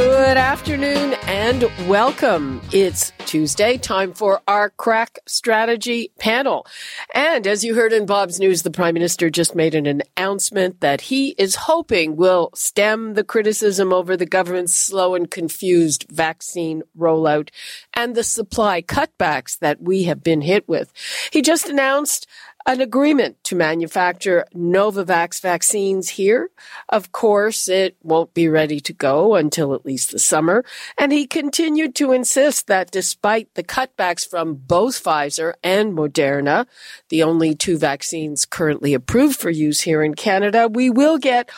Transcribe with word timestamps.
Good 0.00 0.38
afternoon 0.38 1.12
and 1.26 1.64
welcome. 1.86 2.62
It's 2.72 3.12
Tuesday, 3.26 3.76
time 3.76 4.14
for 4.14 4.40
our 4.48 4.70
crack 4.70 5.18
strategy 5.26 6.10
panel. 6.18 6.66
And 7.14 7.46
as 7.46 7.64
you 7.64 7.74
heard 7.74 7.92
in 7.92 8.06
Bob's 8.06 8.40
news, 8.40 8.62
the 8.62 8.70
Prime 8.70 8.94
Minister 8.94 9.28
just 9.28 9.54
made 9.54 9.74
an 9.74 10.00
announcement 10.16 10.80
that 10.80 11.02
he 11.02 11.34
is 11.36 11.54
hoping 11.54 12.16
will 12.16 12.48
stem 12.54 13.12
the 13.12 13.22
criticism 13.22 13.92
over 13.92 14.16
the 14.16 14.24
government's 14.24 14.74
slow 14.74 15.14
and 15.14 15.30
confused 15.30 16.06
vaccine 16.08 16.82
rollout 16.98 17.50
and 17.92 18.14
the 18.14 18.24
supply 18.24 18.80
cutbacks 18.80 19.58
that 19.58 19.82
we 19.82 20.04
have 20.04 20.22
been 20.22 20.40
hit 20.40 20.66
with. 20.66 20.94
He 21.30 21.42
just 21.42 21.68
announced 21.68 22.26
an 22.66 22.80
agreement 22.80 23.42
to 23.44 23.56
manufacture 23.56 24.44
Novavax 24.54 25.40
vaccines 25.40 26.10
here. 26.10 26.50
Of 26.88 27.12
course, 27.12 27.68
it 27.68 27.96
won't 28.02 28.34
be 28.34 28.48
ready 28.48 28.80
to 28.80 28.92
go 28.92 29.34
until 29.34 29.74
at 29.74 29.86
least 29.86 30.12
the 30.12 30.18
summer. 30.18 30.64
And 30.98 31.12
he 31.12 31.26
continued 31.26 31.94
to 31.96 32.12
insist 32.12 32.66
that 32.66 32.90
despite 32.90 33.54
the 33.54 33.64
cutbacks 33.64 34.28
from 34.28 34.54
both 34.54 35.02
Pfizer 35.02 35.54
and 35.62 35.94
Moderna, 35.96 36.66
the 37.08 37.22
only 37.22 37.54
two 37.54 37.78
vaccines 37.78 38.44
currently 38.44 38.94
approved 38.94 39.38
for 39.38 39.50
use 39.50 39.82
here 39.82 40.02
in 40.02 40.14
Canada, 40.14 40.68
we 40.68 40.90
will 40.90 41.18
get 41.18 41.50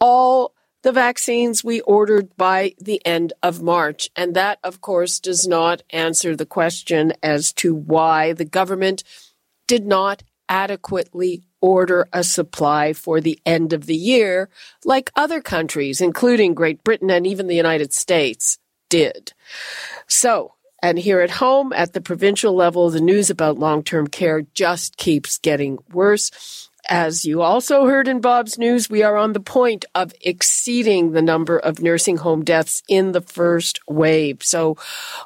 all 0.00 0.54
the 0.82 0.92
vaccines 0.92 1.62
we 1.62 1.80
ordered 1.82 2.34
by 2.36 2.74
the 2.80 3.04
end 3.06 3.32
of 3.42 3.62
March. 3.62 4.10
And 4.16 4.34
that, 4.34 4.58
of 4.64 4.80
course, 4.80 5.20
does 5.20 5.46
not 5.46 5.82
answer 5.90 6.34
the 6.34 6.46
question 6.46 7.12
as 7.22 7.52
to 7.54 7.74
why 7.74 8.32
the 8.32 8.46
government 8.46 9.04
did 9.66 9.86
not 9.86 10.22
adequately 10.50 11.44
order 11.62 12.08
a 12.12 12.24
supply 12.24 12.92
for 12.92 13.20
the 13.20 13.38
end 13.46 13.72
of 13.72 13.86
the 13.86 13.96
year, 13.96 14.50
like 14.84 15.10
other 15.14 15.40
countries, 15.40 16.00
including 16.00 16.52
Great 16.52 16.82
Britain 16.84 17.10
and 17.10 17.26
even 17.26 17.46
the 17.46 17.56
United 17.56 17.94
States, 17.94 18.58
did. 18.90 19.32
So, 20.08 20.54
and 20.82 20.98
here 20.98 21.20
at 21.20 21.30
home, 21.30 21.72
at 21.72 21.92
the 21.92 22.00
provincial 22.00 22.54
level, 22.54 22.90
the 22.90 23.00
news 23.00 23.30
about 23.30 23.58
long 23.58 23.82
term 23.82 24.08
care 24.08 24.42
just 24.54 24.96
keeps 24.96 25.38
getting 25.38 25.78
worse. 25.92 26.68
As 26.88 27.26
you 27.26 27.42
also 27.42 27.84
heard 27.84 28.08
in 28.08 28.20
Bob's 28.20 28.58
news, 28.58 28.88
we 28.90 29.02
are 29.02 29.16
on 29.16 29.34
the 29.34 29.40
point 29.40 29.84
of 29.94 30.12
exceeding 30.22 31.12
the 31.12 31.22
number 31.22 31.58
of 31.58 31.80
nursing 31.80 32.16
home 32.16 32.42
deaths 32.42 32.82
in 32.88 33.12
the 33.12 33.20
first 33.20 33.78
wave. 33.86 34.42
So, 34.42 34.76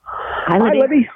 Hi, 0.03 0.57
Libby. 0.57 1.07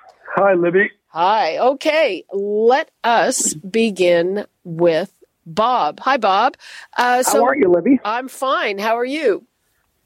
Hi, 0.42 0.54
Libby. 0.54 0.90
Hi, 1.08 1.58
Okay, 1.58 2.24
let 2.32 2.92
us 3.04 3.54
begin 3.56 4.46
with 4.64 5.12
Bob. 5.46 6.00
Hi, 6.00 6.16
Bob. 6.16 6.56
Uh, 6.96 7.24
so 7.24 7.40
How 7.40 7.46
are 7.48 7.58
you, 7.58 7.70
Libby? 7.70 8.00
I'm 8.06 8.30
fine. 8.30 8.78
How 8.78 8.98
are 8.98 9.04
you? 9.04 9.46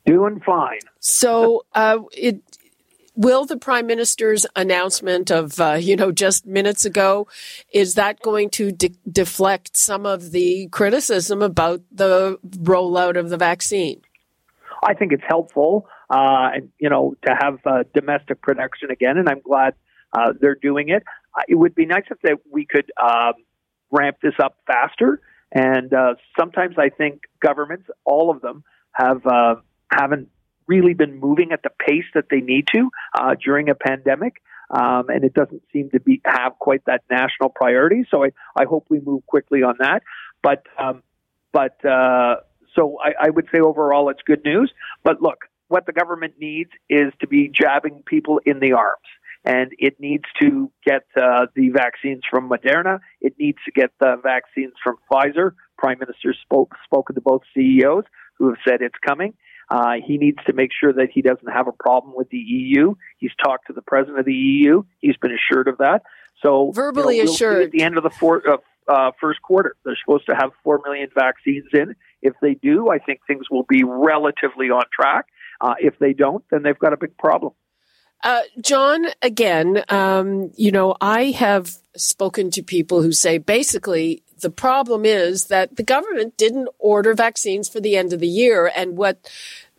Doing 0.08 0.42
fine. 0.44 0.80
So, 1.00 1.66
uh, 1.76 2.00
it 2.18 2.42
will 3.16 3.46
the 3.46 3.58
prime 3.58 3.86
minister's 3.86 4.48
announcement 4.56 5.30
of 5.30 5.60
uh, 5.60 5.74
you 5.80 5.96
know 5.96 6.12
just 6.12 6.48
minutes 6.48 6.84
ago 6.84 7.28
is 7.72 7.94
that 7.94 8.20
going 8.22 8.50
to 8.52 8.72
de- 8.72 8.96
deflect 9.08 9.78
some 9.78 10.08
of 10.08 10.32
the 10.32 10.68
criticism 10.70 11.44
about 11.44 11.84
the 11.92 12.40
rollout 12.44 13.20
of 13.20 13.30
the 13.30 13.38
vaccine? 13.38 14.02
I 14.84 14.96
think 14.96 15.12
it's 15.12 15.24
helpful, 15.28 15.88
uh, 16.10 16.50
and 16.56 16.70
you 16.80 16.90
know, 16.90 17.14
to 17.28 17.36
have 17.40 17.60
uh, 17.68 17.84
domestic 17.94 18.42
production 18.42 18.90
again, 18.90 19.18
and 19.20 19.30
I'm 19.30 19.42
glad 19.42 19.76
uh, 20.14 20.34
they're 20.40 20.56
doing 20.56 20.90
it. 20.90 21.04
Uh, 21.36 21.42
it 21.48 21.56
would 21.56 21.76
be 21.76 21.86
nice 21.86 22.04
if 22.10 22.20
that 22.22 22.38
we 22.52 22.66
could 22.66 22.92
um, 23.02 23.34
ramp 23.92 24.18
this 24.22 24.34
up 24.42 24.58
faster. 24.68 25.22
And 25.52 25.94
uh, 25.94 26.16
sometimes 26.40 26.76
I 26.78 26.90
think 26.90 27.24
governments, 27.40 27.86
all 28.06 28.32
of 28.32 28.42
them, 28.42 28.64
have 28.94 29.26
uh, 29.26 29.56
haven't 29.92 30.30
really 30.68 30.94
been 30.94 31.20
moving 31.20 31.52
at 31.52 31.62
the 31.64 31.70
pace 31.70 32.06
that 32.14 32.26
they 32.30 32.40
need 32.40 32.68
to 32.74 32.90
uh, 33.20 33.36
during 33.44 33.70
a 33.70 33.76
pandemic. 33.76 34.42
Um, 34.70 35.10
and 35.10 35.24
it 35.24 35.34
doesn't 35.34 35.62
seem 35.72 35.90
to 35.92 36.00
be 36.00 36.22
have 36.26 36.58
quite 36.58 36.84
that 36.86 37.04
national 37.10 37.50
priority. 37.50 38.06
So 38.10 38.24
I, 38.24 38.30
I 38.56 38.66
hope 38.66 38.86
we 38.90 39.00
move 39.00 39.26
quickly 39.28 39.62
on 39.62 39.76
that. 39.80 40.02
But 40.42 40.64
um, 40.80 41.04
but 41.52 41.84
uh, 41.86 42.38
so 42.76 42.98
I, 43.04 43.28
I 43.28 43.30
would 43.30 43.48
say 43.54 43.60
overall 43.60 44.10
it's 44.10 44.22
good 44.26 44.44
news. 44.44 44.72
But 45.04 45.22
look, 45.22 45.46
what 45.68 45.86
the 45.86 45.94
government 45.94 46.36
needs 46.40 46.72
is 46.90 47.14
to 47.22 47.28
be 47.28 47.52
jabbing 47.54 48.04
people 48.06 48.40
in 48.46 48.60
the 48.60 48.74
arms 48.74 49.08
and 49.46 49.72
it 49.78 50.00
needs 50.00 50.24
to 50.42 50.72
get 50.86 51.04
uh, 51.16 51.48
the 51.56 51.70
vaccines 51.70 52.24
from 52.30 52.50
Moderna. 52.50 53.00
It 53.22 53.36
needs 53.38 53.58
to 53.66 53.72
get 53.72 53.92
the 54.00 54.16
vaccines 54.22 54.74
from 54.84 54.98
Pfizer. 55.12 55.52
Prime 55.78 56.00
Minister 56.00 56.34
spoke 56.42 56.76
spoken 56.86 57.16
to 57.16 57.22
both 57.22 57.42
CEOs 57.54 58.06
who 58.38 58.48
have 58.50 58.58
said 58.68 58.82
it's 58.82 58.98
coming. 59.06 59.34
Uh, 59.70 59.94
he 60.06 60.18
needs 60.18 60.38
to 60.46 60.54
make 60.54 60.70
sure 60.78 60.94
that 60.94 61.08
he 61.14 61.22
doesn't 61.22 61.52
have 61.52 61.68
a 61.68 61.72
problem 61.72 62.14
with 62.16 62.30
the 62.30 62.38
EU. 62.38 62.96
He's 63.18 63.32
talked 63.44 63.68
to 63.68 63.74
the 63.74 63.82
president 63.82 64.20
of 64.20 64.26
the 64.26 64.34
EU. 64.34 64.84
He's 65.00 65.18
been 65.18 65.32
assured 65.32 65.68
of 65.68 65.78
that. 65.80 66.04
So 66.42 66.72
verbally 66.74 67.18
you 67.18 67.24
know, 67.24 67.28
we'll 67.28 67.34
assured 67.34 67.64
at 67.64 67.72
the 67.72 67.84
end 67.84 67.98
of 67.98 68.04
the 68.04 68.10
four, 68.10 68.42
uh, 68.48 68.58
uh, 68.88 69.12
first 69.20 69.42
quarter. 69.42 69.76
They're 69.86 69.98
supposed 70.04 70.26
to 70.30 70.36
have 70.36 70.52
four 70.64 70.82
million 70.86 71.10
vaccines 71.16 71.66
in. 71.74 71.96
If 72.22 72.34
they 72.42 72.54
do, 72.54 72.90
I 72.90 73.00
think 73.00 73.22
things 73.28 73.50
will 73.50 73.66
be 73.68 73.84
relatively 73.84 74.68
on 74.68 74.84
track. 74.94 75.26
Uh, 75.62 75.76
if 75.80 75.98
they 76.00 76.14
don't, 76.14 76.44
then 76.52 76.64
they've 76.64 76.78
got 76.78 76.94
a 76.94 76.98
big 76.98 77.18
problem. 77.18 77.54
Uh, 78.24 78.42
John, 78.62 79.06
again, 79.22 79.84
um, 79.90 80.52
you 80.56 80.72
know, 80.72 80.96
I 81.02 81.32
have 81.32 81.76
spoken 81.96 82.52
to 82.52 82.64
people 82.64 83.02
who 83.02 83.12
say 83.12 83.38
basically 83.38 84.24
the 84.40 84.50
problem 84.50 85.06
is 85.06 85.48
that 85.48 85.76
the 85.76 85.84
government 85.84 86.38
didn't 86.38 86.70
order 86.80 87.14
vaccines 87.14 87.68
for 87.68 87.82
the 87.82 87.98
end 87.98 88.14
of 88.14 88.22
the 88.22 88.28
year, 88.28 88.72
and 88.74 88.98
what 88.98 89.30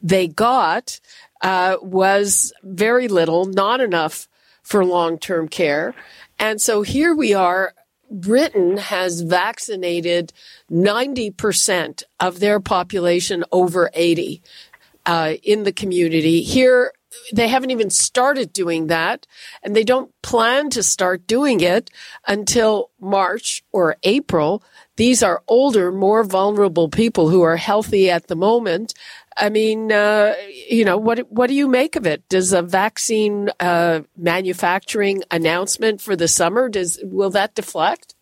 they 0.02 0.28
got 0.28 1.00
uh, 1.40 1.76
was 1.80 2.52
very 2.62 3.08
little, 3.08 3.46
not 3.46 3.80
enough 3.80 4.28
for 4.62 4.84
long 4.84 5.18
term 5.18 5.48
care. 5.48 5.94
And 6.38 6.60
so 6.60 6.82
here 6.82 7.14
we 7.14 7.32
are. 7.32 7.74
Britain 8.10 8.76
has 8.76 9.22
vaccinated 9.22 10.32
90% 10.70 12.02
of 12.20 12.40
their 12.40 12.60
population 12.60 13.44
over 13.50 13.90
80 13.94 14.42
uh, 15.06 15.34
in 15.42 15.64
the 15.64 15.72
community. 15.72 16.42
Here 16.42 16.92
they 17.32 17.48
haven't 17.48 17.70
even 17.70 17.90
started 17.90 18.52
doing 18.52 18.86
that 18.88 19.26
and 19.62 19.74
they 19.74 19.84
don't 19.84 20.10
plan 20.22 20.70
to 20.70 20.82
start 20.82 21.26
doing 21.26 21.60
it 21.60 21.90
until 22.26 22.90
March 23.00 23.62
or 23.72 23.96
April. 24.02 24.62
These 24.96 25.22
are 25.22 25.42
older, 25.48 25.90
more 25.90 26.24
vulnerable 26.24 26.88
people 26.88 27.28
who 27.28 27.42
are 27.42 27.56
healthy 27.56 28.10
at 28.10 28.28
the 28.28 28.36
moment. 28.36 28.94
I 29.36 29.48
mean, 29.48 29.90
uh, 29.90 30.34
you 30.68 30.84
know, 30.84 30.96
what 30.96 31.30
what 31.30 31.48
do 31.48 31.54
you 31.54 31.66
make 31.66 31.96
of 31.96 32.06
it? 32.06 32.28
Does 32.28 32.52
a 32.52 32.62
vaccine 32.62 33.50
uh, 33.58 34.02
manufacturing 34.16 35.24
announcement 35.30 36.00
for 36.00 36.14
the 36.14 36.28
summer 36.28 36.68
does 36.68 37.00
will 37.02 37.30
that 37.30 37.54
deflect? 37.54 38.13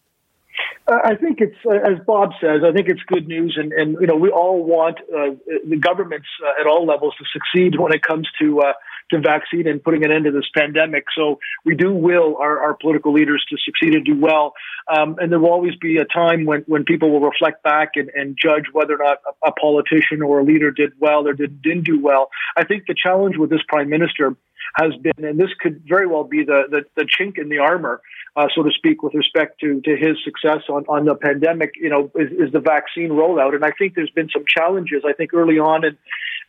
I 0.88 1.14
think 1.14 1.40
it's, 1.40 1.56
uh, 1.64 1.74
as 1.74 2.04
Bob 2.06 2.30
says, 2.40 2.62
I 2.66 2.72
think 2.72 2.88
it's 2.88 3.02
good 3.06 3.28
news, 3.28 3.56
and, 3.58 3.72
and 3.72 3.96
you 4.00 4.06
know 4.06 4.16
we 4.16 4.30
all 4.30 4.64
want 4.64 4.98
uh, 5.00 5.34
the 5.68 5.76
governments 5.76 6.26
uh, 6.44 6.60
at 6.60 6.66
all 6.66 6.86
levels 6.86 7.14
to 7.18 7.24
succeed 7.32 7.78
when 7.78 7.92
it 7.92 8.02
comes 8.02 8.28
to 8.40 8.60
uh, 8.60 8.72
to 9.12 9.20
vaccine 9.20 9.68
and 9.68 9.82
putting 9.82 10.04
an 10.04 10.10
end 10.10 10.24
to 10.24 10.32
this 10.32 10.48
pandemic. 10.54 11.04
So 11.16 11.38
we 11.64 11.76
do 11.76 11.92
will 11.92 12.36
our, 12.36 12.60
our 12.60 12.74
political 12.74 13.12
leaders 13.12 13.44
to 13.50 13.56
succeed 13.64 13.94
and 13.94 14.04
do 14.04 14.18
well. 14.18 14.54
Um, 14.92 15.16
and 15.18 15.30
there 15.30 15.38
will 15.38 15.50
always 15.50 15.76
be 15.76 15.98
a 15.98 16.04
time 16.04 16.44
when, 16.44 16.62
when 16.66 16.84
people 16.84 17.10
will 17.10 17.20
reflect 17.20 17.62
back 17.62 17.90
and, 17.94 18.10
and 18.14 18.36
judge 18.40 18.64
whether 18.72 18.94
or 18.94 19.04
not 19.04 19.18
a, 19.44 19.48
a 19.48 19.52
politician 19.52 20.22
or 20.22 20.40
a 20.40 20.44
leader 20.44 20.70
did 20.70 20.92
well 20.98 21.26
or 21.26 21.34
did, 21.34 21.62
didn't 21.62 21.84
do 21.84 22.00
well. 22.02 22.30
I 22.56 22.64
think 22.64 22.84
the 22.86 22.94
challenge 23.00 23.36
with 23.36 23.50
this 23.50 23.62
prime 23.68 23.88
minister 23.88 24.36
has 24.74 24.92
been, 25.02 25.24
and 25.24 25.38
this 25.38 25.50
could 25.60 25.82
very 25.86 26.06
well 26.06 26.24
be 26.24 26.44
the, 26.44 26.62
the, 26.70 26.82
the 26.96 27.02
chink 27.02 27.38
in 27.38 27.48
the 27.48 27.58
armor, 27.58 28.00
uh, 28.36 28.46
so 28.54 28.62
to 28.62 28.70
speak, 28.70 29.02
with 29.02 29.14
respect 29.14 29.60
to, 29.60 29.80
to 29.82 29.96
his 29.96 30.16
success 30.24 30.62
on, 30.68 30.84
on 30.88 31.04
the 31.04 31.14
pandemic, 31.14 31.72
you 31.76 31.90
know, 31.90 32.10
is, 32.14 32.30
is 32.32 32.52
the 32.52 32.60
vaccine 32.60 33.10
rollout. 33.10 33.54
And 33.54 33.64
I 33.64 33.72
think 33.78 33.94
there's 33.94 34.10
been 34.10 34.28
some 34.32 34.44
challenges. 34.46 35.02
I 35.06 35.12
think 35.12 35.34
early 35.34 35.58
on 35.58 35.84
and 35.84 35.96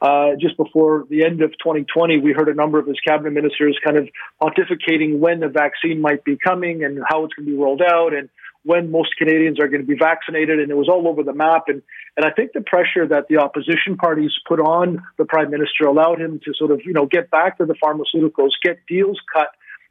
uh, 0.02 0.36
just 0.40 0.58
before 0.58 1.06
the 1.10 1.24
end 1.24 1.42
of 1.42 1.52
2020, 1.52 2.20
we 2.20 2.34
heard 2.34 2.50
a 2.50 2.54
number 2.54 2.78
of 2.78 2.86
his 2.86 3.00
cabinet 3.00 3.32
ministers 3.32 3.80
kind 3.84 3.98
of 3.98 4.10
pontificating 4.42 5.20
when 5.20 5.40
the 5.40 5.48
vaccine 5.48 6.02
might 6.02 6.26
be 6.26 6.38
coming 6.38 6.84
and 6.84 7.00
how 7.08 7.24
it's 7.24 7.34
going 7.34 7.46
to 7.46 7.52
be 7.52 7.58
rolled 7.58 7.82
out 7.82 8.14
and 8.14 8.30
when 8.64 8.92
most 8.92 9.16
Canadians 9.18 9.60
are 9.60 9.68
going 9.68 9.82
to 9.82 9.88
be 9.88 9.98
vaccinated, 9.98 10.60
and 10.60 10.72
it 10.72 10.78
was 10.78 10.90
all 10.90 11.08
over 11.08 11.24
the 11.24 11.34
map. 11.34 11.64
And 11.68 11.82
and 12.16 12.26
I 12.26 12.32
think 12.32 12.52
the 12.54 12.62
pressure 12.62 13.08
that 13.08 13.28
the 13.28 13.38
opposition 13.38 13.98
parties 13.98 14.32
put 14.48 14.60
on 14.60 15.04
the 15.18 15.26
prime 15.26 15.52
minister 15.52 15.86
allowed 15.86 16.22
him 16.22 16.40
to 16.46 16.54
sort 16.58 16.72
of 16.72 16.82
you 16.86 16.94
know 16.94 17.06
get 17.06 17.30
back 17.30 17.58
to 17.58 17.66
the 17.66 17.76
pharmaceuticals, 17.76 18.52
get 18.64 18.80
deals 18.88 19.20
cut. 19.34 19.50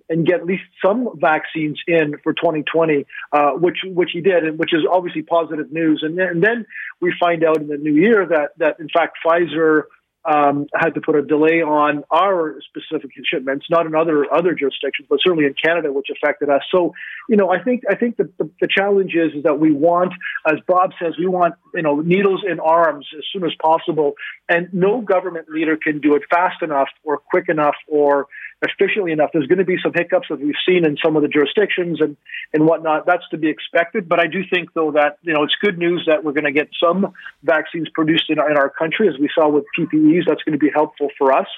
And 0.09 0.27
get 0.27 0.41
at 0.41 0.47
least 0.47 0.65
some 0.85 1.09
vaccines 1.15 1.81
in 1.87 2.17
for 2.23 2.35
2020, 2.35 3.07
uh, 3.33 3.53
which 3.53 3.79
which 3.85 4.11
he 4.13 4.21
did, 4.21 4.45
and 4.45 4.59
which 4.59 4.75
is 4.75 4.81
obviously 4.91 5.23
positive 5.23 5.73
news. 5.73 6.03
And 6.03 6.19
then, 6.19 6.27
and 6.27 6.43
then 6.43 6.67
we 7.01 7.15
find 7.19 7.43
out 7.45 7.59
in 7.59 7.69
the 7.69 7.79
new 7.79 7.95
year 7.95 8.27
that 8.27 8.51
that 8.59 8.79
in 8.81 8.89
fact 8.93 9.19
Pfizer 9.25 9.85
um, 10.25 10.67
had 10.75 10.95
to 10.95 11.01
put 11.01 11.17
a 11.17 11.23
delay 11.23 11.63
on 11.63 12.05
our 12.11 12.59
specific 12.69 13.11
shipments, 13.25 13.67
not 13.71 13.87
in 13.87 13.95
other 13.95 14.33
other 14.33 14.55
jurisdictions, 14.55 15.09
but 15.11 15.19
certainly 15.23 15.47
in 15.47 15.55
Canada, 15.55 15.93
which 15.93 16.09
affected 16.11 16.49
us. 16.49 16.63
So, 16.71 16.95
you 17.29 17.37
know, 17.37 17.51
I 17.51 17.63
think 17.63 17.83
I 17.91 17.97
think 17.97 18.17
the, 18.17 18.31
the, 18.39 18.49
the 18.61 18.69
challenge 18.69 19.15
is, 19.15 19.35
is 19.35 19.43
that 19.43 19.59
we 19.59 19.73
want, 19.73 20.13
as 20.47 20.59
Bob 20.67 20.93
says, 21.01 21.15
we 21.19 21.27
want 21.27 21.55
you 21.75 21.83
know 21.83 21.97
needles 22.01 22.43
in 22.49 22.61
arms 22.61 23.07
as 23.17 23.25
soon 23.33 23.45
as 23.45 23.53
possible, 23.61 24.13
and 24.49 24.69
no 24.73 25.01
government 25.01 25.49
leader 25.49 25.77
can 25.77 26.01
do 26.01 26.15
it 26.15 26.23
fast 26.31 26.63
enough 26.63 26.89
or 27.03 27.19
quick 27.19 27.49
enough 27.49 27.77
or 27.89 28.27
efficiently 28.62 29.12
enough. 29.12 29.31
There's 29.32 29.47
going 29.47 29.59
to 29.59 29.64
be 29.64 29.76
some 29.82 29.93
hiccups 29.94 30.29
that 30.31 30.41
we've 30.41 30.55
seen 30.67 30.85
in 30.85 30.97
some 31.03 31.17
of 31.17 31.23
the 31.23 31.29
jurisdictions 31.29 32.00
and, 32.00 32.17
and 32.53 32.67
whatnot. 32.67 33.06
That's 33.06 33.29
to 33.31 33.38
be 33.38 33.49
expected. 33.49 34.09
But 34.09 34.20
I 34.20 34.26
do 34.26 34.43
think, 34.49 34.73
though, 34.75 34.93
that, 34.93 35.19
you 35.23 35.32
know, 35.32 35.43
it's 35.43 35.55
good 35.61 35.79
news 35.79 36.05
that 36.06 36.25
we're 36.25 36.32
going 36.32 36.44
to 36.44 36.53
get 36.53 36.69
some 36.82 37.12
vaccines 37.43 37.88
produced 37.93 38.31
in 38.31 38.38
our, 38.38 38.50
in 38.50 38.56
our 38.56 38.70
country, 38.70 39.09
as 39.09 39.14
we 39.19 39.29
saw 39.35 39.49
with 39.49 39.64
PPEs. 39.79 40.23
That's 40.26 40.43
going 40.43 40.59
to 40.59 40.59
be 40.59 40.70
helpful 40.73 41.09
for 41.19 41.32
us 41.32 41.49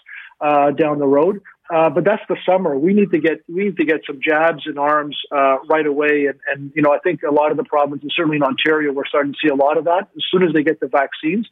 uh, 0.41 0.71
down 0.71 0.99
the 0.99 1.07
road. 1.07 1.41
Uh, 1.73 1.89
but 1.89 2.05
that's 2.05 2.23
the 2.29 2.37
summer. 2.45 2.79
We 2.79 2.93
need 2.93 3.11
to 3.13 3.19
get 3.19 3.43
we 3.49 3.65
need 3.65 3.79
to 3.79 3.87
get 3.87 4.03
some 4.07 4.21
jabs 4.23 4.65
in 4.67 4.77
arms 4.77 5.19
uh, 5.33 5.57
right 5.71 5.87
away, 5.87 6.27
and, 6.27 6.39
and 6.47 6.73
you 6.75 6.83
know 6.83 6.93
I 6.93 6.99
think 6.99 7.23
a 7.23 7.33
lot 7.33 7.53
of 7.53 7.57
the 7.57 7.65
provinces, 7.65 8.13
certainly 8.15 8.37
in 8.37 8.43
Ontario, 8.43 8.93
we're 8.93 9.07
starting 9.07 9.33
to 9.33 9.39
see 9.43 9.49
a 9.51 9.55
lot 9.55 9.79
of 9.79 9.85
that. 9.85 10.09
As 10.15 10.25
soon 10.31 10.43
as 10.43 10.53
they 10.53 10.63
get 10.63 10.81
the 10.81 10.89
vaccines, 10.89 11.49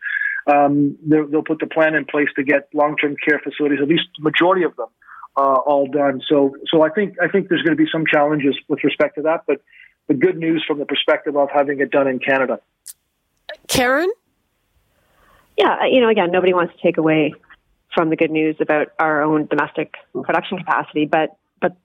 um, 0.47 0.99
they'll 1.07 1.43
put 1.43 1.61
the 1.61 1.67
plan 1.67 1.95
in 1.95 2.05
place 2.05 2.29
to 2.37 2.43
get 2.43 2.69
long 2.75 2.97
term 2.97 3.17
care 3.27 3.41
facilities, 3.43 3.79
at 3.81 3.89
least 3.89 4.05
the 4.19 4.25
majority 4.25 4.65
of 4.65 4.77
them, 4.77 4.89
uh, 5.37 5.41
all 5.41 5.87
done. 5.87 6.21
So, 6.29 6.57
so 6.71 6.83
I 6.83 6.91
think 6.91 7.17
I 7.23 7.29
think 7.29 7.49
there's 7.49 7.63
going 7.63 7.77
to 7.77 7.83
be 7.83 7.91
some 7.91 8.05
challenges 8.07 8.57
with 8.69 8.85
respect 8.85 9.17
to 9.17 9.23
that, 9.23 9.45
but 9.47 9.63
the 10.09 10.15
good 10.15 10.37
news 10.37 10.65
from 10.67 10.79
the 10.79 10.87
perspective 10.87 11.37
of 11.37 11.49
having 11.53 11.81
it 11.81 11.91
done 11.91 12.07
in 12.07 12.19
Canada. 12.19 12.61
Karen, 13.69 14.11
yeah, 15.57 15.87
you 15.91 16.01
know, 16.01 16.09
again, 16.09 16.31
nobody 16.31 16.53
wants 16.53 16.75
to 16.75 16.83
take 16.83 16.99
away 16.99 17.35
from 17.95 18.11
the 18.11 18.17
good 18.17 18.31
news 18.31 18.57
about 18.61 18.89
our 18.99 19.23
own 19.23 19.47
domestic 19.47 19.95
production 20.23 20.59
capacity, 20.59 21.07
but 21.07 21.37
but 21.61 21.77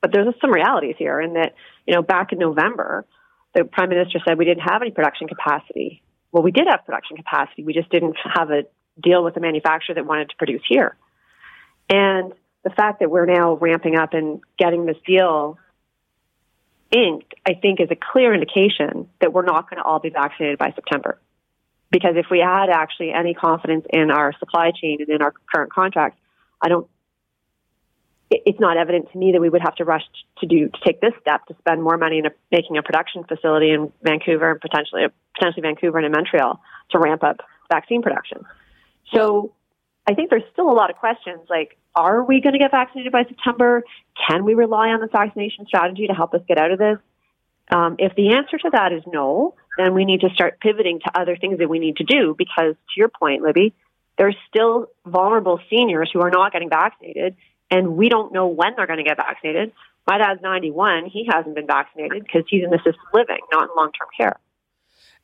but 0.00 0.12
there's 0.12 0.34
some 0.40 0.52
realities 0.52 0.96
here, 0.98 1.20
in 1.20 1.34
that 1.34 1.54
you 1.86 1.94
know 1.94 2.02
back 2.02 2.32
in 2.32 2.38
November, 2.38 3.04
the 3.54 3.64
prime 3.64 3.88
minister 3.88 4.18
said 4.26 4.38
we 4.38 4.44
didn't 4.44 4.62
have 4.62 4.82
any 4.82 4.90
production 4.90 5.28
capacity. 5.28 6.02
Well, 6.32 6.42
we 6.42 6.50
did 6.50 6.66
have 6.68 6.84
production 6.84 7.16
capacity. 7.16 7.62
We 7.64 7.74
just 7.74 7.90
didn't 7.90 8.16
have 8.34 8.50
a 8.50 8.62
deal 9.00 9.22
with 9.24 9.36
a 9.36 9.40
manufacturer 9.40 9.94
that 9.94 10.06
wanted 10.06 10.30
to 10.30 10.36
produce 10.36 10.62
here. 10.68 10.96
And 11.88 12.32
the 12.64 12.70
fact 12.70 13.00
that 13.00 13.10
we're 13.10 13.26
now 13.26 13.54
ramping 13.54 13.96
up 13.96 14.14
and 14.14 14.40
getting 14.58 14.86
this 14.86 14.96
deal 15.06 15.58
inked, 16.90 17.34
I 17.46 17.54
think, 17.54 17.80
is 17.80 17.88
a 17.90 17.96
clear 17.96 18.32
indication 18.32 19.08
that 19.20 19.32
we're 19.32 19.44
not 19.44 19.68
going 19.68 19.78
to 19.78 19.84
all 19.84 20.00
be 20.00 20.10
vaccinated 20.10 20.58
by 20.58 20.72
September. 20.74 21.20
Because 21.90 22.14
if 22.16 22.26
we 22.30 22.40
had 22.40 22.70
actually 22.70 23.12
any 23.12 23.34
confidence 23.34 23.84
in 23.90 24.10
our 24.10 24.32
supply 24.38 24.72
chain 24.72 24.98
and 25.00 25.08
in 25.08 25.22
our 25.22 25.32
current 25.52 25.72
contracts, 25.72 26.18
I 26.60 26.68
don't. 26.68 26.88
It's 28.30 28.58
not 28.58 28.78
evident 28.78 29.12
to 29.12 29.18
me 29.18 29.32
that 29.32 29.40
we 29.40 29.48
would 29.48 29.60
have 29.60 29.76
to 29.76 29.84
rush 29.84 30.02
to 30.38 30.46
do 30.46 30.68
to 30.68 30.78
take 30.84 31.00
this 31.00 31.12
step 31.20 31.46
to 31.46 31.54
spend 31.58 31.82
more 31.82 31.98
money 31.98 32.18
in 32.18 32.26
a, 32.26 32.30
making 32.50 32.78
a 32.78 32.82
production 32.82 33.22
facility 33.24 33.70
in 33.70 33.92
Vancouver 34.02 34.52
and 34.52 34.60
potentially 34.60 35.02
potentially 35.34 35.62
Vancouver 35.62 35.98
and 35.98 36.06
in 36.06 36.12
Montreal 36.12 36.60
to 36.90 36.98
ramp 36.98 37.22
up 37.22 37.36
vaccine 37.70 38.02
production. 38.02 38.44
So 39.14 39.52
I 40.06 40.14
think 40.14 40.30
there's 40.30 40.42
still 40.52 40.70
a 40.70 40.72
lot 40.74 40.90
of 40.90 40.96
questions 40.96 41.40
like 41.48 41.78
are 41.94 42.24
we 42.24 42.40
going 42.40 42.54
to 42.54 42.58
get 42.58 42.72
vaccinated 42.72 43.12
by 43.12 43.24
September? 43.24 43.84
Can 44.28 44.44
we 44.44 44.54
rely 44.54 44.88
on 44.88 45.00
the 45.00 45.06
vaccination 45.06 45.66
strategy 45.66 46.06
to 46.08 46.12
help 46.12 46.34
us 46.34 46.40
get 46.48 46.58
out 46.58 46.72
of 46.72 46.78
this? 46.78 46.98
Um, 47.70 47.96
if 47.98 48.14
the 48.14 48.34
answer 48.34 48.58
to 48.58 48.70
that 48.72 48.92
is 48.92 49.02
no, 49.06 49.54
then 49.78 49.94
we 49.94 50.04
need 50.04 50.20
to 50.20 50.30
start 50.34 50.60
pivoting 50.60 51.00
to 51.00 51.18
other 51.18 51.36
things 51.36 51.58
that 51.58 51.68
we 51.68 51.78
need 51.78 51.96
to 51.96 52.04
do 52.04 52.34
because, 52.36 52.74
to 52.74 52.94
your 52.96 53.08
point, 53.08 53.42
Libby, 53.42 53.74
there's 54.18 54.36
still 54.48 54.88
vulnerable 55.06 55.60
seniors 55.70 56.10
who 56.12 56.20
are 56.20 56.30
not 56.30 56.52
getting 56.52 56.68
vaccinated, 56.68 57.36
and 57.70 57.96
we 57.96 58.08
don't 58.08 58.32
know 58.32 58.48
when 58.48 58.74
they're 58.76 58.86
going 58.86 58.98
to 58.98 59.04
get 59.04 59.16
vaccinated. 59.16 59.72
My 60.06 60.18
dad's 60.18 60.42
91; 60.42 61.06
he 61.06 61.26
hasn't 61.30 61.54
been 61.54 61.66
vaccinated 61.66 62.22
because 62.22 62.44
he's 62.48 62.64
in 62.64 62.72
assisted 62.74 62.96
living, 63.14 63.38
not 63.50 63.70
in 63.70 63.76
long-term 63.76 64.08
care. 64.16 64.38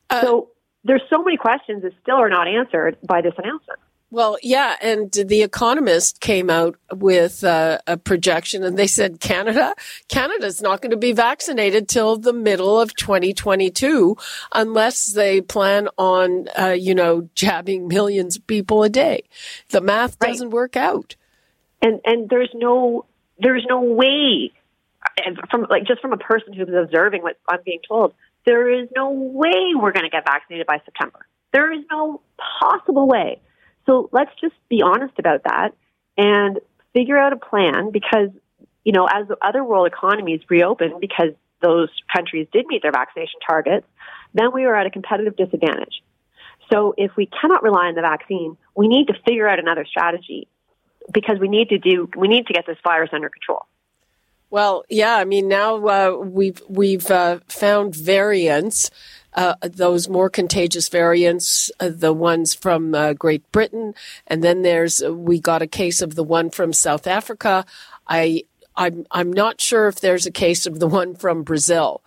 Uh, 0.09 0.21
so 0.21 0.49
there's 0.83 1.03
so 1.09 1.21
many 1.21 1.37
questions 1.37 1.83
that 1.83 1.93
still 2.01 2.15
are 2.15 2.29
not 2.29 2.47
answered 2.47 2.97
by 3.03 3.21
this 3.21 3.33
announcement. 3.37 3.79
Well, 4.13 4.37
yeah, 4.43 4.75
and 4.81 5.09
the 5.09 5.41
Economist 5.41 6.19
came 6.19 6.49
out 6.49 6.75
with 6.93 7.45
uh, 7.45 7.77
a 7.87 7.95
projection, 7.95 8.61
and 8.61 8.77
they 8.77 8.85
said 8.87 9.21
Canada, 9.21 9.73
Canada's 10.09 10.61
not 10.61 10.81
going 10.81 10.91
to 10.91 10.97
be 10.97 11.13
vaccinated 11.13 11.87
till 11.87 12.17
the 12.17 12.33
middle 12.33 12.77
of 12.77 12.93
2022, 12.95 14.17
unless 14.53 15.13
they 15.13 15.39
plan 15.39 15.87
on, 15.97 16.49
uh, 16.59 16.75
you 16.77 16.93
know, 16.93 17.29
jabbing 17.35 17.87
millions 17.87 18.35
of 18.35 18.45
people 18.47 18.83
a 18.83 18.89
day. 18.89 19.23
The 19.69 19.79
math 19.79 20.19
doesn't 20.19 20.49
work 20.49 20.75
out, 20.75 21.15
and 21.81 22.01
and 22.03 22.29
there's 22.29 22.51
no 22.53 23.05
there's 23.39 23.65
no 23.69 23.81
way, 23.81 24.51
from 25.49 25.67
like 25.69 25.85
just 25.85 26.01
from 26.01 26.11
a 26.11 26.17
person 26.17 26.51
who's 26.51 26.67
observing 26.67 27.21
what 27.23 27.37
I'm 27.47 27.59
being 27.63 27.79
told, 27.87 28.13
there 28.45 28.69
is 28.69 28.89
no 28.93 29.11
way 29.11 29.73
we're 29.73 29.93
going 29.93 30.03
to 30.03 30.09
get 30.09 30.25
vaccinated 30.25 30.67
by 30.67 30.81
September. 30.83 31.25
There 31.53 31.71
is 31.71 31.85
no 31.89 32.19
possible 32.59 33.07
way. 33.07 33.39
So 33.85 34.09
let's 34.11 34.31
just 34.39 34.55
be 34.69 34.81
honest 34.81 35.13
about 35.17 35.43
that 35.43 35.69
and 36.17 36.59
figure 36.93 37.17
out 37.17 37.33
a 37.33 37.37
plan 37.37 37.91
because, 37.91 38.29
you 38.83 38.91
know, 38.91 39.05
as 39.05 39.27
other 39.41 39.63
world 39.63 39.87
economies 39.87 40.41
reopen 40.49 40.99
because 40.99 41.33
those 41.61 41.89
countries 42.13 42.47
did 42.51 42.65
meet 42.67 42.81
their 42.81 42.91
vaccination 42.91 43.39
targets, 43.47 43.85
then 44.33 44.51
we 44.53 44.65
are 44.65 44.75
at 44.75 44.87
a 44.87 44.89
competitive 44.89 45.35
disadvantage. 45.35 46.01
So 46.71 46.93
if 46.97 47.11
we 47.17 47.27
cannot 47.27 47.63
rely 47.63 47.87
on 47.87 47.95
the 47.95 48.01
vaccine, 48.01 48.57
we 48.75 48.87
need 48.87 49.07
to 49.07 49.13
figure 49.25 49.47
out 49.47 49.59
another 49.59 49.85
strategy 49.85 50.47
because 51.13 51.37
we 51.39 51.47
need 51.47 51.69
to 51.69 51.77
do 51.77 52.09
we 52.15 52.27
need 52.27 52.47
to 52.47 52.53
get 52.53 52.65
this 52.65 52.77
virus 52.83 53.09
under 53.11 53.29
control. 53.29 53.65
Well, 54.49 54.83
yeah, 54.89 55.15
I 55.15 55.25
mean 55.25 55.47
now 55.47 55.85
uh, 55.85 56.17
we've 56.17 56.61
we've 56.69 57.09
uh, 57.09 57.39
found 57.47 57.95
variants 57.95 58.91
uh, 59.33 59.55
those 59.61 60.09
more 60.09 60.29
contagious 60.29 60.89
variants, 60.89 61.71
uh, 61.79 61.89
the 61.89 62.13
ones 62.13 62.53
from 62.53 62.93
uh, 62.93 63.13
Great 63.13 63.49
Britain, 63.51 63.93
and 64.27 64.43
then 64.43 64.61
there's 64.61 65.01
uh, 65.01 65.13
we 65.13 65.39
got 65.39 65.61
a 65.61 65.67
case 65.67 66.01
of 66.01 66.15
the 66.15 66.23
one 66.23 66.49
from 66.49 66.73
South 66.73 67.07
Africa. 67.07 67.65
I 68.07 68.43
I'm 68.75 69.05
I'm 69.11 69.31
not 69.31 69.61
sure 69.61 69.87
if 69.87 69.99
there's 69.99 70.25
a 70.25 70.31
case 70.31 70.65
of 70.65 70.79
the 70.79 70.87
one 70.99 71.15
from 71.15 71.43
Brazil, 71.43 72.01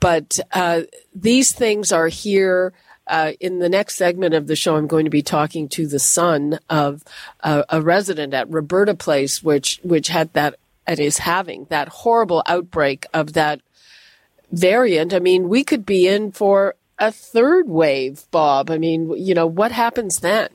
but 0.00 0.38
uh, 0.52 0.82
these 1.14 1.52
things 1.52 1.92
are 1.92 2.08
here. 2.08 2.72
Uh, 3.08 3.34
in 3.38 3.60
the 3.60 3.68
next 3.68 3.94
segment 3.94 4.34
of 4.34 4.48
the 4.48 4.56
show, 4.56 4.74
I'm 4.74 4.88
going 4.88 5.04
to 5.04 5.10
be 5.12 5.22
talking 5.22 5.68
to 5.68 5.86
the 5.86 6.00
son 6.00 6.58
of 6.68 7.04
a 7.44 7.80
resident 7.80 8.34
at 8.34 8.50
Roberta 8.50 8.96
Place, 8.96 9.44
which 9.44 9.78
which 9.84 10.08
had 10.08 10.32
that 10.32 10.56
it 10.88 10.98
is 10.98 11.18
having 11.18 11.66
that 11.70 11.88
horrible 11.88 12.42
outbreak 12.46 13.06
of 13.12 13.34
that 13.34 13.60
variant, 14.52 15.12
I 15.12 15.18
mean, 15.18 15.48
we 15.48 15.64
could 15.64 15.84
be 15.84 16.08
in 16.08 16.32
for 16.32 16.74
a 16.98 17.12
third 17.12 17.68
wave, 17.68 18.24
Bob. 18.30 18.70
I 18.70 18.78
mean, 18.78 19.12
you 19.16 19.34
know, 19.34 19.46
what 19.46 19.72
happens 19.72 20.20
then? 20.20 20.48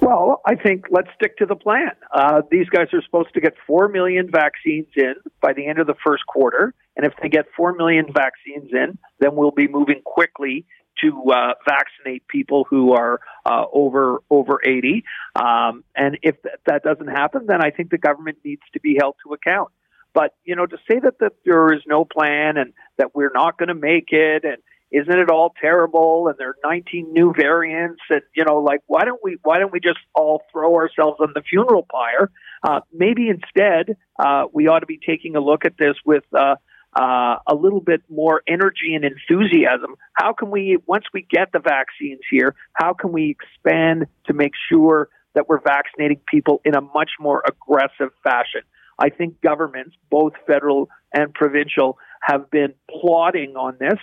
Well, 0.00 0.40
I 0.46 0.54
think 0.54 0.86
let's 0.90 1.08
stick 1.16 1.36
to 1.38 1.46
the 1.46 1.56
plan. 1.56 1.90
Uh, 2.14 2.42
these 2.50 2.68
guys 2.68 2.86
are 2.92 3.02
supposed 3.02 3.34
to 3.34 3.40
get 3.40 3.54
4 3.66 3.88
million 3.88 4.30
vaccines 4.30 4.86
in 4.96 5.14
by 5.42 5.52
the 5.52 5.66
end 5.66 5.80
of 5.80 5.86
the 5.86 5.96
first 6.06 6.24
quarter. 6.26 6.72
And 6.96 7.04
if 7.04 7.12
they 7.20 7.28
get 7.28 7.46
4 7.56 7.74
million 7.74 8.06
vaccines 8.06 8.70
in, 8.72 8.98
then 9.20 9.34
we'll 9.34 9.50
be 9.50 9.68
moving 9.68 10.00
quickly 10.04 10.64
to 11.02 11.30
uh, 11.30 11.54
vaccinate 11.68 12.26
people 12.26 12.64
who 12.68 12.92
are 12.92 13.20
uh, 13.44 13.64
over 13.72 14.22
over 14.30 14.60
80. 14.64 15.04
Um, 15.36 15.84
and 15.94 16.18
if 16.22 16.40
th- 16.42 16.56
that 16.66 16.82
doesn't 16.82 17.08
happen, 17.08 17.46
then 17.46 17.62
I 17.62 17.70
think 17.70 17.90
the 17.90 17.98
government 17.98 18.38
needs 18.44 18.62
to 18.72 18.80
be 18.80 18.96
held 18.98 19.16
to 19.26 19.34
account. 19.34 19.70
But 20.18 20.34
you 20.42 20.56
know, 20.56 20.66
to 20.66 20.76
say 20.90 20.98
that, 20.98 21.20
that 21.20 21.34
there 21.44 21.72
is 21.72 21.82
no 21.86 22.04
plan 22.04 22.56
and 22.56 22.72
that 22.96 23.14
we're 23.14 23.30
not 23.32 23.56
going 23.56 23.68
to 23.68 23.74
make 23.76 24.08
it, 24.10 24.42
and 24.42 24.56
isn't 24.90 25.16
it 25.16 25.30
all 25.30 25.54
terrible? 25.60 26.26
And 26.26 26.36
there 26.36 26.48
are 26.48 26.56
19 26.64 27.12
new 27.12 27.32
variants, 27.32 28.00
and 28.10 28.22
you 28.34 28.44
know, 28.44 28.58
like 28.58 28.80
why 28.88 29.04
don't 29.04 29.20
we 29.22 29.36
why 29.44 29.60
don't 29.60 29.72
we 29.72 29.78
just 29.78 30.00
all 30.16 30.42
throw 30.50 30.74
ourselves 30.74 31.18
on 31.20 31.34
the 31.36 31.42
funeral 31.48 31.86
pyre? 31.88 32.32
Uh, 32.64 32.80
maybe 32.92 33.28
instead, 33.28 33.96
uh, 34.18 34.46
we 34.52 34.66
ought 34.66 34.80
to 34.80 34.86
be 34.86 34.98
taking 34.98 35.36
a 35.36 35.40
look 35.40 35.64
at 35.64 35.74
this 35.78 35.94
with 36.04 36.24
uh, 36.36 36.56
uh, 37.00 37.36
a 37.46 37.54
little 37.54 37.80
bit 37.80 38.02
more 38.10 38.42
energy 38.48 38.96
and 38.96 39.04
enthusiasm. 39.04 39.94
How 40.14 40.32
can 40.32 40.50
we, 40.50 40.78
once 40.84 41.04
we 41.14 41.28
get 41.30 41.52
the 41.52 41.60
vaccines 41.60 42.22
here, 42.28 42.56
how 42.72 42.92
can 42.92 43.12
we 43.12 43.36
expand 43.38 44.06
to 44.26 44.32
make 44.32 44.54
sure 44.68 45.10
that 45.36 45.48
we're 45.48 45.60
vaccinating 45.60 46.20
people 46.26 46.60
in 46.64 46.74
a 46.74 46.80
much 46.80 47.10
more 47.20 47.44
aggressive 47.46 48.10
fashion? 48.24 48.62
I 48.98 49.10
think 49.10 49.40
governments, 49.40 49.96
both 50.10 50.32
federal 50.46 50.88
and 51.12 51.32
provincial, 51.32 51.98
have 52.20 52.50
been 52.50 52.74
plotting 52.90 53.56
on 53.56 53.76
this 53.78 53.98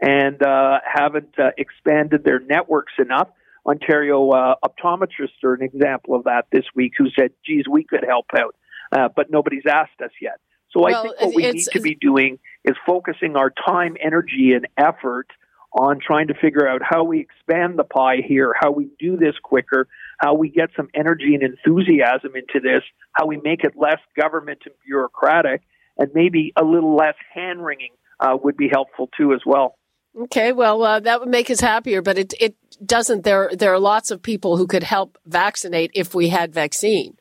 and 0.00 0.42
uh, 0.42 0.78
haven't 0.84 1.38
uh, 1.38 1.50
expanded 1.58 2.24
their 2.24 2.40
networks 2.40 2.92
enough. 2.98 3.28
Ontario 3.66 4.30
uh, 4.30 4.54
optometrists 4.64 5.44
are 5.44 5.54
an 5.54 5.62
example 5.62 6.14
of 6.14 6.24
that 6.24 6.46
this 6.50 6.64
week 6.74 6.92
who 6.96 7.08
said, 7.18 7.30
geez, 7.44 7.64
we 7.70 7.84
could 7.84 8.04
help 8.06 8.26
out, 8.36 8.56
uh, 8.92 9.08
but 9.14 9.30
nobody's 9.30 9.66
asked 9.68 10.00
us 10.02 10.10
yet. 10.20 10.40
So 10.70 10.82
well, 10.82 11.00
I 11.00 11.02
think 11.02 11.20
what 11.20 11.34
we 11.34 11.50
need 11.50 11.64
to 11.72 11.80
be 11.80 11.94
doing 11.94 12.38
is 12.64 12.76
focusing 12.86 13.36
our 13.36 13.50
time, 13.50 13.96
energy, 14.02 14.52
and 14.54 14.66
effort 14.76 15.26
on 15.72 15.98
trying 16.00 16.28
to 16.28 16.34
figure 16.34 16.68
out 16.68 16.80
how 16.82 17.04
we 17.04 17.20
expand 17.20 17.78
the 17.78 17.84
pie 17.84 18.18
here, 18.26 18.54
how 18.58 18.70
we 18.70 18.88
do 18.98 19.16
this 19.16 19.34
quicker, 19.42 19.88
how 20.18 20.34
we 20.34 20.50
get 20.50 20.70
some 20.76 20.88
energy 20.94 21.34
and 21.34 21.42
enthusiasm 21.42 22.32
into 22.34 22.60
this, 22.60 22.82
how 23.12 23.26
we 23.26 23.40
make 23.42 23.64
it 23.64 23.72
less 23.76 24.00
government 24.16 24.60
and 24.66 24.74
bureaucratic, 24.84 25.62
and 25.96 26.10
maybe 26.14 26.52
a 26.56 26.64
little 26.64 26.94
less 26.94 27.14
hand 27.32 27.64
wringing 27.64 27.92
uh, 28.20 28.36
would 28.42 28.56
be 28.56 28.68
helpful 28.68 29.08
too 29.16 29.32
as 29.32 29.40
well. 29.46 29.76
Okay, 30.22 30.52
well, 30.52 30.82
uh, 30.82 31.00
that 31.00 31.20
would 31.20 31.28
make 31.28 31.50
us 31.50 31.60
happier, 31.60 32.02
but 32.02 32.18
it 32.18 32.34
it 32.40 32.56
doesn't. 32.84 33.22
There 33.22 33.50
there 33.54 33.72
are 33.72 33.78
lots 33.78 34.10
of 34.10 34.20
people 34.20 34.56
who 34.56 34.66
could 34.66 34.82
help 34.82 35.16
vaccinate 35.26 35.92
if 35.94 36.14
we 36.14 36.28
had 36.28 36.52
vaccine. 36.52 37.16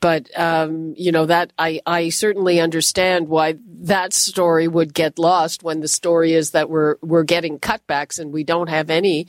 But 0.00 0.30
um, 0.38 0.94
you 0.96 1.12
know 1.12 1.26
that 1.26 1.52
I, 1.58 1.80
I 1.84 2.08
certainly 2.08 2.58
understand 2.58 3.28
why 3.28 3.56
that 3.82 4.14
story 4.14 4.66
would 4.66 4.94
get 4.94 5.18
lost 5.18 5.62
when 5.62 5.80
the 5.80 5.88
story 5.88 6.32
is 6.32 6.52
that 6.52 6.70
we're 6.70 6.96
we're 7.02 7.24
getting 7.24 7.58
cutbacks 7.58 8.18
and 8.18 8.32
we 8.32 8.42
don't 8.42 8.68
have 8.70 8.88
any 8.88 9.26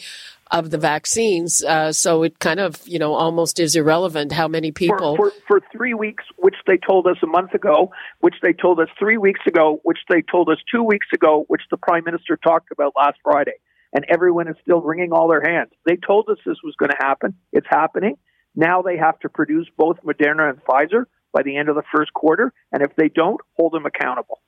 of 0.51 0.69
the 0.69 0.77
vaccines. 0.77 1.63
Uh, 1.63 1.91
so 1.91 2.23
it 2.23 2.39
kind 2.39 2.59
of 2.59 2.85
you 2.87 2.99
know 2.99 3.13
almost 3.13 3.59
is 3.59 3.75
irrelevant 3.75 4.31
how 4.31 4.47
many 4.47 4.71
people 4.71 5.15
for, 5.15 5.31
for, 5.31 5.37
for 5.47 5.61
three 5.71 5.93
weeks, 5.93 6.23
which 6.37 6.55
they 6.67 6.77
told 6.77 7.07
us 7.07 7.17
a 7.23 7.27
month 7.27 7.53
ago, 7.53 7.91
which 8.19 8.35
they 8.41 8.53
told 8.53 8.79
us 8.79 8.87
three 8.99 9.17
weeks 9.17 9.41
ago, 9.47 9.79
which 9.83 9.99
they 10.09 10.21
told 10.21 10.49
us 10.49 10.57
two 10.71 10.83
weeks 10.83 11.07
ago, 11.13 11.45
which 11.47 11.63
the 11.71 11.77
prime 11.77 12.03
minister 12.05 12.37
talked 12.37 12.71
about 12.71 12.93
last 12.95 13.17
Friday, 13.23 13.55
and 13.93 14.05
everyone 14.09 14.47
is 14.47 14.55
still 14.61 14.81
wringing 14.81 15.11
all 15.11 15.27
their 15.27 15.41
hands. 15.41 15.71
They 15.85 15.95
told 15.95 16.29
us 16.29 16.37
this 16.45 16.57
was 16.63 16.75
going 16.77 16.91
to 16.91 16.97
happen. 16.99 17.35
It's 17.51 17.67
happening. 17.69 18.17
Now 18.55 18.81
they 18.81 18.97
have 18.97 19.17
to 19.19 19.29
produce 19.29 19.67
both 19.77 19.97
Moderna 20.05 20.49
and 20.49 20.61
Pfizer 20.63 21.05
by 21.33 21.43
the 21.43 21.55
end 21.55 21.69
of 21.69 21.75
the 21.75 21.83
first 21.95 22.13
quarter, 22.13 22.53
and 22.71 22.83
if 22.83 22.95
they 22.97 23.07
don't, 23.07 23.39
hold 23.57 23.73
them 23.73 23.85
accountable. 23.85 24.39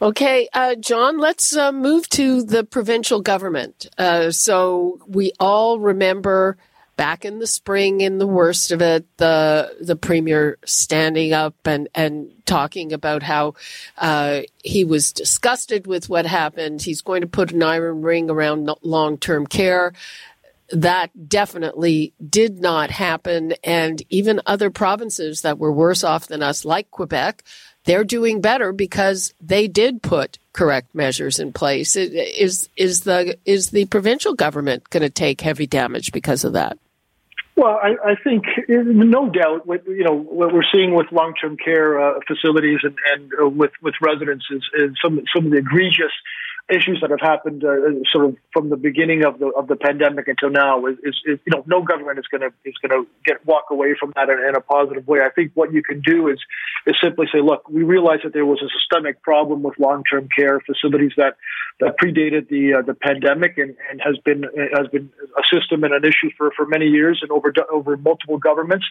Okay, 0.00 0.46
uh, 0.52 0.74
John, 0.74 1.16
let's 1.16 1.56
uh, 1.56 1.72
move 1.72 2.06
to 2.10 2.42
the 2.42 2.64
provincial 2.64 3.22
government. 3.22 3.86
Uh, 3.96 4.30
so 4.30 5.00
we 5.06 5.32
all 5.40 5.80
remember 5.80 6.58
back 6.96 7.24
in 7.24 7.38
the 7.38 7.46
spring, 7.46 8.02
in 8.02 8.18
the 8.18 8.26
worst 8.26 8.72
of 8.72 8.82
it, 8.82 9.06
the 9.16 9.74
the 9.80 9.96
premier 9.96 10.58
standing 10.66 11.32
up 11.32 11.54
and 11.64 11.88
and 11.94 12.30
talking 12.44 12.92
about 12.92 13.22
how 13.22 13.54
uh, 13.96 14.42
he 14.62 14.84
was 14.84 15.12
disgusted 15.12 15.86
with 15.86 16.10
what 16.10 16.26
happened. 16.26 16.82
He's 16.82 17.00
going 17.00 17.22
to 17.22 17.26
put 17.26 17.52
an 17.52 17.62
iron 17.62 18.02
ring 18.02 18.28
around 18.28 18.68
long 18.82 19.16
term 19.16 19.46
care 19.46 19.94
that 20.70 21.28
definitely 21.28 22.12
did 22.28 22.60
not 22.60 22.90
happen. 22.90 23.54
And 23.62 24.02
even 24.10 24.40
other 24.46 24.70
provinces 24.70 25.42
that 25.42 25.58
were 25.58 25.72
worse 25.72 26.02
off 26.02 26.26
than 26.26 26.42
us, 26.42 26.64
like 26.64 26.90
Quebec, 26.90 27.44
they're 27.86 28.04
doing 28.04 28.40
better 28.40 28.72
because 28.72 29.32
they 29.40 29.66
did 29.66 30.02
put 30.02 30.38
correct 30.52 30.94
measures 30.94 31.38
in 31.38 31.52
place. 31.52 31.96
Is 31.96 32.68
is 32.76 33.00
the 33.02 33.38
is 33.44 33.70
the 33.70 33.86
provincial 33.86 34.34
government 34.34 34.90
going 34.90 35.02
to 35.02 35.10
take 35.10 35.40
heavy 35.40 35.66
damage 35.66 36.12
because 36.12 36.44
of 36.44 36.52
that? 36.52 36.78
Well, 37.56 37.80
I, 37.82 37.96
I 38.10 38.14
think 38.22 38.44
no 38.68 39.30
doubt 39.30 39.66
what 39.66 39.86
you 39.86 40.04
know 40.04 40.14
what 40.14 40.52
we're 40.52 40.70
seeing 40.74 40.94
with 40.94 41.06
long-term 41.10 41.56
care 41.56 41.98
uh, 41.98 42.20
facilities 42.26 42.80
and, 42.82 42.96
and 43.14 43.32
uh, 43.40 43.48
with 43.48 43.70
with 43.80 43.94
residents 44.02 44.44
is, 44.50 44.62
is 44.74 44.90
some 45.02 45.22
some 45.34 45.46
of 45.46 45.52
the 45.52 45.58
egregious 45.58 46.12
issues 46.68 46.98
that 47.00 47.10
have 47.10 47.20
happened 47.20 47.62
uh, 47.64 48.02
sort 48.10 48.24
of 48.24 48.36
from 48.52 48.70
the 48.70 48.76
beginning 48.76 49.24
of 49.24 49.38
the 49.38 49.46
of 49.56 49.68
the 49.68 49.76
pandemic 49.76 50.26
until 50.26 50.50
now 50.50 50.86
is, 50.86 50.96
is, 51.04 51.14
is 51.24 51.38
you 51.46 51.52
know 51.54 51.62
no 51.66 51.82
government 51.82 52.18
is 52.18 52.26
going 52.26 52.40
to 52.40 52.50
is 52.64 52.74
going 52.82 52.90
to 52.90 53.08
get 53.24 53.44
walk 53.46 53.66
away 53.70 53.94
from 53.98 54.12
that 54.16 54.28
in, 54.28 54.38
in, 54.48 54.56
a 54.56 54.60
positive 54.60 55.06
way. 55.06 55.20
I 55.20 55.30
think 55.30 55.52
what 55.54 55.72
you 55.72 55.82
can 55.82 56.00
do 56.00 56.28
is 56.28 56.38
is 56.86 56.96
simply 57.02 57.26
say, 57.32 57.40
look, 57.40 57.68
we 57.68 57.84
realize 57.84 58.20
that 58.24 58.32
there 58.32 58.46
was 58.46 58.60
a 58.62 58.68
systemic 58.68 59.22
problem 59.22 59.62
with 59.62 59.78
long 59.78 60.02
term 60.10 60.28
care 60.36 60.60
facilities 60.60 61.12
that 61.16 61.36
that 61.78 61.96
predated 62.02 62.48
the 62.48 62.74
uh, 62.74 62.82
the 62.82 62.94
pandemic 62.94 63.58
and, 63.58 63.76
and 63.88 64.00
has 64.04 64.16
been 64.24 64.42
has 64.76 64.88
been 64.88 65.10
a 65.38 65.42
system 65.54 65.84
and 65.84 65.94
an 65.94 66.04
issue 66.04 66.30
for, 66.36 66.50
for 66.56 66.66
many 66.66 66.86
years 66.86 67.20
and 67.22 67.30
over 67.30 67.52
over 67.70 67.96
multiple 67.96 68.38
governments. 68.38 68.86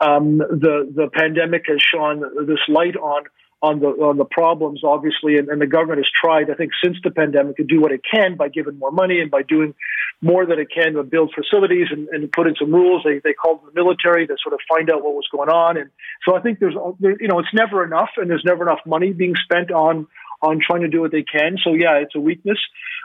Um, 0.00 0.38
the 0.38 0.88
the 0.94 1.08
pandemic 1.12 1.64
has 1.66 1.78
shone 1.82 2.20
this 2.46 2.60
light 2.68 2.96
on 2.96 3.24
on 3.62 3.80
the 3.80 3.88
on 3.88 4.18
the 4.18 4.24
problems, 4.24 4.82
obviously, 4.84 5.38
and, 5.38 5.48
and, 5.48 5.60
the 5.60 5.66
government 5.66 5.98
has 5.98 6.10
tried, 6.12 6.50
I 6.50 6.54
think, 6.54 6.72
since 6.82 6.96
the 7.02 7.10
pandemic 7.10 7.56
to 7.56 7.64
do 7.64 7.80
what 7.80 7.90
it 7.90 8.02
can 8.04 8.36
by 8.36 8.48
giving 8.48 8.78
more 8.78 8.92
money 8.92 9.20
and 9.20 9.30
by 9.30 9.42
doing 9.42 9.74
more 10.20 10.46
than 10.46 10.58
it 10.58 10.68
can 10.72 10.94
to 10.94 11.02
build 11.02 11.32
facilities 11.34 11.88
and, 11.90 12.08
and 12.08 12.30
put 12.32 12.46
in 12.46 12.54
some 12.58 12.72
rules. 12.72 13.02
They 13.04 13.20
they 13.24 13.32
called 13.32 13.60
the 13.64 13.72
military 13.74 14.26
to 14.26 14.36
sort 14.42 14.52
of 14.52 14.60
find 14.68 14.90
out 14.90 15.02
what 15.02 15.14
was 15.14 15.26
going 15.32 15.48
on, 15.48 15.78
and 15.78 15.90
so 16.28 16.36
I 16.36 16.40
think 16.40 16.58
there's 16.58 16.74
you 17.00 17.28
know 17.28 17.38
it's 17.38 17.54
never 17.54 17.84
enough, 17.84 18.10
and 18.16 18.28
there's 18.28 18.44
never 18.44 18.62
enough 18.62 18.80
money 18.86 19.12
being 19.12 19.34
spent 19.42 19.70
on 19.70 20.06
on 20.42 20.60
trying 20.60 20.82
to 20.82 20.88
do 20.88 21.00
what 21.00 21.12
they 21.12 21.24
can. 21.24 21.56
So 21.64 21.72
yeah, 21.72 21.96
it's 21.96 22.14
a 22.14 22.20
weakness 22.20 22.58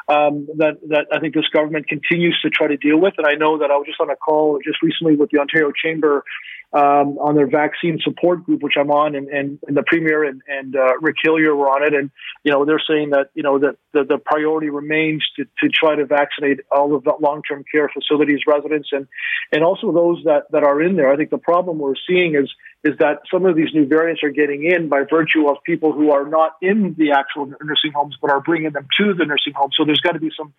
um, 0.10 0.48
that 0.58 0.79
that 0.89 1.08
I 1.13 1.20
think 1.20 1.34
this 1.34 1.48
government 1.53 1.88
continues 1.88 2.38
to 2.43 2.50
try 2.50 2.67
to 2.67 2.77
deal 2.77 3.00
with, 3.00 3.13
and 3.17 3.25
I 3.25 3.34
know 3.34 3.60
that 3.60 3.72
I 3.72 3.77
was 3.77 3.88
just 3.88 4.01
on 4.01 4.10
a 4.10 4.15
call 4.15 4.60
just 4.63 4.81
recently 4.81 5.15
with 5.15 5.29
the 5.31 5.39
Ontario 5.39 5.72
Chamber 5.72 6.24
um, 6.73 7.19
on 7.19 7.35
their 7.35 7.47
vaccine 7.47 7.99
support 8.01 8.45
group, 8.45 8.63
which 8.63 8.75
I'm 8.79 8.91
on, 8.91 9.15
and, 9.15 9.27
and, 9.27 9.59
and 9.67 9.75
the 9.75 9.83
premier 9.85 10.23
and, 10.23 10.41
and 10.47 10.75
uh, 10.75 10.97
Rick 11.01 11.17
Hillier 11.21 11.53
were 11.53 11.67
on 11.67 11.83
it, 11.83 11.93
and 11.93 12.09
you 12.43 12.51
know 12.51 12.63
they're 12.63 12.81
saying 12.87 13.09
that 13.09 13.29
you 13.33 13.43
know 13.43 13.59
that 13.59 13.75
the, 13.91 14.05
the 14.05 14.17
priority 14.17 14.69
remains 14.69 15.25
to, 15.35 15.43
to 15.43 15.69
try 15.69 15.95
to 15.95 16.05
vaccinate 16.05 16.61
all 16.71 16.95
of 16.95 17.03
the 17.03 17.13
long-term 17.19 17.65
care 17.69 17.89
facilities 17.93 18.39
residents 18.47 18.89
and 18.93 19.07
and 19.51 19.63
also 19.63 19.91
those 19.91 20.23
that 20.23 20.43
that 20.51 20.63
are 20.63 20.81
in 20.81 20.95
there. 20.95 21.11
I 21.11 21.17
think 21.17 21.29
the 21.29 21.37
problem 21.37 21.77
we're 21.77 21.93
seeing 22.07 22.35
is 22.35 22.49
is 22.83 22.97
that 22.99 23.19
some 23.31 23.45
of 23.45 23.55
these 23.55 23.73
new 23.73 23.85
variants 23.85 24.23
are 24.23 24.31
getting 24.31 24.63
in 24.63 24.87
by 24.87 25.03
virtue 25.09 25.49
of 25.49 25.57
people 25.65 25.91
who 25.91 26.11
are 26.11 26.25
not 26.25 26.55
in 26.61 26.95
the 26.97 27.11
actual 27.11 27.47
nursing 27.47 27.91
homes 27.93 28.15
but 28.21 28.31
are 28.31 28.41
bringing 28.41 28.71
them 28.71 28.87
to 28.97 29.13
the 29.13 29.25
nursing 29.25 29.53
home. 29.53 29.71
So 29.77 29.83
there's 29.83 29.99
got 29.99 30.13
to 30.13 30.19
be 30.19 30.31
some 30.37 30.53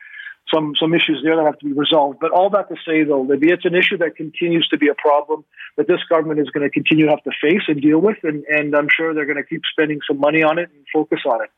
some 0.53 0.75
some 0.79 0.95
issues 0.95 1.21
there 1.25 1.37
that 1.37 1.45
have 1.45 1.59
to 1.59 1.67
be 1.67 1.73
resolved. 1.73 2.19
But 2.21 2.31
all 2.31 2.51
that 2.51 2.69
to 2.69 2.77
say, 2.87 3.05
though, 3.05 3.23
Libby, 3.23 3.51
it's 3.51 3.65
an 3.65 3.75
issue 3.75 3.99
that 3.99 4.17
continues 4.17 4.69
to 4.69 4.79
be 4.79 4.89
a 4.89 4.95
problem 4.95 5.45
that 5.77 5.87
this 5.87 6.01
government 6.09 6.41
is 6.41 6.51
going 6.51 6.69
to 6.69 6.71
continue 6.71 7.07
to 7.07 7.11
have 7.11 7.23
to 7.25 7.31
face 7.41 7.63
and 7.69 7.81
deal 7.81 7.99
with, 7.99 8.19
and, 8.23 8.45
and 8.45 8.75
I'm 8.75 8.89
sure 8.91 9.15
they're 9.15 9.27
going 9.27 9.37
to 9.37 9.45
keep 9.45 9.63
spending 9.71 10.01
some 10.07 10.19
money 10.19 10.43
on 10.43 10.59
it 10.59 10.71
and 10.75 10.85
focus 10.93 11.21
on 11.27 11.43
it. 11.43 11.51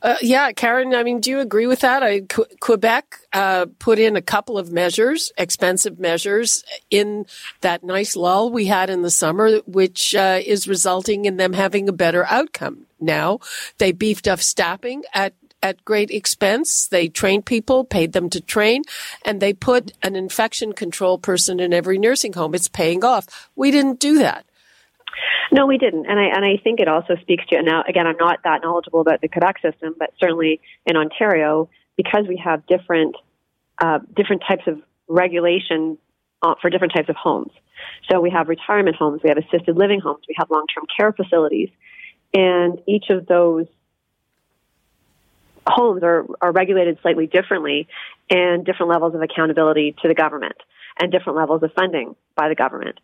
Uh, 0.00 0.14
yeah, 0.22 0.52
Karen, 0.52 0.94
I 0.94 1.02
mean, 1.02 1.18
do 1.18 1.28
you 1.30 1.40
agree 1.40 1.66
with 1.66 1.80
that? 1.80 2.04
I, 2.04 2.20
Qu- 2.20 2.46
Quebec 2.60 3.16
uh, 3.32 3.66
put 3.80 3.98
in 3.98 4.14
a 4.14 4.22
couple 4.22 4.56
of 4.56 4.70
measures, 4.70 5.32
expensive 5.36 5.98
measures, 5.98 6.62
in 6.88 7.26
that 7.62 7.82
nice 7.82 8.14
lull 8.14 8.52
we 8.52 8.66
had 8.66 8.90
in 8.90 9.02
the 9.02 9.10
summer, 9.10 9.58
which 9.66 10.14
uh, 10.14 10.38
is 10.44 10.68
resulting 10.68 11.24
in 11.24 11.36
them 11.36 11.52
having 11.52 11.88
a 11.88 11.92
better 11.92 12.24
outcome 12.26 12.86
now. 13.00 13.40
They 13.78 13.90
beefed 13.90 14.28
up 14.28 14.38
staffing 14.38 15.02
at 15.12 15.34
at 15.62 15.84
great 15.84 16.10
expense. 16.10 16.86
They 16.88 17.08
trained 17.08 17.46
people, 17.46 17.84
paid 17.84 18.12
them 18.12 18.30
to 18.30 18.40
train, 18.40 18.82
and 19.24 19.40
they 19.40 19.52
put 19.52 19.92
an 20.02 20.16
infection 20.16 20.72
control 20.72 21.18
person 21.18 21.60
in 21.60 21.72
every 21.72 21.98
nursing 21.98 22.32
home. 22.32 22.54
It's 22.54 22.68
paying 22.68 23.04
off. 23.04 23.50
We 23.56 23.70
didn't 23.70 24.00
do 24.00 24.18
that. 24.18 24.44
No, 25.50 25.66
we 25.66 25.78
didn't, 25.78 26.06
and 26.06 26.18
I 26.18 26.24
and 26.24 26.44
I 26.44 26.62
think 26.62 26.78
it 26.78 26.88
also 26.88 27.16
speaks 27.22 27.44
to 27.46 27.62
now. 27.62 27.82
Again, 27.88 28.06
I'm 28.06 28.18
not 28.18 28.40
that 28.44 28.60
knowledgeable 28.62 29.00
about 29.00 29.20
the 29.20 29.28
Quebec 29.28 29.56
system, 29.62 29.94
but 29.98 30.12
certainly 30.20 30.60
in 30.84 30.96
Ontario, 30.96 31.70
because 31.96 32.26
we 32.28 32.36
have 32.44 32.66
different 32.66 33.16
uh, 33.78 34.00
different 34.14 34.42
types 34.46 34.64
of 34.66 34.80
regulation 35.08 35.96
uh, 36.42 36.54
for 36.60 36.68
different 36.68 36.92
types 36.94 37.08
of 37.08 37.16
homes. 37.16 37.50
So 38.10 38.20
we 38.20 38.30
have 38.30 38.48
retirement 38.48 38.96
homes, 38.96 39.22
we 39.22 39.30
have 39.30 39.38
assisted 39.38 39.76
living 39.76 40.00
homes, 40.00 40.22
we 40.28 40.34
have 40.38 40.50
long 40.50 40.66
term 40.72 40.84
care 40.94 41.12
facilities, 41.12 41.70
and 42.34 42.78
each 42.86 43.06
of 43.08 43.26
those 43.26 43.66
homes 45.68 46.02
are, 46.02 46.26
are 46.40 46.52
regulated 46.52 46.98
slightly 47.02 47.26
differently 47.26 47.88
and 48.30 48.64
different 48.64 48.90
levels 48.90 49.14
of 49.14 49.22
accountability 49.22 49.94
to 50.02 50.08
the 50.08 50.14
government 50.14 50.56
and 51.00 51.12
different 51.12 51.38
levels 51.38 51.62
of 51.62 51.72
funding 51.74 52.16
by 52.34 52.48
the 52.48 52.54
government. 52.54 52.98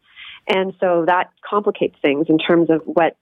And 0.49 0.75
so 0.80 1.04
that 1.06 1.30
complicates 1.49 1.97
things 2.02 2.26
in 2.28 2.38
terms 2.38 2.68
of 2.71 2.83
what, 2.85 3.16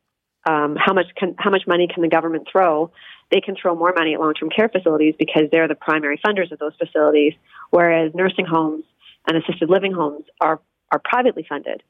um, 0.48 0.76
how 0.76 0.92
much 0.92 1.06
can, 1.16 1.34
how 1.38 1.50
much 1.50 1.62
money 1.66 1.88
can 1.92 2.02
the 2.02 2.08
government 2.08 2.48
throw? 2.50 2.90
They 3.30 3.40
can 3.40 3.54
throw 3.60 3.74
more 3.74 3.92
money 3.96 4.14
at 4.14 4.20
long-term 4.20 4.50
care 4.50 4.68
facilities 4.68 5.14
because 5.18 5.44
they're 5.50 5.68
the 5.68 5.74
primary 5.74 6.18
funders 6.18 6.50
of 6.52 6.58
those 6.58 6.72
facilities, 6.78 7.34
whereas 7.70 8.12
nursing 8.14 8.44
homes 8.44 8.84
and 9.26 9.36
assisted 9.36 9.70
living 9.70 9.92
homes 9.92 10.24
are, 10.40 10.60
are 10.90 11.00
privately 11.02 11.46
funded. 11.48 11.82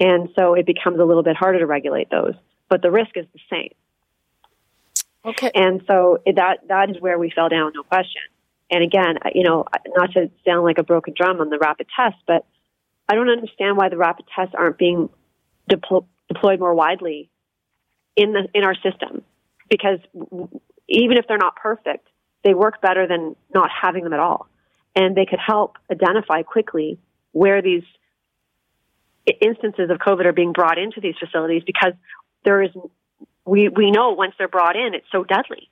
And 0.00 0.30
so 0.38 0.54
it 0.54 0.66
becomes 0.66 0.98
a 0.98 1.04
little 1.04 1.22
bit 1.22 1.36
harder 1.36 1.58
to 1.60 1.66
regulate 1.66 2.10
those, 2.10 2.34
but 2.68 2.82
the 2.82 2.90
risk 2.90 3.16
is 3.16 3.26
the 3.32 3.40
same. 3.50 3.70
Okay. 5.24 5.50
And 5.54 5.82
so 5.86 6.18
that 6.26 6.58
that 6.68 6.90
is 6.90 6.96
where 7.00 7.18
we 7.18 7.30
fell 7.30 7.48
down, 7.48 7.72
no 7.74 7.82
question. 7.82 8.22
And 8.70 8.82
again, 8.82 9.18
you 9.34 9.42
know, 9.42 9.64
not 9.96 10.12
to 10.12 10.30
sound 10.46 10.64
like 10.64 10.78
a 10.78 10.82
broken 10.82 11.14
drum 11.16 11.40
on 11.40 11.50
the 11.50 11.58
rapid 11.58 11.88
test, 11.94 12.16
but 12.26 12.46
I 13.08 13.14
don't 13.14 13.28
understand 13.28 13.76
why 13.76 13.88
the 13.88 13.96
rapid 13.96 14.26
tests 14.34 14.54
aren't 14.56 14.78
being 14.78 15.10
deplo- 15.70 16.06
deployed 16.28 16.60
more 16.60 16.74
widely 16.74 17.28
in 18.16 18.32
the 18.32 18.48
in 18.54 18.64
our 18.64 18.74
system. 18.74 19.22
Because 19.68 19.98
even 20.88 21.18
if 21.18 21.26
they're 21.28 21.38
not 21.38 21.56
perfect, 21.56 22.06
they 22.44 22.54
work 22.54 22.80
better 22.80 23.06
than 23.06 23.36
not 23.54 23.70
having 23.70 24.04
them 24.04 24.12
at 24.12 24.20
all, 24.20 24.48
and 24.96 25.16
they 25.16 25.26
could 25.26 25.40
help 25.44 25.76
identify 25.90 26.42
quickly 26.42 26.98
where 27.32 27.62
these 27.62 27.84
instances 29.40 29.90
of 29.90 29.98
COVID 29.98 30.24
are 30.24 30.32
being 30.32 30.52
brought 30.52 30.78
into 30.78 31.00
these 31.00 31.14
facilities 31.18 31.62
because 31.64 31.92
there 32.44 32.62
is 32.62 32.70
we, 33.50 33.68
we 33.68 33.90
know 33.90 34.12
once 34.12 34.34
they're 34.38 34.48
brought 34.48 34.76
in, 34.76 34.94
it's 34.94 35.10
so 35.10 35.24
deadly. 35.24 35.68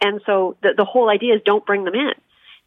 And 0.00 0.22
so 0.24 0.56
the, 0.62 0.70
the 0.74 0.86
whole 0.86 1.10
idea 1.10 1.34
is 1.34 1.42
don't 1.44 1.66
bring 1.66 1.84
them 1.84 1.94
in. 1.94 2.14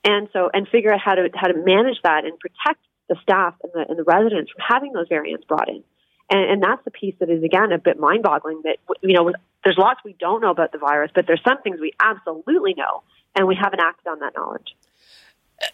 And 0.04 0.30
so, 0.32 0.50
and 0.54 0.68
figure 0.68 0.94
out 0.94 1.00
how 1.00 1.16
to, 1.16 1.30
how 1.34 1.48
to 1.48 1.58
manage 1.58 1.98
that 2.04 2.26
and 2.26 2.40
protect 2.40 2.80
the 3.10 3.16
staff 3.24 3.56
and 3.64 3.72
the, 3.74 3.90
and 3.90 3.98
the 3.98 4.04
residents 4.04 4.52
from 4.52 4.64
having 4.68 4.94
those 4.94 5.08
variants 5.10 5.46
brought 5.46 5.70
in. 5.70 5.84
And, 6.30 6.52
and 6.52 6.64
that's 6.64 6.84
the 6.86 6.92
piece 6.92 7.16
that 7.20 7.32
is, 7.32 7.44
again, 7.44 7.72
a 7.72 7.80
bit 7.80 8.00
mind 8.00 8.22
boggling 8.22 8.62
that, 8.64 8.78
you 9.02 9.16
know, 9.16 9.32
there's 9.64 9.78
lots 9.78 10.00
we 10.06 10.16
don't 10.20 10.42
know 10.42 10.52
about 10.52 10.72
the 10.72 10.78
virus, 10.78 11.12
but 11.16 11.26
there's 11.26 11.42
some 11.44 11.62
things 11.64 11.80
we 11.80 11.94
absolutely 12.00 12.76
know, 12.76 13.02
and 13.36 13.48
we 13.48 13.58
haven't 13.60 13.82
acted 13.82 14.08
on 14.08 14.20
that 14.20 14.34
knowledge. 14.36 14.76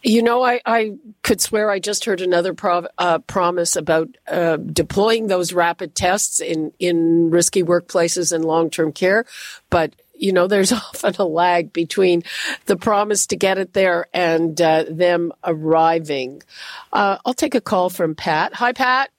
You 0.03 0.21
know, 0.21 0.43
I, 0.43 0.61
I 0.65 0.97
could 1.23 1.41
swear 1.41 1.69
I 1.69 1.79
just 1.79 2.05
heard 2.05 2.21
another 2.21 2.53
prov- 2.53 2.87
uh, 2.97 3.19
promise 3.19 3.75
about 3.75 4.09
uh, 4.27 4.57
deploying 4.57 5.27
those 5.27 5.53
rapid 5.53 5.95
tests 5.95 6.39
in, 6.39 6.71
in 6.79 7.29
risky 7.29 7.63
workplaces 7.63 8.31
and 8.31 8.43
long 8.45 8.69
term 8.69 8.91
care. 8.91 9.25
But, 9.69 9.95
you 10.13 10.33
know, 10.33 10.47
there's 10.47 10.71
often 10.73 11.15
a 11.19 11.25
lag 11.25 11.73
between 11.73 12.23
the 12.65 12.77
promise 12.77 13.27
to 13.27 13.35
get 13.35 13.57
it 13.57 13.73
there 13.73 14.07
and 14.13 14.59
uh, 14.61 14.85
them 14.89 15.31
arriving. 15.43 16.43
Uh, 16.91 17.17
I'll 17.25 17.33
take 17.33 17.55
a 17.55 17.61
call 17.61 17.89
from 17.89 18.15
Pat. 18.15 18.53
Hi, 18.55 18.73
Pat. 18.73 19.09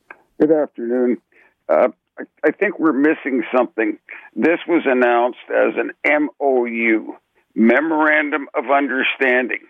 Good 0.40 0.52
afternoon. 0.52 1.18
Uh, 1.68 1.88
I, 2.18 2.22
I 2.44 2.50
think 2.52 2.78
we're 2.78 2.92
missing 2.92 3.42
something. 3.56 3.98
This 4.34 4.58
was 4.66 4.82
announced 4.86 5.38
as 5.50 5.74
an 5.76 5.92
MOU, 6.40 7.14
Memorandum 7.54 8.48
of 8.54 8.70
Understanding 8.70 9.60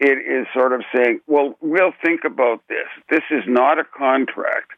it 0.00 0.18
is 0.18 0.46
sort 0.54 0.72
of 0.72 0.82
saying, 0.96 1.20
well, 1.26 1.56
we'll 1.60 1.92
think 2.02 2.22
about 2.24 2.62
this. 2.68 2.88
This 3.10 3.22
is 3.30 3.44
not 3.46 3.78
a 3.78 3.84
contract. 3.84 4.72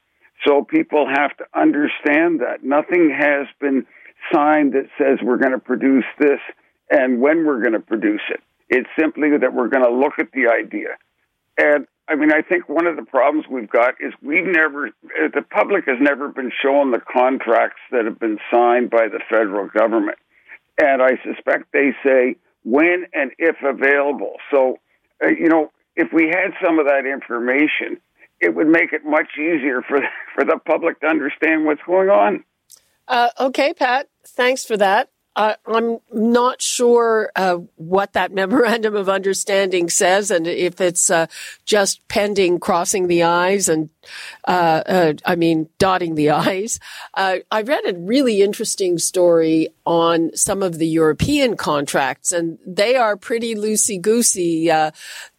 So 0.44 0.64
people 0.64 1.06
have 1.08 1.36
to 1.36 1.44
understand 1.54 2.40
that. 2.40 2.64
Nothing 2.64 3.14
has 3.16 3.46
been 3.60 3.86
signed 4.34 4.72
that 4.72 4.88
says 4.98 5.18
we're 5.22 5.38
going 5.38 5.52
to 5.52 5.60
produce 5.60 6.04
this 6.18 6.40
and 6.90 7.20
when 7.20 7.46
we're 7.46 7.60
going 7.60 7.72
to 7.72 7.80
produce 7.80 8.22
it. 8.30 8.40
It's 8.68 8.88
simply 8.98 9.28
that 9.40 9.54
we're 9.54 9.68
going 9.68 9.84
to 9.84 9.92
look 9.92 10.14
at 10.18 10.32
the 10.32 10.48
idea. 10.48 10.96
And 11.56 11.86
I 12.08 12.16
mean, 12.16 12.32
I 12.32 12.42
think 12.42 12.68
one 12.68 12.88
of 12.88 12.96
the 12.96 13.04
problems 13.04 13.46
we've 13.48 13.70
got 13.70 13.94
is 14.00 14.12
we've 14.22 14.44
never, 14.44 14.86
eh, 14.88 15.28
the 15.32 15.42
public 15.42 15.84
has 15.86 15.98
never 16.00 16.28
been 16.28 16.50
shown 16.62 16.90
the 16.90 17.00
contracts 17.00 17.80
that 17.92 18.04
have 18.06 18.18
been 18.18 18.38
signed 18.52 18.90
by 18.90 19.06
the 19.06 19.20
federal 19.30 19.68
government. 19.68 20.18
And 20.82 21.00
I 21.00 21.10
suspect 21.22 21.72
they 21.72 21.92
say 22.02 22.36
when 22.64 23.06
and 23.12 23.30
if 23.38 23.56
available. 23.62 24.36
So 24.50 24.78
uh, 25.22 25.28
you 25.28 25.48
know, 25.48 25.70
if 25.96 26.12
we 26.12 26.26
had 26.28 26.52
some 26.64 26.78
of 26.78 26.86
that 26.86 27.06
information, 27.06 28.00
it 28.40 28.54
would 28.54 28.68
make 28.68 28.92
it 28.92 29.04
much 29.04 29.36
easier 29.36 29.82
for 29.82 30.00
for 30.34 30.44
the 30.44 30.58
public 30.66 31.00
to 31.00 31.06
understand 31.06 31.64
what's 31.64 31.82
going 31.86 32.10
on. 32.10 32.44
Uh, 33.08 33.28
okay, 33.38 33.74
Pat. 33.74 34.08
Thanks 34.26 34.64
for 34.64 34.76
that. 34.76 35.10
Uh, 35.34 35.54
I'm 35.66 35.98
not 36.12 36.60
sure 36.60 37.32
uh, 37.34 37.56
what 37.76 38.12
that 38.12 38.32
memorandum 38.32 38.94
of 38.94 39.08
understanding 39.08 39.88
says, 39.88 40.30
and 40.30 40.46
if 40.46 40.80
it's 40.80 41.08
uh, 41.08 41.26
just 41.64 42.06
pending 42.08 42.60
crossing 42.60 43.06
the 43.06 43.22
I's 43.22 43.68
and, 43.68 43.88
uh, 44.46 44.82
uh, 44.84 45.12
I 45.24 45.36
mean, 45.36 45.70
dotting 45.78 46.16
the 46.16 46.30
I's. 46.30 46.78
Uh, 47.14 47.38
I 47.50 47.62
read 47.62 47.84
a 47.86 47.98
really 47.98 48.42
interesting 48.42 48.98
story 48.98 49.68
on 49.86 50.36
some 50.36 50.62
of 50.62 50.78
the 50.78 50.86
European 50.86 51.56
contracts, 51.56 52.32
and 52.32 52.58
they 52.66 52.96
are 52.96 53.16
pretty 53.16 53.54
loosey 53.54 54.00
goosey. 54.00 54.70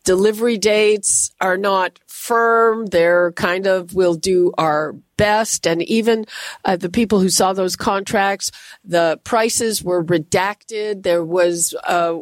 Delivery 0.04 0.58
dates 0.58 1.32
are 1.40 1.58
not 1.58 2.00
firm. 2.08 2.86
They're 2.88 3.32
kind 3.34 3.68
of, 3.68 3.94
we'll 3.94 4.16
do 4.16 4.54
our 4.58 4.94
best. 5.18 5.68
And 5.68 5.84
even 5.84 6.26
uh, 6.66 6.78
the 6.78 6.90
people 6.90 7.20
who 7.20 7.30
saw 7.30 7.54
those 7.54 7.76
contracts, 7.76 8.52
the 8.84 9.20
prices 9.24 9.84
were 9.84 10.04
redacted. 10.04 11.04
There 11.04 11.24
was 11.24 11.76
uh, 11.84 12.14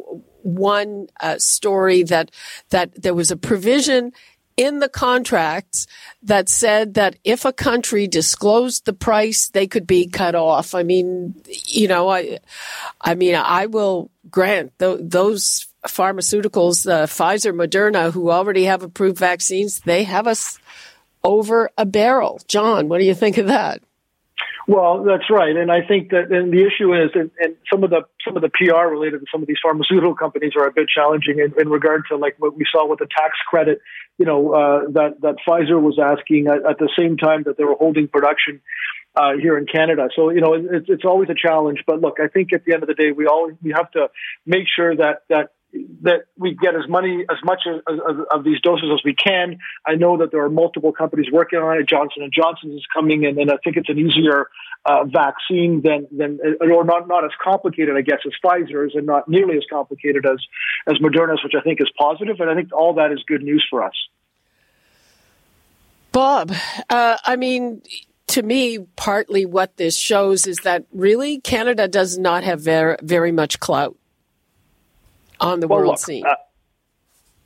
one 0.42 1.06
uh, 1.20 1.38
story 1.38 2.02
that 2.04 2.30
that 2.70 3.00
there 3.00 3.14
was 3.14 3.30
a 3.30 3.36
provision 3.36 4.12
in 4.62 4.78
the 4.78 4.88
contracts 4.88 5.88
that 6.22 6.48
said 6.48 6.94
that 6.94 7.16
if 7.24 7.44
a 7.44 7.52
country 7.52 8.06
disclosed 8.06 8.84
the 8.84 8.92
price, 8.92 9.48
they 9.48 9.66
could 9.66 9.86
be 9.88 10.06
cut 10.06 10.36
off. 10.36 10.72
I 10.74 10.84
mean, 10.84 11.34
you 11.66 11.88
know, 11.88 12.08
I, 12.08 12.38
I 13.00 13.16
mean, 13.16 13.34
I 13.34 13.66
will 13.66 14.10
grant 14.30 14.78
th- 14.78 15.00
those 15.02 15.66
pharmaceuticals, 15.86 16.88
uh, 16.88 17.06
Pfizer, 17.06 17.52
Moderna, 17.52 18.12
who 18.12 18.30
already 18.30 18.64
have 18.64 18.84
approved 18.84 19.18
vaccines, 19.18 19.80
they 19.80 20.04
have 20.04 20.28
us 20.28 20.60
over 21.24 21.70
a 21.76 21.84
barrel. 21.84 22.40
John, 22.46 22.88
what 22.88 22.98
do 22.98 23.04
you 23.04 23.14
think 23.14 23.38
of 23.38 23.48
that? 23.48 23.82
Well, 24.68 25.02
that's 25.02 25.28
right, 25.28 25.56
and 25.56 25.72
I 25.72 25.80
think 25.86 26.10
that 26.10 26.30
and 26.30 26.52
the 26.52 26.64
issue 26.64 26.94
is, 26.94 27.10
and, 27.14 27.30
and 27.38 27.56
some 27.70 27.82
of 27.82 27.90
the 27.90 28.02
some 28.24 28.36
of 28.36 28.42
the 28.42 28.50
PR 28.50 28.86
related 28.86 29.20
to 29.20 29.26
some 29.32 29.42
of 29.42 29.48
these 29.48 29.58
pharmaceutical 29.60 30.14
companies 30.14 30.52
are 30.56 30.66
a 30.66 30.72
bit 30.72 30.88
challenging 30.88 31.40
in, 31.40 31.52
in 31.60 31.68
regard 31.68 32.04
to 32.10 32.16
like 32.16 32.36
what 32.38 32.56
we 32.56 32.64
saw 32.70 32.86
with 32.86 33.00
the 33.00 33.06
tax 33.06 33.36
credit, 33.48 33.80
you 34.18 34.26
know, 34.26 34.52
uh, 34.54 34.90
that 34.92 35.20
that 35.22 35.36
Pfizer 35.46 35.80
was 35.80 35.98
asking 35.98 36.46
at, 36.46 36.64
at, 36.64 36.78
the 36.78 36.88
same 36.96 37.16
time 37.16 37.42
that 37.44 37.56
they 37.56 37.64
were 37.64 37.74
holding 37.74 38.06
production 38.06 38.60
uh, 39.16 39.32
here 39.40 39.58
in 39.58 39.66
Canada. 39.66 40.08
So 40.14 40.30
you 40.30 40.40
know, 40.40 40.54
it, 40.54 40.84
it's 40.86 41.04
always 41.04 41.28
a 41.28 41.34
challenge. 41.34 41.82
But 41.84 42.00
look, 42.00 42.18
I 42.22 42.28
think 42.28 42.52
at 42.52 42.64
the 42.64 42.74
end 42.74 42.84
of 42.84 42.88
the 42.88 42.94
day, 42.94 43.10
we 43.10 43.26
all 43.26 43.50
we 43.62 43.72
have 43.76 43.90
to 43.92 44.10
make 44.46 44.66
sure 44.74 44.94
that 44.94 45.22
that 45.28 45.50
that 46.02 46.24
we 46.36 46.54
get 46.54 46.74
as 46.74 46.82
many 46.88 47.24
as 47.30 47.38
much 47.44 47.62
as, 47.66 47.80
as, 47.88 48.16
of 48.30 48.44
these 48.44 48.60
doses 48.60 48.90
as 48.92 49.00
we 49.04 49.14
can. 49.14 49.58
I 49.86 49.94
know 49.94 50.18
that 50.18 50.30
there 50.30 50.44
are 50.44 50.50
multiple 50.50 50.92
companies 50.92 51.26
working 51.32 51.58
on 51.58 51.78
it. 51.78 51.88
Johnson 51.88 52.22
and 52.22 52.32
Johnson 52.32 52.72
is 52.72 52.84
coming 52.92 53.24
in, 53.24 53.40
and 53.40 53.50
I 53.50 53.56
think 53.64 53.76
it's 53.76 53.88
an 53.88 53.98
easier 53.98 54.48
uh, 54.84 55.04
vaccine 55.04 55.80
than 55.82 56.08
than 56.10 56.38
or 56.60 56.84
not 56.84 57.08
not 57.08 57.24
as 57.24 57.30
complicated, 57.42 57.96
I 57.96 58.02
guess, 58.02 58.18
as 58.26 58.32
Pfizer's, 58.44 58.94
and 58.94 59.06
not 59.06 59.28
nearly 59.28 59.56
as 59.56 59.64
complicated 59.70 60.26
as 60.26 60.38
as 60.86 60.98
Moderna's, 60.98 61.42
which 61.42 61.54
I 61.58 61.62
think 61.62 61.80
is 61.80 61.90
positive. 61.98 62.36
And 62.40 62.50
I 62.50 62.54
think 62.54 62.72
all 62.72 62.94
that 62.94 63.12
is 63.12 63.22
good 63.26 63.42
news 63.42 63.66
for 63.68 63.82
us. 63.82 63.94
Bob, 66.10 66.52
uh, 66.90 67.16
I 67.24 67.36
mean, 67.36 67.80
to 68.28 68.42
me, 68.42 68.80
partly 68.96 69.46
what 69.46 69.78
this 69.78 69.96
shows 69.96 70.46
is 70.46 70.58
that 70.58 70.84
really 70.92 71.40
Canada 71.40 71.88
does 71.88 72.18
not 72.18 72.44
have 72.44 72.60
very, 72.60 72.96
very 73.02 73.32
much 73.32 73.60
clout 73.60 73.96
on 75.42 75.60
the 75.60 75.68
well, 75.68 75.80
world 75.80 75.90
look, 75.92 75.98
scene? 75.98 76.24
Uh, 76.26 76.34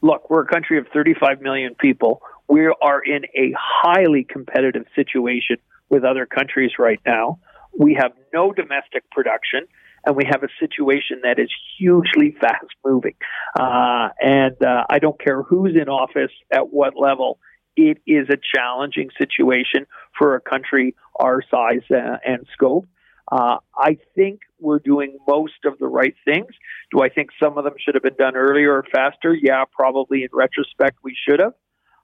look, 0.03 0.31
we're 0.31 0.43
a 0.43 0.47
country 0.47 0.79
of 0.79 0.87
35 0.93 1.41
million 1.41 1.75
people. 1.75 2.23
We 2.49 2.67
are 2.67 3.01
in 3.01 3.25
a 3.35 3.55
highly 3.59 4.25
competitive 4.25 4.87
situation 4.95 5.57
with 5.89 6.05
other 6.05 6.27
countries 6.27 6.73
right 6.79 7.01
now. 7.05 7.41
We 7.77 7.95
have 7.95 8.13
no 8.33 8.53
domestic 8.53 9.11
production, 9.11 9.67
and 10.05 10.17
we 10.17 10.25
have 10.31 10.43
a 10.43 10.49
situation 10.61 11.21
that 11.25 11.39
is 11.39 11.51
hugely 11.79 12.37
fast 12.41 12.73
moving. 12.85 13.15
Uh, 13.59 14.11
and 14.21 14.63
uh, 14.65 14.85
I 14.89 14.99
don't 14.99 15.21
care 15.21 15.43
who's 15.43 15.75
in 15.75 15.89
office 15.89 16.31
at 16.51 16.73
what 16.73 16.95
level, 16.97 17.39
it 17.77 17.99
is 18.07 18.29
a 18.31 18.37
challenging 18.55 19.11
situation 19.19 19.87
for 20.19 20.35
a 20.35 20.41
country 20.41 20.95
our 21.17 21.43
size 21.51 21.83
uh, 21.91 22.17
and 22.25 22.47
scope. 22.53 22.87
Uh, 23.31 23.59
I 23.77 23.99
think 24.15 24.41
we're 24.61 24.79
doing 24.79 25.19
most 25.27 25.65
of 25.65 25.79
the 25.79 25.87
right 25.87 26.15
things. 26.25 26.49
Do 26.93 27.03
I 27.03 27.09
think 27.09 27.31
some 27.43 27.59
of 27.59 27.65
them 27.65 27.75
should 27.79 27.95
have 27.95 28.03
been 28.03 28.17
done 28.17 28.37
earlier 28.37 28.73
or 28.73 28.85
faster? 28.93 29.35
Yeah, 29.35 29.65
probably 29.73 30.23
in 30.23 30.29
retrospect 30.33 30.99
we 31.03 31.17
should 31.29 31.41
have. 31.41 31.55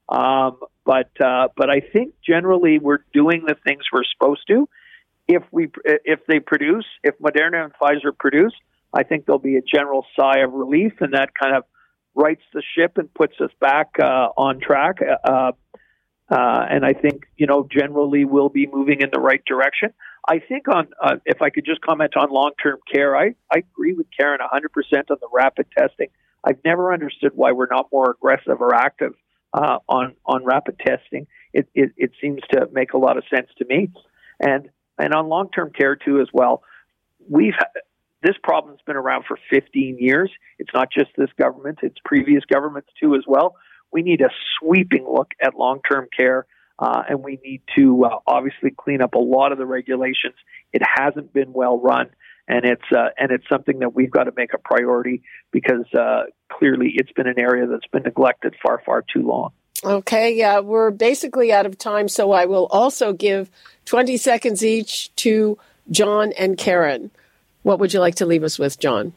Um, 0.08 0.58
but 0.84 1.10
uh, 1.20 1.48
but 1.56 1.70
I 1.70 1.80
think 1.80 2.14
generally 2.26 2.78
we're 2.78 3.04
doing 3.12 3.44
the 3.46 3.56
things 3.66 3.84
we're 3.92 4.02
supposed 4.12 4.42
to. 4.48 4.68
If 5.28 5.44
we 5.52 5.68
if 5.84 6.20
they 6.26 6.40
produce, 6.40 6.84
if 7.04 7.16
Moderna 7.18 7.64
and 7.64 7.72
Pfizer 7.80 8.16
produce, 8.18 8.52
I 8.92 9.04
think 9.04 9.26
there'll 9.26 9.38
be 9.38 9.56
a 9.56 9.62
general 9.62 10.04
sigh 10.18 10.40
of 10.40 10.52
relief, 10.52 10.94
and 11.00 11.14
that 11.14 11.30
kind 11.40 11.56
of 11.56 11.64
rights 12.14 12.42
the 12.52 12.62
ship 12.76 12.98
and 12.98 13.12
puts 13.14 13.40
us 13.40 13.50
back 13.60 13.92
uh, 14.00 14.28
on 14.36 14.60
track. 14.60 14.96
Uh, 15.24 15.52
uh, 16.30 16.66
and 16.70 16.84
I 16.84 16.92
think, 16.92 17.26
you 17.36 17.46
know, 17.46 17.66
generally 17.70 18.24
we'll 18.24 18.48
be 18.48 18.66
moving 18.66 19.00
in 19.00 19.10
the 19.12 19.20
right 19.20 19.44
direction. 19.44 19.90
I 20.28 20.38
think 20.38 20.68
on, 20.68 20.88
uh, 21.02 21.16
if 21.24 21.42
I 21.42 21.50
could 21.50 21.64
just 21.64 21.80
comment 21.80 22.16
on 22.16 22.30
long-term 22.30 22.78
care, 22.92 23.16
I, 23.16 23.34
I 23.52 23.58
agree 23.58 23.92
with 23.92 24.06
Karen 24.16 24.38
100% 24.40 25.10
on 25.10 25.16
the 25.20 25.28
rapid 25.32 25.66
testing. 25.76 26.08
I've 26.44 26.58
never 26.64 26.92
understood 26.92 27.32
why 27.34 27.52
we're 27.52 27.68
not 27.70 27.88
more 27.92 28.12
aggressive 28.12 28.60
or 28.60 28.74
active 28.74 29.14
uh, 29.52 29.78
on 29.88 30.14
on 30.24 30.44
rapid 30.44 30.78
testing. 30.78 31.26
It, 31.52 31.68
it 31.74 31.92
it 31.96 32.12
seems 32.20 32.40
to 32.52 32.68
make 32.72 32.94
a 32.94 32.98
lot 32.98 33.16
of 33.16 33.24
sense 33.32 33.48
to 33.58 33.64
me, 33.64 33.90
and 34.40 34.68
and 34.98 35.14
on 35.14 35.28
long 35.28 35.50
term 35.50 35.70
care 35.70 35.96
too 35.96 36.20
as 36.20 36.28
well. 36.32 36.62
We've 37.28 37.54
this 38.22 38.36
problem's 38.42 38.80
been 38.86 38.96
around 38.96 39.24
for 39.26 39.36
15 39.50 39.98
years. 39.98 40.30
It's 40.58 40.70
not 40.74 40.88
just 40.90 41.10
this 41.16 41.30
government; 41.38 41.80
it's 41.82 41.98
previous 42.04 42.44
governments 42.44 42.88
too 43.00 43.14
as 43.14 43.22
well. 43.26 43.56
We 43.92 44.02
need 44.02 44.20
a 44.20 44.30
sweeping 44.58 45.06
look 45.08 45.32
at 45.42 45.54
long 45.54 45.80
term 45.88 46.08
care. 46.16 46.46
Uh, 46.78 47.02
and 47.08 47.22
we 47.22 47.38
need 47.44 47.62
to 47.76 48.04
uh, 48.04 48.18
obviously 48.26 48.70
clean 48.70 49.02
up 49.02 49.14
a 49.14 49.18
lot 49.18 49.52
of 49.52 49.58
the 49.58 49.66
regulations. 49.66 50.34
It 50.72 50.82
hasn't 50.82 51.32
been 51.32 51.52
well 51.52 51.78
run, 51.78 52.10
and 52.48 52.64
it's 52.64 52.82
uh, 52.90 53.08
and 53.18 53.30
it's 53.30 53.48
something 53.48 53.80
that 53.80 53.94
we've 53.94 54.10
got 54.10 54.24
to 54.24 54.32
make 54.36 54.54
a 54.54 54.58
priority 54.58 55.22
because 55.52 55.86
uh, 55.98 56.24
clearly 56.50 56.92
it's 56.96 57.12
been 57.12 57.26
an 57.26 57.38
area 57.38 57.66
that's 57.66 57.86
been 57.92 58.02
neglected 58.02 58.54
far 58.64 58.82
far 58.84 59.02
too 59.02 59.26
long. 59.26 59.52
Okay, 59.84 60.34
yeah, 60.34 60.60
we're 60.60 60.92
basically 60.92 61.52
out 61.52 61.66
of 61.66 61.76
time, 61.76 62.08
so 62.08 62.30
I 62.30 62.46
will 62.46 62.66
also 62.70 63.12
give 63.12 63.50
20 63.86 64.16
seconds 64.16 64.64
each 64.64 65.14
to 65.16 65.58
John 65.90 66.32
and 66.38 66.56
Karen. 66.56 67.10
What 67.62 67.80
would 67.80 67.92
you 67.92 67.98
like 67.98 68.14
to 68.16 68.26
leave 68.26 68.44
us 68.44 68.60
with, 68.60 68.78
John? 68.78 69.12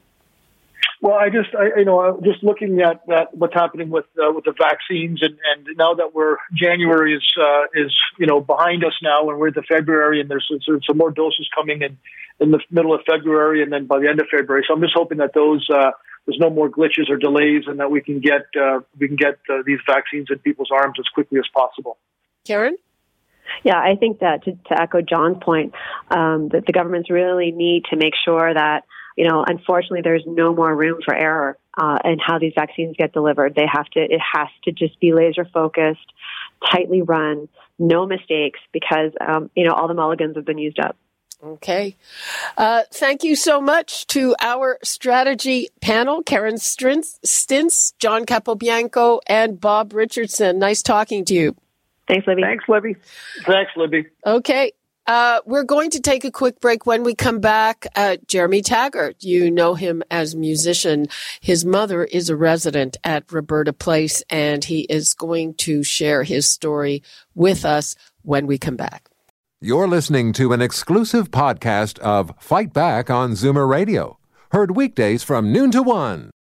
Well, 1.05 1.19
I 1.19 1.29
just, 1.29 1.53
I, 1.53 1.77
you 1.77 1.85
know, 1.85 2.19
just 2.23 2.43
looking 2.43 2.81
at, 2.81 3.03
at 3.15 3.31
what's 3.31 3.53
happening 3.53 3.91
with 3.91 4.05
uh, 4.17 4.31
with 4.33 4.45
the 4.45 4.53
vaccines, 4.57 5.21
and, 5.21 5.37
and 5.53 5.77
now 5.77 5.93
that 5.93 6.15
we're 6.15 6.37
January 6.55 7.13
is 7.13 7.23
uh, 7.39 7.65
is 7.75 7.93
you 8.17 8.25
know 8.25 8.41
behind 8.41 8.83
us 8.83 8.93
now, 9.03 9.29
and 9.29 9.37
we're 9.37 9.49
into 9.49 9.61
February, 9.61 10.19
and 10.19 10.31
there's, 10.31 10.51
there's 10.65 10.83
some 10.87 10.97
more 10.97 11.11
doses 11.11 11.47
coming 11.53 11.83
in 11.83 11.99
in 12.39 12.49
the 12.49 12.59
middle 12.71 12.91
of 12.91 13.01
February, 13.07 13.61
and 13.61 13.71
then 13.71 13.85
by 13.85 13.99
the 13.99 14.09
end 14.09 14.19
of 14.19 14.25
February. 14.35 14.65
So 14.67 14.73
I'm 14.73 14.81
just 14.81 14.95
hoping 14.95 15.19
that 15.19 15.35
those 15.35 15.69
uh, 15.69 15.91
there's 16.25 16.39
no 16.39 16.49
more 16.49 16.71
glitches 16.71 17.07
or 17.07 17.17
delays, 17.17 17.65
and 17.67 17.79
that 17.79 17.91
we 17.91 18.01
can 18.01 18.19
get 18.19 18.47
uh, 18.59 18.79
we 18.97 19.07
can 19.07 19.15
get 19.15 19.37
uh, 19.47 19.61
these 19.63 19.81
vaccines 19.85 20.29
in 20.31 20.39
people's 20.39 20.71
arms 20.73 20.95
as 20.97 21.05
quickly 21.13 21.37
as 21.37 21.45
possible. 21.53 21.99
Karen. 22.47 22.77
Yeah, 23.63 23.77
I 23.77 23.93
think 23.95 24.21
that 24.21 24.43
to, 24.45 24.53
to 24.53 24.81
echo 24.81 25.01
John's 25.01 25.37
point, 25.39 25.75
um, 26.09 26.49
that 26.49 26.65
the 26.65 26.71
governments 26.71 27.11
really 27.11 27.51
need 27.51 27.85
to 27.91 27.95
make 27.95 28.13
sure 28.25 28.51
that 28.51 28.85
you 29.15 29.27
know, 29.27 29.43
unfortunately, 29.47 30.01
there's 30.03 30.23
no 30.25 30.53
more 30.53 30.75
room 30.75 30.99
for 31.03 31.15
error 31.15 31.57
uh, 31.77 31.99
in 32.03 32.19
how 32.19 32.39
these 32.39 32.53
vaccines 32.55 32.95
get 32.97 33.13
delivered. 33.13 33.55
They 33.55 33.65
have 33.71 33.85
to, 33.91 33.99
it 33.99 34.19
has 34.33 34.47
to 34.65 34.71
just 34.71 34.99
be 34.99 35.13
laser 35.13 35.45
focused, 35.45 36.05
tightly 36.69 37.01
run, 37.01 37.47
no 37.79 38.05
mistakes, 38.05 38.59
because 38.71 39.11
um, 39.25 39.49
you 39.55 39.65
know 39.65 39.73
all 39.73 39.87
the 39.87 39.93
mulligans 39.93 40.35
have 40.35 40.45
been 40.45 40.57
used 40.57 40.79
up. 40.79 40.97
Okay. 41.43 41.95
Uh, 42.57 42.83
thank 42.91 43.23
you 43.23 43.35
so 43.35 43.61
much 43.61 44.07
to 44.07 44.35
our 44.39 44.79
strategy 44.83 45.69
panel, 45.81 46.23
Karen 46.23 46.55
Stintz, 46.55 47.93
John 47.99 48.25
Capobianco, 48.25 49.19
and 49.27 49.59
Bob 49.59 49.93
Richardson. 49.93 50.59
Nice 50.59 50.81
talking 50.81 51.23
to 51.25 51.33
you. 51.33 51.55
Thanks, 52.07 52.25
Libby. 52.27 52.41
Thanks, 52.41 52.65
Libby. 52.67 52.95
Thanks, 53.45 53.71
Libby. 53.75 54.05
Okay. 54.25 54.73
Uh, 55.07 55.39
we're 55.45 55.63
going 55.63 55.91
to 55.91 55.99
take 55.99 56.23
a 56.23 56.31
quick 56.31 56.59
break. 56.59 56.85
When 56.85 57.03
we 57.03 57.13
come 57.13 57.39
back, 57.39 57.85
uh, 57.95 58.17
Jeremy 58.27 58.61
Taggart, 58.61 59.23
you 59.23 59.51
know 59.51 59.75
him 59.75 60.03
as 60.09 60.35
musician. 60.35 61.07
His 61.41 61.63
mother 61.63 62.03
is 62.03 62.29
a 62.29 62.35
resident 62.35 62.97
at 63.03 63.31
Roberta 63.31 63.71
Place, 63.73 64.23
and 64.29 64.63
he 64.63 64.81
is 64.81 65.13
going 65.13 65.53
to 65.55 65.83
share 65.83 66.23
his 66.23 66.49
story 66.49 67.03
with 67.35 67.65
us 67.65 67.95
when 68.23 68.47
we 68.47 68.57
come 68.57 68.75
back. 68.75 69.09
You're 69.61 69.87
listening 69.87 70.33
to 70.33 70.53
an 70.53 70.61
exclusive 70.61 71.31
podcast 71.31 71.99
of 71.99 72.31
Fight 72.39 72.73
Back 72.73 73.09
on 73.09 73.31
Zoomer 73.31 73.67
Radio, 73.67 74.19
heard 74.51 74.75
weekdays 74.75 75.23
from 75.23 75.51
noon 75.51 75.71
to 75.71 75.81
one. 75.81 76.31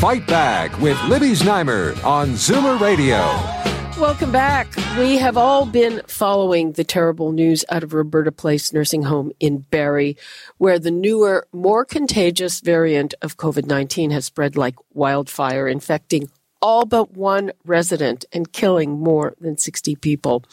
Fight 0.00 0.26
Back 0.26 0.78
with 0.80 1.02
Libby 1.04 1.32
Znaimer 1.32 2.02
on 2.04 2.30
Zoomer 2.30 2.80
Radio. 2.80 3.69
Welcome 4.00 4.32
back. 4.32 4.74
We 4.98 5.18
have 5.18 5.36
all 5.36 5.66
been 5.66 6.00
following 6.06 6.72
the 6.72 6.84
terrible 6.84 7.32
news 7.32 7.66
out 7.68 7.82
of 7.82 7.92
Roberta 7.92 8.32
Place 8.32 8.72
Nursing 8.72 9.02
Home 9.02 9.30
in 9.40 9.58
Barrie, 9.58 10.16
where 10.56 10.78
the 10.78 10.90
newer, 10.90 11.46
more 11.52 11.84
contagious 11.84 12.60
variant 12.60 13.12
of 13.20 13.36
COVID 13.36 13.66
19 13.66 14.10
has 14.12 14.24
spread 14.24 14.56
like 14.56 14.76
wildfire, 14.94 15.68
infecting 15.68 16.30
all 16.62 16.86
but 16.86 17.12
one 17.12 17.52
resident 17.66 18.24
and 18.32 18.50
killing 18.50 18.98
more 18.98 19.34
than 19.38 19.58
60 19.58 19.94
people. 19.96 20.44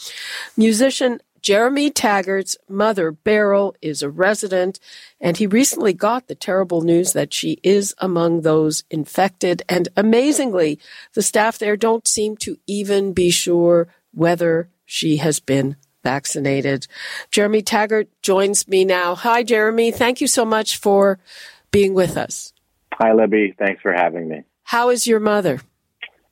Musician 0.58 1.22
Jeremy 1.42 1.90
Taggart's 1.90 2.58
mother, 2.68 3.12
Beryl, 3.12 3.76
is 3.82 4.02
a 4.02 4.10
resident, 4.10 4.80
and 5.20 5.38
he 5.38 5.48
recently 5.48 5.94
got 5.94 6.28
the 6.28 6.36
terrible 6.36 6.82
news 6.82 7.14
that 7.14 7.34
she 7.34 7.60
is 7.64 7.96
among 8.00 8.42
those 8.42 8.84
infected. 8.90 9.64
And 9.70 9.90
amazingly, 9.96 10.80
the 11.14 11.22
staff 11.22 11.58
there 11.58 11.78
don't 11.78 12.08
seem 12.08 12.38
to 12.38 12.58
even 12.68 13.14
be 13.14 13.30
sure 13.30 13.88
whether 14.12 14.70
she 14.86 15.18
has 15.18 15.40
been 15.40 15.76
vaccinated. 16.04 16.88
Jeremy 17.32 17.62
Taggart 17.62 18.10
joins 18.22 18.68
me 18.68 18.86
now. 18.86 19.16
Hi, 19.16 19.44
Jeremy. 19.44 19.92
Thank 19.92 20.22
you 20.22 20.28
so 20.28 20.46
much 20.46 20.78
for 20.78 21.20
being 21.72 21.94
with 21.94 22.18
us. 22.18 22.54
Hi, 22.94 23.14
Libby. 23.14 23.54
Thanks 23.60 23.82
for 23.82 23.94
having 23.94 24.28
me. 24.28 24.44
How 24.64 24.90
is 24.90 25.06
your 25.06 25.20
mother? 25.20 25.62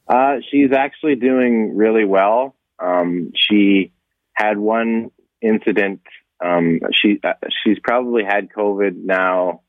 Uh, 0.08 0.38
she's 0.50 0.72
actually 0.72 1.15
doing 1.15 1.76
really 1.76 2.06
well. 2.06 2.56
Um, 2.80 3.32
she 3.36 3.91
had 4.36 4.58
one 4.58 5.12
incident. 5.41 6.02
Um, 6.43 6.80
she 6.93 7.19
uh, 7.24 7.34
she's 7.63 7.80
probably 7.84 8.24
had 8.24 8.50
COVID 8.50 9.04
now 9.04 9.62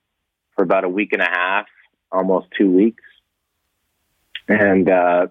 for 0.54 0.62
about 0.62 0.84
a 0.84 0.88
week 0.88 1.10
and 1.12 1.22
a 1.22 1.28
half, 1.30 1.66
almost 2.10 2.48
two 2.58 2.70
weeks, 2.70 3.04
and 4.48 4.88
uh, 4.90 5.28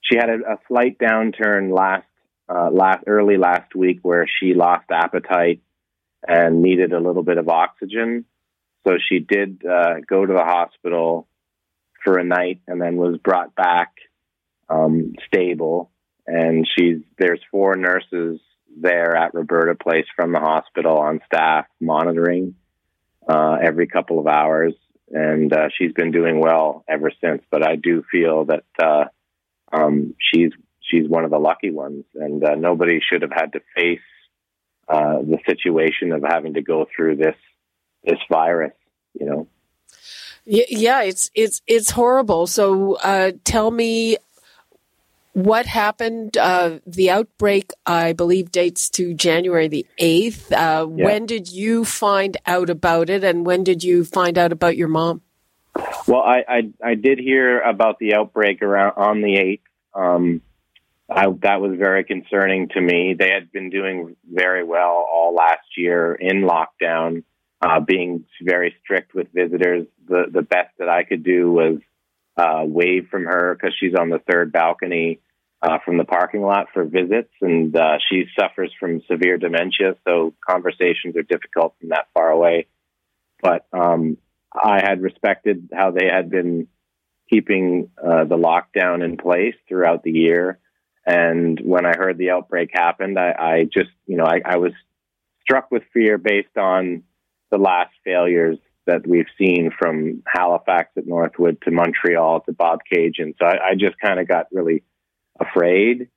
she 0.00 0.16
had 0.16 0.30
a, 0.30 0.52
a 0.52 0.58
slight 0.66 0.98
downturn 0.98 1.74
last 1.74 2.06
uh, 2.48 2.70
last 2.70 3.04
early 3.06 3.36
last 3.36 3.74
week 3.74 4.00
where 4.02 4.26
she 4.40 4.54
lost 4.54 4.86
appetite 4.90 5.60
and 6.26 6.62
needed 6.62 6.92
a 6.92 7.00
little 7.00 7.22
bit 7.22 7.38
of 7.38 7.48
oxygen. 7.48 8.24
So 8.86 8.94
she 9.08 9.18
did 9.18 9.62
uh, 9.66 10.00
go 10.08 10.24
to 10.24 10.32
the 10.32 10.44
hospital 10.44 11.28
for 12.04 12.18
a 12.18 12.24
night 12.24 12.60
and 12.66 12.80
then 12.80 12.96
was 12.96 13.18
brought 13.18 13.54
back 13.54 13.92
um, 14.68 15.14
stable. 15.26 15.90
And 16.26 16.66
she's 16.76 16.98
there's 17.18 17.40
four 17.50 17.74
nurses 17.74 18.40
there 18.80 19.16
at 19.16 19.34
Roberta 19.34 19.74
Place 19.74 20.06
from 20.14 20.32
the 20.32 20.40
hospital 20.40 20.98
on 20.98 21.20
staff 21.26 21.66
monitoring 21.80 22.54
uh, 23.28 23.58
every 23.62 23.86
couple 23.86 24.18
of 24.18 24.26
hours, 24.26 24.74
and 25.10 25.52
uh, 25.52 25.68
she's 25.76 25.92
been 25.92 26.10
doing 26.10 26.40
well 26.40 26.84
ever 26.88 27.10
since. 27.22 27.42
But 27.50 27.66
I 27.66 27.76
do 27.76 28.02
feel 28.10 28.46
that 28.46 28.64
uh, 28.82 29.04
um, 29.72 30.14
she's 30.18 30.52
she's 30.80 31.08
one 31.08 31.24
of 31.24 31.30
the 31.30 31.38
lucky 31.38 31.70
ones, 31.70 32.04
and 32.14 32.42
uh, 32.44 32.54
nobody 32.54 33.00
should 33.00 33.22
have 33.22 33.32
had 33.32 33.52
to 33.52 33.60
face 33.76 34.00
uh, 34.88 35.18
the 35.18 35.38
situation 35.46 36.12
of 36.12 36.22
having 36.26 36.54
to 36.54 36.62
go 36.62 36.86
through 36.94 37.16
this 37.16 37.36
this 38.04 38.18
virus. 38.30 38.72
You 39.18 39.26
know. 39.26 39.48
Yeah, 40.50 41.02
it's 41.02 41.30
it's 41.34 41.60
it's 41.66 41.90
horrible. 41.90 42.46
So, 42.46 42.94
uh, 42.94 43.32
tell 43.44 43.70
me 43.70 44.16
what 45.32 45.66
happened? 45.66 46.36
Uh, 46.36 46.78
the 46.86 47.10
outbreak, 47.10 47.72
I 47.86 48.12
believe, 48.12 48.50
dates 48.50 48.90
to 48.90 49.14
January 49.14 49.68
the 49.68 49.86
8th. 50.00 50.52
Uh, 50.52 50.88
yeah. 50.94 51.04
When 51.04 51.26
did 51.26 51.50
you 51.50 51.84
find 51.84 52.36
out 52.46 52.70
about 52.70 53.10
it, 53.10 53.22
and 53.24 53.46
when 53.46 53.64
did 53.64 53.84
you 53.84 54.04
find 54.04 54.36
out 54.38 54.52
about 54.52 54.76
your 54.76 54.88
mom? 54.88 55.22
Well, 56.06 56.22
I, 56.22 56.44
I, 56.48 56.72
I 56.82 56.94
did 56.94 57.18
hear 57.18 57.60
about 57.60 57.98
the 57.98 58.14
outbreak 58.14 58.62
around 58.62 58.94
on 58.96 59.20
the 59.20 59.36
8th. 59.36 59.60
Um, 59.94 60.42
I, 61.10 61.26
that 61.42 61.60
was 61.60 61.76
very 61.78 62.04
concerning 62.04 62.68
to 62.70 62.80
me. 62.80 63.14
They 63.18 63.30
had 63.30 63.50
been 63.50 63.70
doing 63.70 64.16
very 64.30 64.64
well 64.64 65.06
all 65.10 65.34
last 65.34 65.66
year 65.76 66.14
in 66.14 66.42
lockdown, 66.42 67.24
uh, 67.62 67.80
being 67.80 68.24
very 68.42 68.74
strict 68.82 69.14
with 69.14 69.32
visitors. 69.32 69.86
The 70.06 70.24
the 70.30 70.42
best 70.42 70.70
that 70.78 70.88
I 70.88 71.04
could 71.04 71.24
do 71.24 71.50
was 71.50 71.78
uh, 72.38 72.62
wave 72.64 73.08
from 73.10 73.24
her 73.24 73.54
because 73.54 73.74
she's 73.78 73.94
on 73.94 74.10
the 74.10 74.20
third 74.30 74.52
balcony 74.52 75.20
uh, 75.60 75.78
from 75.84 75.98
the 75.98 76.04
parking 76.04 76.42
lot 76.42 76.68
for 76.72 76.84
visits, 76.84 77.32
and 77.40 77.76
uh, 77.76 77.98
she 78.08 78.26
suffers 78.38 78.72
from 78.78 79.02
severe 79.10 79.38
dementia, 79.38 79.96
so 80.06 80.32
conversations 80.48 81.16
are 81.16 81.22
difficult 81.22 81.74
from 81.80 81.88
that 81.88 82.06
far 82.14 82.30
away. 82.30 82.68
But 83.42 83.66
um, 83.72 84.18
I 84.54 84.80
had 84.80 85.02
respected 85.02 85.70
how 85.74 85.90
they 85.90 86.06
had 86.06 86.30
been 86.30 86.68
keeping 87.28 87.90
uh, 87.98 88.24
the 88.24 88.36
lockdown 88.36 89.04
in 89.04 89.16
place 89.16 89.54
throughout 89.68 90.02
the 90.02 90.12
year. 90.12 90.58
And 91.04 91.60
when 91.60 91.86
I 91.86 91.94
heard 91.96 92.18
the 92.18 92.30
outbreak 92.30 92.70
happened, 92.72 93.18
I, 93.18 93.32
I 93.38 93.64
just, 93.64 93.90
you 94.06 94.16
know, 94.16 94.24
I, 94.24 94.40
I 94.44 94.56
was 94.58 94.72
struck 95.42 95.70
with 95.70 95.82
fear 95.92 96.18
based 96.18 96.56
on 96.56 97.02
the 97.50 97.58
last 97.58 97.92
failures 98.04 98.58
that 98.88 99.06
we've 99.06 99.28
seen 99.36 99.70
from 99.78 100.22
Halifax 100.26 100.90
at 100.96 101.06
Northwood 101.06 101.60
to 101.62 101.70
Montreal 101.70 102.40
to 102.40 102.52
Bob 102.52 102.80
Bobcaygeon. 102.92 103.34
So 103.38 103.46
I, 103.46 103.70
I 103.70 103.74
just 103.78 103.98
kind 104.00 104.18
of 104.18 104.26
got 104.26 104.46
really 104.50 104.82
afraid. 105.38 106.08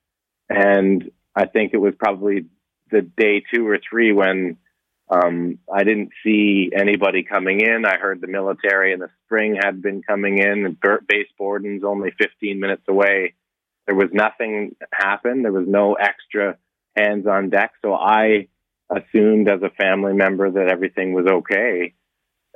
And 0.50 1.12
I 1.36 1.46
think 1.46 1.74
it 1.74 1.78
was 1.78 1.94
probably 2.00 2.46
the 2.90 3.02
day 3.02 3.44
two 3.54 3.68
or 3.68 3.78
three 3.78 4.14
when 4.14 4.58
um, 5.10 5.60
I 5.72 5.84
didn't 5.84 6.12
see 6.24 6.72
anybody 6.74 7.24
coming 7.24 7.60
in. 7.60 7.86
I 7.86 7.98
heard 7.98 8.22
the 8.22 8.28
military 8.28 8.94
in 8.94 9.00
the 9.00 9.10
spring 9.26 9.60
had 9.62 9.82
been 9.82 10.02
coming 10.02 10.38
in, 10.38 10.78
base 11.08 11.28
Borden's 11.38 11.84
only 11.84 12.12
15 12.18 12.58
minutes 12.58 12.84
away. 12.88 13.34
There 13.86 13.96
was 13.96 14.10
nothing 14.14 14.78
happen. 14.94 15.42
There 15.42 15.52
was 15.52 15.68
no 15.68 15.96
extra 15.96 16.58
hands 16.96 17.28
on 17.28 17.50
deck. 17.50 17.74
So 17.82 17.94
I 17.94 18.48
assumed 18.90 19.50
as 19.50 19.62
a 19.62 19.70
family 19.70 20.14
member 20.14 20.50
that 20.50 20.70
everything 20.70 21.14
was 21.14 21.26
okay. 21.26 21.94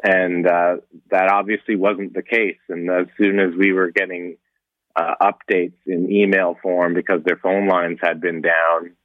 And 0.04 0.46
uh, 0.46 0.78
that 1.10 1.30
obviously 1.32 1.76
wasn't 1.76 2.14
the 2.14 2.22
case. 2.22 2.60
And 2.70 2.90
as 2.90 3.08
soon 3.18 3.40
as 3.40 3.56
we 3.58 3.72
were 3.72 3.92
getting 3.92 4.38
uh, 4.96 5.16
updates 5.22 5.76
in 5.86 6.12
email 6.12 6.58
form 6.62 6.94
because 6.94 7.22
their 7.24 7.38
phone 7.38 7.68
lines 7.68 8.00
had 8.02 8.22
been 8.22 8.42
down, 8.42 8.96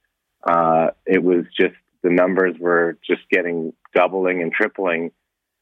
uh, 0.47 0.91
it 1.05 1.23
was 1.23 1.45
just 1.57 1.75
the 2.03 2.09
numbers 2.09 2.55
were 2.59 2.97
just 3.05 3.21
getting 3.31 3.73
doubling 3.95 4.41
and 4.41 4.51
tripling. 4.51 5.11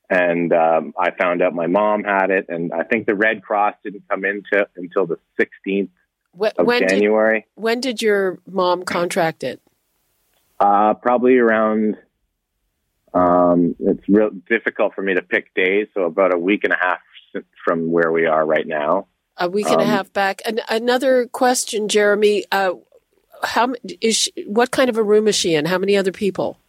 And 0.09 0.51
um, 0.53 0.93
I 0.97 1.11
found 1.11 1.43
out 1.43 1.53
my 1.53 1.67
mom 1.67 2.03
had 2.03 2.31
it, 2.31 2.47
and 2.49 2.73
I 2.73 2.83
think 2.83 3.05
the 3.05 3.13
Red 3.13 3.43
Cross 3.43 3.75
didn't 3.83 4.03
come 4.09 4.25
into 4.25 4.67
until 4.75 5.05
the 5.05 5.17
16th 5.39 5.89
when, 6.31 6.51
of 6.57 6.65
when 6.65 6.87
January. 6.87 7.41
Did, 7.41 7.61
when 7.61 7.79
did 7.79 8.01
your 8.01 8.39
mom 8.47 8.83
contract 8.83 9.43
it? 9.43 9.61
Uh, 10.59 10.95
probably 10.95 11.37
around. 11.37 11.97
Um, 13.13 13.75
it's 13.79 14.07
real 14.07 14.29
difficult 14.49 14.93
for 14.93 15.01
me 15.01 15.15
to 15.15 15.21
pick 15.21 15.53
days, 15.53 15.87
so 15.93 16.03
about 16.03 16.33
a 16.33 16.37
week 16.37 16.63
and 16.63 16.73
a 16.73 16.77
half 16.79 16.99
from 17.63 17.91
where 17.91 18.11
we 18.11 18.25
are 18.25 18.45
right 18.45 18.67
now. 18.67 19.07
A 19.37 19.49
week 19.49 19.67
and 19.67 19.75
um, 19.75 19.81
a 19.81 19.85
half 19.85 20.11
back. 20.11 20.41
And 20.45 20.61
another 20.69 21.27
question, 21.27 21.87
Jeremy. 21.87 22.45
Uh, 22.51 22.73
how 23.43 23.73
is 24.01 24.15
she, 24.17 24.31
what 24.45 24.71
kind 24.71 24.89
of 24.89 24.97
a 24.97 25.03
room 25.03 25.27
is 25.27 25.35
she 25.35 25.55
in? 25.55 25.65
How 25.65 25.77
many 25.77 25.95
other 25.95 26.11
people? 26.11 26.59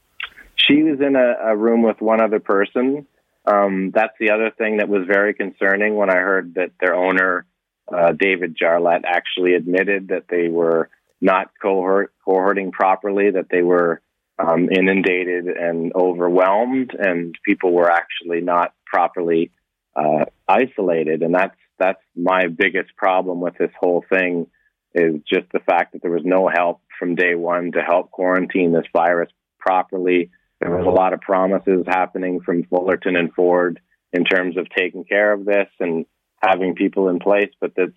She 0.54 0.82
was 0.82 1.00
in 1.00 1.16
a, 1.16 1.50
a 1.50 1.56
room 1.56 1.82
with 1.82 2.00
one 2.00 2.20
other 2.20 2.38
person. 2.38 3.06
Um, 3.44 3.90
that's 3.94 4.14
the 4.20 4.30
other 4.30 4.50
thing 4.50 4.76
that 4.76 4.88
was 4.88 5.06
very 5.06 5.34
concerning 5.34 5.96
when 5.96 6.10
I 6.10 6.16
heard 6.16 6.54
that 6.54 6.72
their 6.78 6.94
owner, 6.94 7.46
uh, 7.92 8.12
David 8.12 8.56
Jarlette, 8.56 9.02
actually 9.04 9.54
admitted 9.54 10.08
that 10.08 10.24
they 10.28 10.48
were 10.48 10.90
not 11.20 11.50
cohort, 11.60 12.12
cohorting 12.26 12.70
properly, 12.70 13.30
that 13.30 13.48
they 13.50 13.62
were 13.62 14.00
um, 14.40 14.68
inundated 14.70 15.46
and 15.46 15.92
overwhelmed, 15.94 16.94
and 16.98 17.34
people 17.44 17.72
were 17.72 17.90
actually 17.90 18.40
not 18.40 18.74
properly 18.86 19.50
uh, 19.96 20.24
isolated. 20.48 21.22
And 21.22 21.34
that's 21.34 21.56
that's 21.78 22.02
my 22.14 22.46
biggest 22.46 22.96
problem 22.96 23.40
with 23.40 23.56
this 23.58 23.70
whole 23.78 24.04
thing 24.08 24.46
is 24.94 25.16
just 25.26 25.46
the 25.52 25.60
fact 25.60 25.92
that 25.92 26.02
there 26.02 26.10
was 26.10 26.24
no 26.24 26.48
help 26.48 26.80
from 26.98 27.14
day 27.14 27.34
one 27.34 27.72
to 27.72 27.80
help 27.80 28.10
quarantine 28.10 28.72
this 28.72 28.86
virus 28.92 29.30
properly. 29.58 30.30
There 30.60 30.76
was 30.76 30.86
a 30.86 30.90
lot 30.90 31.14
of 31.14 31.20
promises 31.20 31.84
happening 31.86 32.40
from 32.40 32.64
Fullerton 32.64 33.16
and 33.16 33.32
Ford 33.32 33.80
in 34.12 34.24
terms 34.24 34.56
of 34.58 34.66
taking 34.76 35.04
care 35.04 35.32
of 35.32 35.44
this 35.44 35.68
and 35.78 36.04
having 36.42 36.74
people 36.74 37.08
in 37.08 37.18
place, 37.18 37.50
but 37.60 37.74
this 37.74 37.90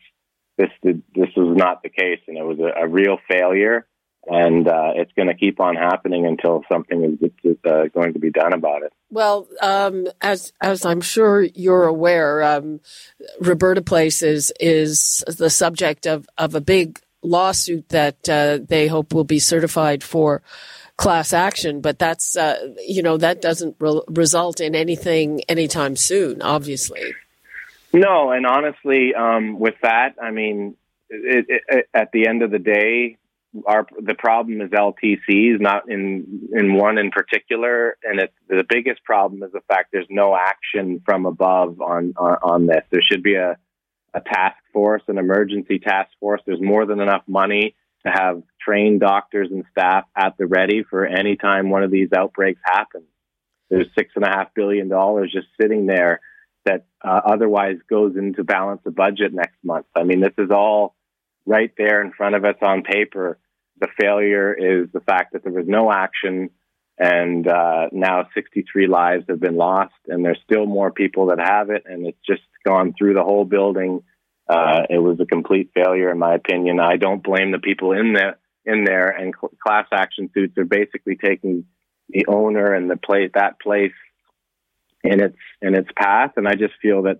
this 0.57 0.69
this 0.83 1.29
was 1.35 1.57
not 1.57 1.81
the 1.81 1.89
case, 1.89 2.19
and 2.27 2.37
it 2.37 2.43
was 2.43 2.59
a, 2.59 2.83
a 2.83 2.87
real 2.87 3.17
failure. 3.29 3.87
And 4.25 4.67
uh, 4.69 4.91
it's 4.95 5.11
going 5.13 5.27
to 5.27 5.33
keep 5.33 5.59
on 5.59 5.75
happening 5.75 6.25
until 6.25 6.63
something 6.71 7.19
is 7.21 7.57
uh, 7.65 7.87
going 7.93 8.13
to 8.13 8.19
be 8.19 8.31
done 8.31 8.53
about 8.53 8.83
it. 8.83 8.93
Well, 9.09 9.47
um, 9.61 10.07
as 10.21 10.53
as 10.61 10.85
I'm 10.85 11.01
sure 11.01 11.41
you're 11.41 11.83
aware, 11.83 12.41
um, 12.41 12.79
Roberta 13.41 13.81
Place 13.81 14.21
is 14.21 14.53
is 14.61 15.25
the 15.27 15.49
subject 15.49 16.05
of 16.05 16.25
of 16.37 16.55
a 16.55 16.61
big 16.61 16.99
lawsuit 17.21 17.89
that 17.89 18.29
uh, 18.29 18.59
they 18.65 18.87
hope 18.87 19.13
will 19.13 19.23
be 19.25 19.39
certified 19.39 20.03
for 20.03 20.41
class 20.95 21.33
action. 21.33 21.81
But 21.81 21.99
that's 21.99 22.37
uh, 22.37 22.73
you 22.85 23.03
know 23.03 23.17
that 23.17 23.41
doesn't 23.41 23.75
re- 23.79 24.01
result 24.07 24.61
in 24.61 24.73
anything 24.73 25.41
anytime 25.49 25.95
soon, 25.95 26.41
obviously. 26.41 27.13
No, 27.91 28.31
and 28.31 28.45
honestly, 28.45 29.13
um, 29.13 29.59
with 29.59 29.75
that, 29.83 30.15
I 30.21 30.31
mean, 30.31 30.75
it, 31.09 31.45
it, 31.67 31.89
at 31.93 32.11
the 32.11 32.27
end 32.27 32.41
of 32.41 32.49
the 32.49 32.57
day, 32.57 33.17
our 33.65 33.85
the 33.99 34.15
problem 34.15 34.61
is 34.61 34.69
LTCs, 34.71 35.59
not 35.59 35.89
in 35.89 36.49
in 36.53 36.75
one 36.75 36.97
in 36.97 37.11
particular, 37.11 37.97
and 38.03 38.21
the 38.47 38.63
biggest 38.67 39.03
problem 39.03 39.43
is 39.43 39.51
the 39.51 39.61
fact 39.67 39.89
there's 39.91 40.07
no 40.09 40.35
action 40.35 41.01
from 41.05 41.25
above 41.25 41.81
on 41.81 42.13
on, 42.17 42.37
on 42.43 42.65
this. 42.65 42.83
There 42.91 43.01
should 43.01 43.23
be 43.23 43.35
a 43.35 43.57
a 44.13 44.21
task 44.21 44.57
force, 44.71 45.01
an 45.07 45.17
emergency 45.17 45.79
task 45.79 46.09
force. 46.19 46.41
There's 46.45 46.61
more 46.61 46.85
than 46.85 46.99
enough 46.99 47.23
money 47.27 47.75
to 48.05 48.11
have 48.11 48.43
trained 48.61 48.99
doctors 48.99 49.49
and 49.51 49.63
staff 49.71 50.05
at 50.15 50.37
the 50.37 50.45
ready 50.45 50.83
for 50.83 51.05
any 51.05 51.35
time 51.35 51.69
one 51.69 51.83
of 51.83 51.91
these 51.91 52.09
outbreaks 52.15 52.59
happens. 52.63 53.05
There's 53.69 53.87
six 53.97 54.11
and 54.15 54.25
a 54.25 54.29
half 54.29 54.53
billion 54.53 54.87
dollars 54.87 55.31
just 55.33 55.47
sitting 55.59 55.85
there 55.85 56.21
that 56.65 56.85
uh, 57.03 57.21
otherwise 57.25 57.77
goes 57.89 58.15
into 58.15 58.43
balance 58.43 58.81
the 58.83 58.91
budget 58.91 59.33
next 59.33 59.57
month. 59.63 59.85
I 59.95 60.03
mean, 60.03 60.21
this 60.21 60.33
is 60.37 60.51
all 60.51 60.95
right 61.45 61.71
there 61.77 62.01
in 62.01 62.11
front 62.11 62.35
of 62.35 62.45
us 62.45 62.55
on 62.61 62.83
paper. 62.83 63.37
The 63.79 63.87
failure 63.99 64.53
is 64.53 64.89
the 64.93 65.01
fact 65.01 65.33
that 65.33 65.43
there 65.43 65.51
was 65.51 65.67
no 65.67 65.91
action, 65.91 66.49
and 66.97 67.47
uh, 67.47 67.87
now 67.91 68.27
63 68.33 68.87
lives 68.87 69.25
have 69.29 69.39
been 69.39 69.55
lost, 69.55 69.93
and 70.07 70.23
there's 70.23 70.39
still 70.43 70.65
more 70.65 70.91
people 70.91 71.27
that 71.27 71.39
have 71.39 71.69
it, 71.69 71.83
and 71.85 72.05
it's 72.05 72.19
just 72.25 72.43
gone 72.65 72.93
through 72.97 73.13
the 73.13 73.23
whole 73.23 73.45
building. 73.45 74.03
Uh, 74.47 74.83
it 74.89 74.99
was 74.99 75.19
a 75.19 75.25
complete 75.25 75.71
failure, 75.73 76.11
in 76.11 76.19
my 76.19 76.35
opinion. 76.35 76.79
I 76.79 76.97
don't 76.97 77.23
blame 77.23 77.51
the 77.51 77.59
people 77.59 77.93
in 77.93 78.13
there. 78.13 78.37
In 78.65 78.85
there, 78.85 79.09
and 79.09 79.33
cl- 79.37 79.51
class 79.61 79.87
action 79.91 80.29
suits 80.33 80.57
are 80.57 80.63
basically 80.63 81.17
taking 81.17 81.65
the 82.07 82.25
owner 82.27 82.73
and 82.73 82.89
the 82.89 82.95
place 82.95 83.29
that 83.33 83.59
place 83.59 83.91
in 85.03 85.19
its 85.21 85.37
in 85.61 85.75
its 85.75 85.89
path. 85.97 86.31
And 86.37 86.47
I 86.47 86.53
just 86.53 86.75
feel 86.81 87.03
that 87.03 87.19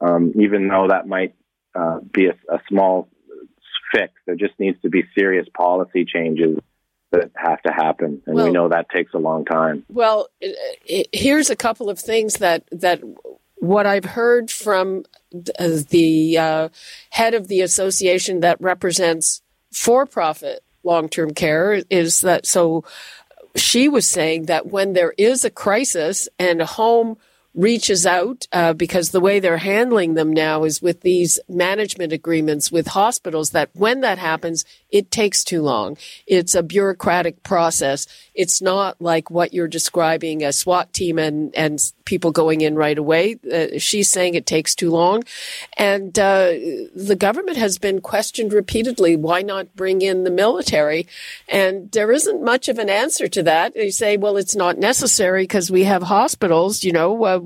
um, 0.00 0.32
even 0.38 0.68
though 0.68 0.88
that 0.88 1.06
might 1.06 1.34
uh, 1.74 2.00
be 2.00 2.26
a, 2.26 2.32
a 2.54 2.60
small 2.68 3.08
There 4.26 4.36
just 4.36 4.58
needs 4.58 4.80
to 4.82 4.88
be 4.88 5.04
serious 5.16 5.46
policy 5.56 6.04
changes 6.04 6.58
that 7.12 7.30
have 7.36 7.62
to 7.62 7.72
happen, 7.72 8.22
and 8.26 8.34
well, 8.34 8.46
we 8.46 8.52
know 8.52 8.68
that 8.68 8.88
takes 8.90 9.14
a 9.14 9.18
long 9.18 9.44
time. 9.44 9.84
Well, 9.88 10.28
here's 11.12 11.50
a 11.50 11.56
couple 11.56 11.88
of 11.88 11.98
things 11.98 12.34
that 12.38 12.64
that 12.72 13.00
what 13.56 13.86
I've 13.86 14.04
heard 14.04 14.50
from 14.50 15.04
the 15.32 16.38
uh, 16.38 16.68
head 17.10 17.34
of 17.34 17.48
the 17.48 17.60
association 17.60 18.40
that 18.40 18.60
represents 18.60 19.42
for-profit 19.72 20.62
long-term 20.82 21.32
care 21.32 21.82
is 21.88 22.20
that 22.20 22.46
so 22.46 22.84
she 23.56 23.88
was 23.88 24.06
saying 24.06 24.46
that 24.46 24.66
when 24.66 24.92
there 24.92 25.14
is 25.16 25.44
a 25.44 25.50
crisis 25.50 26.28
and 26.38 26.60
a 26.60 26.66
home 26.66 27.16
reaches 27.54 28.04
out 28.04 28.46
uh, 28.52 28.72
because 28.72 29.10
the 29.10 29.20
way 29.20 29.38
they're 29.38 29.58
handling 29.58 30.14
them 30.14 30.32
now 30.32 30.64
is 30.64 30.82
with 30.82 31.02
these 31.02 31.38
management 31.48 32.12
agreements 32.12 32.72
with 32.72 32.88
hospitals 32.88 33.50
that 33.50 33.70
when 33.74 34.00
that 34.00 34.18
happens 34.18 34.64
it 34.94 35.10
takes 35.10 35.42
too 35.42 35.60
long. 35.60 35.96
It's 36.24 36.54
a 36.54 36.62
bureaucratic 36.62 37.42
process. 37.42 38.06
It's 38.32 38.62
not 38.62 39.02
like 39.02 39.28
what 39.28 39.52
you're 39.52 39.66
describing 39.66 40.44
a 40.44 40.52
SWAT 40.52 40.92
team 40.92 41.18
and, 41.18 41.52
and 41.56 41.80
people 42.04 42.30
going 42.30 42.60
in 42.60 42.74
right 42.74 42.98
away. 42.98 43.36
Uh, 43.52 43.78
she's 43.78 44.10
saying 44.10 44.34
it 44.34 44.46
takes 44.46 44.74
too 44.74 44.90
long. 44.90 45.22
And 45.76 46.18
uh, 46.18 46.52
the 46.94 47.16
government 47.18 47.56
has 47.56 47.78
been 47.78 48.00
questioned 48.00 48.52
repeatedly 48.52 49.16
why 49.16 49.42
not 49.42 49.74
bring 49.74 50.02
in 50.02 50.24
the 50.24 50.30
military? 50.30 51.06
And 51.48 51.90
there 51.92 52.12
isn't 52.12 52.44
much 52.44 52.68
of 52.68 52.78
an 52.78 52.90
answer 52.90 53.28
to 53.28 53.42
that. 53.44 53.74
They 53.74 53.90
say, 53.90 54.16
well, 54.16 54.36
it's 54.36 54.56
not 54.56 54.78
necessary 54.78 55.44
because 55.44 55.70
we 55.70 55.84
have 55.84 56.02
hospitals, 56.02 56.84
you 56.84 56.92
know, 56.92 57.24
uh, 57.24 57.40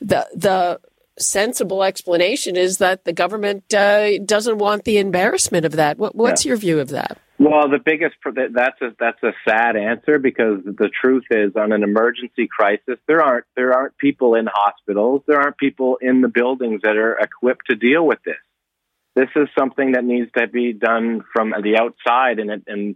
the, 0.00 0.26
the, 0.34 0.80
sensible 1.18 1.82
explanation 1.82 2.56
is 2.56 2.78
that 2.78 3.04
the 3.04 3.12
government 3.12 3.72
uh, 3.74 4.18
doesn't 4.24 4.58
want 4.58 4.84
the 4.84 4.98
embarrassment 4.98 5.64
of 5.64 5.72
that. 5.72 5.98
What, 5.98 6.14
what's 6.14 6.44
yeah. 6.44 6.50
your 6.50 6.56
view 6.56 6.80
of 6.80 6.88
that? 6.88 7.18
Well, 7.38 7.68
the 7.68 7.80
biggest 7.84 8.14
that's 8.24 8.80
a 8.80 8.94
that's 9.00 9.22
a 9.24 9.32
sad 9.48 9.74
answer 9.74 10.20
because 10.20 10.60
the 10.64 10.88
truth 10.88 11.24
is, 11.30 11.56
on 11.56 11.72
an 11.72 11.82
emergency 11.82 12.46
crisis, 12.46 12.98
there 13.08 13.20
aren't 13.20 13.46
there 13.56 13.72
aren't 13.72 13.98
people 13.98 14.36
in 14.36 14.46
hospitals, 14.46 15.22
there 15.26 15.40
aren't 15.40 15.58
people 15.58 15.98
in 16.00 16.20
the 16.20 16.28
buildings 16.28 16.82
that 16.84 16.96
are 16.96 17.18
equipped 17.18 17.66
to 17.68 17.74
deal 17.74 18.06
with 18.06 18.20
this. 18.24 18.36
This 19.16 19.28
is 19.34 19.48
something 19.58 19.92
that 19.92 20.04
needs 20.04 20.30
to 20.36 20.46
be 20.46 20.72
done 20.72 21.22
from 21.32 21.52
the 21.62 21.78
outside, 21.78 22.38
and 22.38 22.62
and 22.68 22.94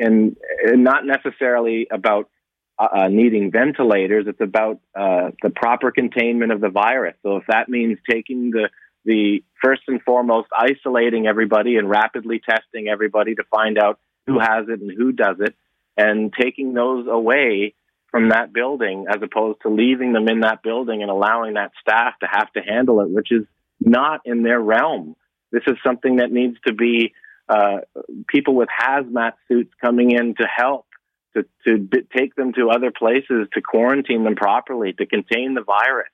and, 0.00 0.36
and 0.64 0.82
not 0.82 1.04
necessarily 1.04 1.86
about 1.90 2.30
uh, 2.78 2.88
uh, 2.92 3.08
needing 3.08 3.50
ventilators. 3.50 4.26
It's 4.26 4.40
about 4.40 4.80
uh, 4.94 5.30
the 5.42 5.50
proper 5.50 5.92
containment 5.92 6.52
of 6.52 6.60
the 6.60 6.70
virus. 6.70 7.14
So 7.22 7.36
if 7.36 7.44
that 7.48 7.68
means 7.68 7.98
taking 8.10 8.50
the 8.50 8.68
the 9.04 9.44
first 9.62 9.82
and 9.86 10.00
foremost 10.02 10.48
isolating 10.56 11.26
everybody 11.26 11.76
and 11.76 11.90
rapidly 11.90 12.40
testing 12.40 12.88
everybody 12.88 13.34
to 13.34 13.44
find 13.50 13.76
out 13.76 14.00
who 14.26 14.38
has 14.38 14.66
it 14.68 14.80
and 14.80 14.90
who 14.90 15.12
does 15.12 15.36
it, 15.40 15.54
and 15.96 16.32
taking 16.32 16.72
those 16.72 17.06
away 17.06 17.74
from 18.10 18.30
that 18.30 18.52
building 18.52 19.06
as 19.08 19.20
opposed 19.22 19.60
to 19.62 19.68
leaving 19.68 20.12
them 20.12 20.28
in 20.28 20.40
that 20.40 20.62
building 20.62 21.02
and 21.02 21.10
allowing 21.10 21.54
that 21.54 21.72
staff 21.80 22.14
to 22.20 22.26
have 22.30 22.50
to 22.52 22.60
handle 22.60 23.00
it, 23.00 23.10
which 23.10 23.30
is 23.30 23.44
not 23.80 24.20
in 24.24 24.42
their 24.42 24.60
realm. 24.60 25.16
This 25.52 25.64
is 25.66 25.74
something 25.84 26.16
that 26.16 26.32
needs 26.32 26.56
to 26.66 26.72
be 26.72 27.12
uh, 27.48 27.78
people 28.26 28.54
with 28.54 28.68
hazmat 28.68 29.32
suits 29.48 29.72
coming 29.80 30.12
in 30.12 30.34
to 30.36 30.46
help 30.46 30.86
to, 31.36 31.44
to 31.66 31.88
take 32.16 32.34
them 32.34 32.52
to 32.54 32.70
other 32.70 32.90
places 32.90 33.48
to 33.52 33.60
quarantine 33.60 34.24
them 34.24 34.36
properly 34.36 34.92
to 34.94 35.06
contain 35.06 35.54
the 35.54 35.62
virus. 35.62 36.08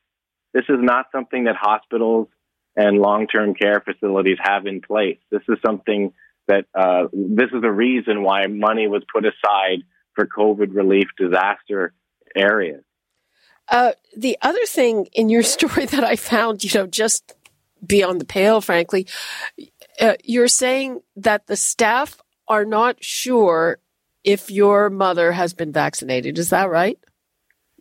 This 0.53 0.65
is 0.69 0.79
not 0.81 1.07
something 1.13 1.45
that 1.45 1.57
hospitals 1.57 2.29
and 2.77 2.99
long-term 2.99 3.55
care 3.55 3.83
facilities 3.85 4.39
have 4.41 4.67
in 4.67 4.81
place. 4.81 5.19
This 5.31 5.43
is 5.49 5.59
something 5.65 6.13
that 6.49 6.67
uh, 6.75 7.09
this 7.13 7.51
is 7.53 7.63
the 7.63 7.71
reason 7.71 8.23
why 8.23 8.47
money 8.47 8.89
was 8.89 9.03
put 9.13 9.25
aside 9.25 9.83
for 10.15 10.27
COVID 10.27 10.75
relief 10.75 11.09
disaster 11.17 11.93
areas. 12.35 12.83
Uh, 13.69 13.93
the 14.17 14.37
other 14.43 14.65
thing 14.67 15.07
in 15.13 15.29
your 15.29 15.43
story 15.57 15.87
that 15.87 16.05
I 16.05 16.17
found, 16.17 16.65
you 16.65 16.71
know, 16.79 16.87
just 16.87 17.35
beyond 17.85 18.21
the 18.21 18.27
pale, 18.27 18.61
frankly, 18.61 19.07
uh, 20.01 20.15
you're 20.25 20.49
saying 20.49 21.01
that 21.17 21.47
the 21.47 21.57
staff 21.57 22.21
are 22.49 22.65
not 22.65 23.03
sure 23.03 23.79
if 24.25 24.51
your 24.51 24.91
mother 24.91 25.33
has 25.33 25.55
been 25.55 25.73
vaccinated. 25.73 26.39
Is 26.39 26.51
that 26.51 26.71
right? 26.71 26.99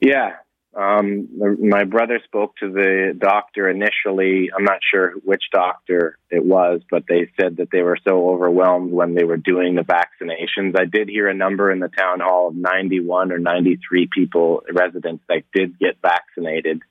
Yeah. 0.02 0.36
Um, 0.75 1.28
my 1.60 1.84
brother 1.84 2.21
spoke 2.23 2.56
to 2.58 2.71
the 2.71 3.17
doctor 3.17 3.69
initially. 3.69 4.52
I'm 4.56 4.63
not 4.63 4.80
sure 4.93 5.13
which 5.25 5.43
doctor 5.52 6.17
it 6.30 6.45
was, 6.45 6.82
but 6.89 7.04
they 7.10 7.32
said 7.39 7.58
that 7.58 7.69
they 7.71 7.82
were 7.82 7.97
so 8.08 8.30
overwhelmed 8.30 8.91
when 8.91 9.15
they 9.15 9.23
were 9.23 9.38
doing 9.38 9.75
the 9.75 9.82
vaccinations. 9.82 10.80
I 10.80 10.86
did 10.86 11.10
hear 11.10 11.28
a 11.28 11.34
number 11.34 11.71
in 11.71 11.80
the 11.80 11.89
town 11.89 12.19
hall 12.19 12.49
of 12.49 12.56
91 12.56 13.32
or 13.32 13.39
93 13.39 14.10
people, 14.13 14.62
residents 14.71 15.23
that 15.28 15.43
did 15.54 15.80
get 15.80 15.97
vaccinated. 16.02 16.82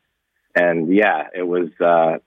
And 0.57 0.93
yeah, 0.93 1.29
it 1.33 1.47
was, 1.47 1.69
uh, 1.81 2.19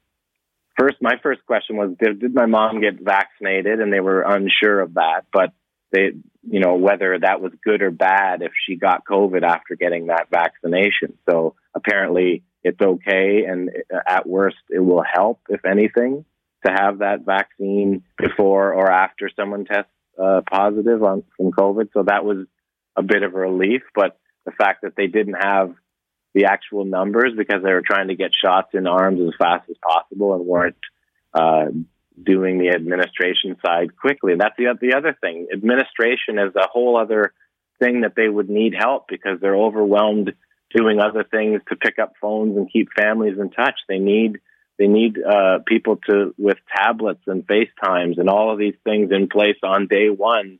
first, 0.79 0.97
my 1.01 1.15
first 1.21 1.45
question 1.45 1.75
was, 1.75 1.95
did, 2.01 2.21
did 2.21 2.33
my 2.33 2.45
mom 2.45 2.79
get 2.79 2.99
vaccinated? 2.99 3.81
And 3.81 3.91
they 3.91 3.99
were 3.99 4.21
unsure 4.21 4.79
of 4.79 4.93
that, 4.93 5.25
but 5.33 5.51
they, 5.91 6.11
you 6.49 6.59
know, 6.59 6.75
whether 6.75 7.17
that 7.19 7.41
was 7.41 7.51
good 7.63 7.81
or 7.81 7.91
bad 7.91 8.41
if 8.41 8.51
she 8.65 8.75
got 8.75 9.05
COVID 9.05 9.43
after 9.43 9.75
getting 9.75 10.07
that 10.07 10.27
vaccination. 10.31 11.17
So 11.29 11.55
apparently 11.75 12.43
it's 12.63 12.81
okay. 12.81 13.45
And 13.47 13.69
at 14.07 14.27
worst, 14.27 14.57
it 14.69 14.79
will 14.79 15.03
help, 15.03 15.41
if 15.49 15.65
anything, 15.65 16.25
to 16.65 16.71
have 16.71 16.99
that 16.99 17.25
vaccine 17.25 18.03
before 18.17 18.73
or 18.73 18.89
after 18.91 19.29
someone 19.35 19.65
tests 19.65 19.91
uh, 20.21 20.41
positive 20.49 21.03
on 21.03 21.23
from 21.35 21.51
COVID. 21.51 21.89
So 21.93 22.03
that 22.03 22.23
was 22.23 22.45
a 22.95 23.03
bit 23.03 23.23
of 23.23 23.33
a 23.33 23.39
relief. 23.39 23.81
But 23.95 24.17
the 24.45 24.51
fact 24.51 24.83
that 24.83 24.95
they 24.95 25.07
didn't 25.07 25.35
have 25.41 25.73
the 26.33 26.45
actual 26.45 26.85
numbers 26.85 27.33
because 27.37 27.61
they 27.63 27.73
were 27.73 27.83
trying 27.85 28.07
to 28.07 28.15
get 28.15 28.31
shots 28.33 28.69
in 28.73 28.87
arms 28.87 29.19
as 29.21 29.33
fast 29.37 29.69
as 29.69 29.75
possible 29.85 30.33
and 30.33 30.45
weren't 30.45 30.77
uh, 31.33 31.65
doing 32.21 32.57
the 32.57 32.69
administration 32.69 33.57
side 33.65 33.95
quickly. 33.95 34.33
That's 34.37 34.55
the, 34.57 34.77
the 34.79 34.95
other 34.95 35.15
thing. 35.19 35.47
Administration 35.53 36.39
is 36.39 36.55
a 36.55 36.67
whole 36.67 36.97
other 36.97 37.33
thing 37.79 38.01
that 38.01 38.13
they 38.15 38.27
would 38.27 38.49
need 38.49 38.73
help 38.77 39.07
because 39.07 39.39
they're 39.41 39.55
overwhelmed 39.55 40.33
doing 40.73 40.99
other 40.99 41.23
things 41.23 41.61
to 41.69 41.75
pick 41.75 41.99
up 41.99 42.13
phones 42.21 42.55
and 42.55 42.71
keep 42.71 42.89
families 42.95 43.37
in 43.39 43.49
touch. 43.49 43.75
They 43.87 43.99
need 43.99 44.39
they 44.77 44.87
need 44.87 45.17
uh, 45.21 45.59
people 45.67 45.97
to 46.09 46.33
with 46.37 46.57
tablets 46.75 47.21
and 47.27 47.45
FaceTimes 47.45 48.17
and 48.17 48.29
all 48.29 48.51
of 48.51 48.57
these 48.57 48.75
things 48.83 49.11
in 49.11 49.27
place 49.27 49.57
on 49.63 49.87
day 49.87 50.09
one 50.09 50.59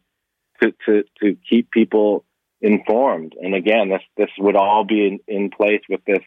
to 0.62 0.74
to 0.86 1.04
to 1.22 1.38
keep 1.50 1.72
people 1.72 2.26
informed. 2.62 3.34
And 3.42 3.56
again, 3.56 3.90
this 3.90 4.02
this 4.18 4.30
would 4.38 4.56
all 4.56 4.84
be 4.84 5.08
in, 5.08 5.20
in 5.28 5.50
place 5.50 5.82
with 5.90 6.02
this 6.06 6.24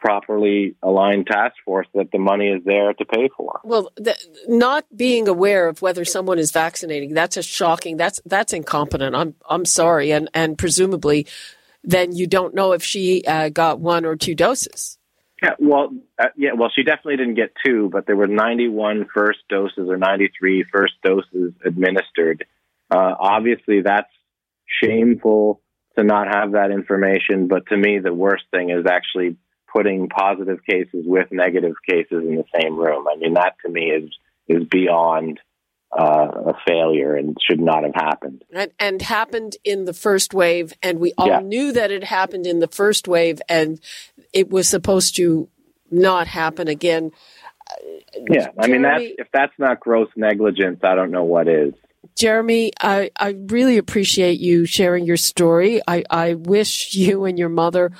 properly 0.00 0.76
aligned 0.82 1.26
task 1.26 1.54
force 1.64 1.86
that 1.94 2.10
the 2.10 2.18
money 2.18 2.48
is 2.48 2.64
there 2.64 2.92
to 2.94 3.04
pay 3.04 3.28
for. 3.36 3.60
Well, 3.62 3.92
the, 3.96 4.16
not 4.48 4.84
being 4.96 5.28
aware 5.28 5.68
of 5.68 5.82
whether 5.82 6.04
someone 6.04 6.38
is 6.38 6.50
vaccinating, 6.50 7.14
that's 7.14 7.36
a 7.36 7.42
shocking, 7.42 7.96
that's, 7.96 8.20
that's 8.24 8.52
incompetent. 8.52 9.14
I'm, 9.14 9.34
I'm 9.48 9.64
sorry. 9.64 10.10
And, 10.10 10.30
and 10.34 10.56
presumably 10.56 11.26
then 11.82 12.14
you 12.14 12.26
don't 12.26 12.54
know 12.54 12.72
if 12.72 12.82
she 12.82 13.24
uh, 13.24 13.48
got 13.48 13.80
one 13.80 14.04
or 14.04 14.16
two 14.16 14.34
doses. 14.34 14.98
Yeah, 15.42 15.54
well, 15.58 15.90
uh, 16.18 16.26
yeah, 16.36 16.50
well, 16.54 16.70
she 16.74 16.82
definitely 16.82 17.16
didn't 17.16 17.34
get 17.34 17.52
two, 17.64 17.88
but 17.90 18.06
there 18.06 18.16
were 18.16 18.26
91 18.26 19.08
first 19.14 19.38
doses 19.48 19.88
or 19.88 19.96
93 19.96 20.64
first 20.70 20.94
doses 21.02 21.54
administered. 21.64 22.44
Uh, 22.90 23.14
obviously, 23.18 23.80
that's 23.80 24.10
shameful 24.82 25.62
to 25.96 26.04
not 26.04 26.28
have 26.28 26.52
that 26.52 26.70
information, 26.70 27.48
but 27.48 27.66
to 27.68 27.76
me, 27.76 27.98
the 27.98 28.12
worst 28.12 28.44
thing 28.50 28.68
is 28.68 28.84
actually 28.86 29.36
putting 29.72 30.08
positive 30.08 30.58
cases 30.68 31.04
with 31.06 31.28
negative 31.30 31.74
cases 31.88 32.24
in 32.26 32.36
the 32.36 32.44
same 32.60 32.76
room. 32.76 33.06
I 33.08 33.16
mean, 33.16 33.34
that 33.34 33.54
to 33.64 33.70
me 33.70 33.90
is 33.90 34.10
is 34.48 34.64
beyond 34.68 35.38
uh, 35.96 36.28
a 36.46 36.54
failure 36.66 37.14
and 37.14 37.36
should 37.44 37.60
not 37.60 37.84
have 37.84 37.94
happened. 37.94 38.44
And, 38.52 38.70
and 38.78 39.02
happened 39.02 39.56
in 39.64 39.84
the 39.84 39.92
first 39.92 40.34
wave, 40.34 40.72
and 40.82 40.98
we 40.98 41.12
all 41.18 41.28
yeah. 41.28 41.40
knew 41.40 41.72
that 41.72 41.90
it 41.90 42.04
happened 42.04 42.46
in 42.46 42.60
the 42.60 42.68
first 42.68 43.08
wave, 43.08 43.40
and 43.48 43.80
it 44.32 44.50
was 44.50 44.68
supposed 44.68 45.16
to 45.16 45.48
not 45.90 46.26
happen 46.26 46.68
again. 46.68 47.12
Yeah, 48.28 48.48
I 48.58 48.66
mean 48.66 48.82
that's 48.82 49.04
if 49.18 49.28
that's 49.32 49.52
not 49.58 49.80
gross 49.80 50.08
negligence, 50.16 50.80
I 50.82 50.94
don't 50.94 51.10
know 51.10 51.24
what 51.24 51.48
is. 51.48 51.74
Jeremy, 52.16 52.72
I, 52.80 53.10
I 53.16 53.36
really 53.46 53.78
appreciate 53.78 54.40
you 54.40 54.66
sharing 54.66 55.04
your 55.04 55.16
story. 55.16 55.80
I, 55.86 56.04
I 56.10 56.34
wish 56.34 56.94
you 56.94 57.24
and 57.24 57.38
your 57.38 57.48
mother 57.48 57.92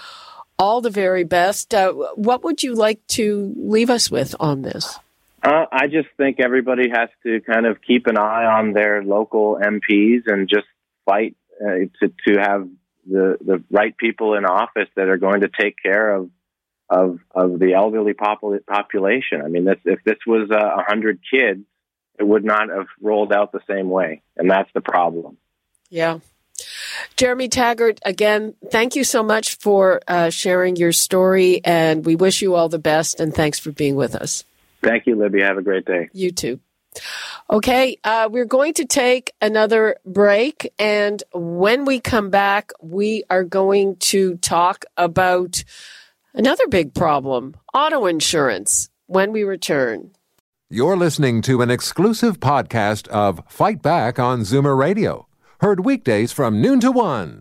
all 0.60 0.82
the 0.82 0.90
very 0.90 1.24
best. 1.24 1.74
Uh, 1.74 1.92
what 2.14 2.44
would 2.44 2.62
you 2.62 2.74
like 2.74 3.04
to 3.08 3.52
leave 3.56 3.90
us 3.90 4.10
with 4.10 4.36
on 4.38 4.62
this? 4.62 4.98
Uh, 5.42 5.64
I 5.72 5.86
just 5.86 6.08
think 6.18 6.38
everybody 6.38 6.90
has 6.90 7.08
to 7.22 7.40
kind 7.40 7.64
of 7.64 7.80
keep 7.80 8.06
an 8.06 8.18
eye 8.18 8.44
on 8.44 8.74
their 8.74 9.02
local 9.02 9.58
MPs 9.60 10.24
and 10.26 10.48
just 10.48 10.66
fight 11.06 11.34
uh, 11.60 11.88
to 12.00 12.12
to 12.26 12.38
have 12.38 12.68
the 13.10 13.38
the 13.40 13.64
right 13.70 13.96
people 13.96 14.34
in 14.34 14.44
office 14.44 14.88
that 14.96 15.08
are 15.08 15.16
going 15.16 15.40
to 15.40 15.48
take 15.48 15.76
care 15.82 16.14
of 16.14 16.30
of 16.90 17.20
of 17.34 17.58
the 17.58 17.72
elderly 17.72 18.12
popul- 18.12 18.64
population. 18.66 19.40
I 19.42 19.48
mean, 19.48 19.64
this, 19.64 19.78
if 19.86 20.04
this 20.04 20.18
was 20.26 20.50
a 20.50 20.58
uh, 20.58 20.84
hundred 20.86 21.20
kids, 21.32 21.64
it 22.18 22.24
would 22.24 22.44
not 22.44 22.68
have 22.68 22.88
rolled 23.00 23.32
out 23.32 23.52
the 23.52 23.62
same 23.66 23.88
way, 23.88 24.20
and 24.36 24.50
that's 24.50 24.70
the 24.74 24.82
problem. 24.82 25.38
Yeah, 25.88 26.18
Jeremy 27.16 27.48
Taggart, 27.48 28.00
again, 28.04 28.54
thank 28.70 28.96
you 28.96 29.04
so 29.04 29.22
much 29.22 29.56
for 29.56 30.00
uh, 30.08 30.30
sharing 30.30 30.76
your 30.76 30.92
story, 30.92 31.60
and 31.64 32.04
we 32.04 32.16
wish 32.16 32.42
you 32.42 32.54
all 32.54 32.68
the 32.68 32.78
best, 32.78 33.20
and 33.20 33.34
thanks 33.34 33.58
for 33.58 33.72
being 33.72 33.96
with 33.96 34.14
us. 34.14 34.44
Thank 34.82 35.06
you, 35.06 35.16
Libby. 35.16 35.42
Have 35.42 35.58
a 35.58 35.62
great 35.62 35.84
day. 35.84 36.08
You 36.12 36.30
too. 36.30 36.60
Okay, 37.50 37.98
uh, 38.04 38.28
we're 38.30 38.44
going 38.44 38.74
to 38.74 38.84
take 38.84 39.32
another 39.40 39.96
break, 40.04 40.72
and 40.78 41.22
when 41.32 41.84
we 41.84 42.00
come 42.00 42.30
back, 42.30 42.72
we 42.80 43.24
are 43.30 43.44
going 43.44 43.96
to 43.96 44.36
talk 44.38 44.84
about 44.96 45.62
another 46.34 46.66
big 46.68 46.94
problem 46.94 47.56
auto 47.74 48.06
insurance 48.06 48.88
when 49.06 49.32
we 49.32 49.44
return. 49.44 50.10
You're 50.68 50.96
listening 50.96 51.42
to 51.42 51.62
an 51.62 51.70
exclusive 51.70 52.38
podcast 52.38 53.08
of 53.08 53.42
Fight 53.48 53.82
Back 53.82 54.18
on 54.18 54.40
Zoomer 54.40 54.76
Radio 54.76 55.26
Heard 55.60 55.84
weekdays 55.84 56.32
from 56.32 56.62
noon 56.62 56.80
to 56.80 56.90
one. 56.90 57.38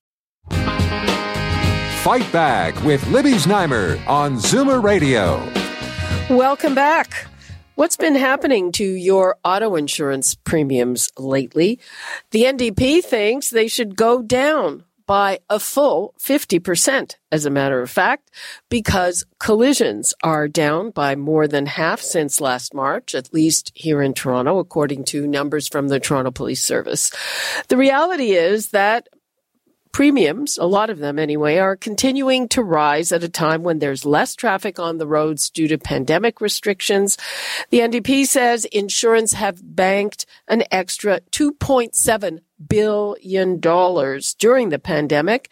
Fight 2.03 2.29
Back 2.33 2.75
with 2.83 3.07
Libby 3.07 3.35
Znaimer 3.35 4.05
on 4.07 4.35
Zoomer 4.35 4.83
Radio. 4.83 5.37
Welcome 6.29 6.75
back. 6.75 7.27
What's 7.75 7.95
been 7.95 8.15
happening 8.15 8.73
to 8.73 8.83
your 8.83 9.37
auto 9.45 9.77
insurance 9.77 10.35
premiums 10.35 11.09
lately? 11.17 11.79
The 12.31 12.43
NDP 12.43 13.05
thinks 13.05 13.51
they 13.51 13.69
should 13.69 13.95
go 13.95 14.21
down 14.21 14.83
by 15.09 15.39
a 15.49 15.59
full 15.59 16.13
50%, 16.19 17.15
as 17.31 17.43
a 17.43 17.49
matter 17.49 17.81
of 17.81 17.89
fact, 17.89 18.29
because 18.69 19.25
collisions 19.39 20.13
are 20.21 20.47
down 20.47 20.91
by 20.91 21.15
more 21.15 21.47
than 21.47 21.65
half 21.65 21.99
since 21.99 22.39
last 22.39 22.75
March, 22.75 23.15
at 23.15 23.33
least 23.33 23.71
here 23.73 24.03
in 24.03 24.13
Toronto, 24.13 24.59
according 24.59 25.03
to 25.05 25.25
numbers 25.25 25.67
from 25.67 25.87
the 25.87 25.99
Toronto 25.99 26.29
Police 26.29 26.63
Service. 26.63 27.11
The 27.69 27.77
reality 27.77 28.33
is 28.33 28.67
that 28.67 29.09
premiums, 29.91 30.59
a 30.59 30.65
lot 30.65 30.91
of 30.91 30.99
them 30.99 31.17
anyway, 31.17 31.57
are 31.57 31.75
continuing 31.75 32.47
to 32.49 32.61
rise 32.61 33.11
at 33.11 33.23
a 33.23 33.29
time 33.29 33.63
when 33.63 33.79
there's 33.79 34.05
less 34.05 34.35
traffic 34.35 34.77
on 34.77 34.99
the 34.99 35.07
roads 35.07 35.49
due 35.49 35.67
to 35.69 35.79
pandemic 35.79 36.39
restrictions. 36.39 37.17
The 37.71 37.79
NDP 37.79 38.27
says 38.27 38.65
insurance 38.65 39.33
have 39.33 39.75
banked 39.75 40.27
an 40.47 40.65
extra 40.69 41.21
2.7 41.31 42.41
billion 42.67 43.59
dollars 43.59 44.33
during 44.33 44.69
the 44.69 44.79
pandemic 44.79 45.49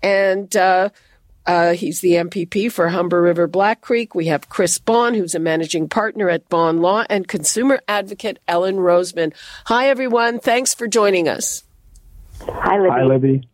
And, 0.04 0.56
uh, 0.56 0.90
uh, 1.50 1.74
he's 1.74 2.02
the 2.02 2.12
MPP 2.12 2.72
for 2.72 2.90
Humber 2.90 3.24
River 3.24 3.48
Black 3.48 3.82
Creek. 3.82 4.14
We 4.14 4.28
have 4.28 4.50
Chris 4.50 4.78
Bond, 4.78 5.16
who's 5.16 5.34
a 5.34 5.40
managing 5.40 5.90
partner 5.90 6.30
at 6.30 6.48
Bond 6.48 6.80
Law, 6.80 7.06
and 7.10 7.28
consumer 7.28 7.80
advocate 7.88 8.38
Ellen 8.48 8.76
Roseman. 8.76 9.34
Hi, 9.66 9.90
everyone. 9.90 10.40
Thanks 10.40 10.76
for 10.76 10.88
joining 10.88 11.28
us. 11.28 11.64
Hi, 12.42 12.78
Libby. 12.78 12.90
Hi, 12.92 13.04
Libby. 13.04 13.50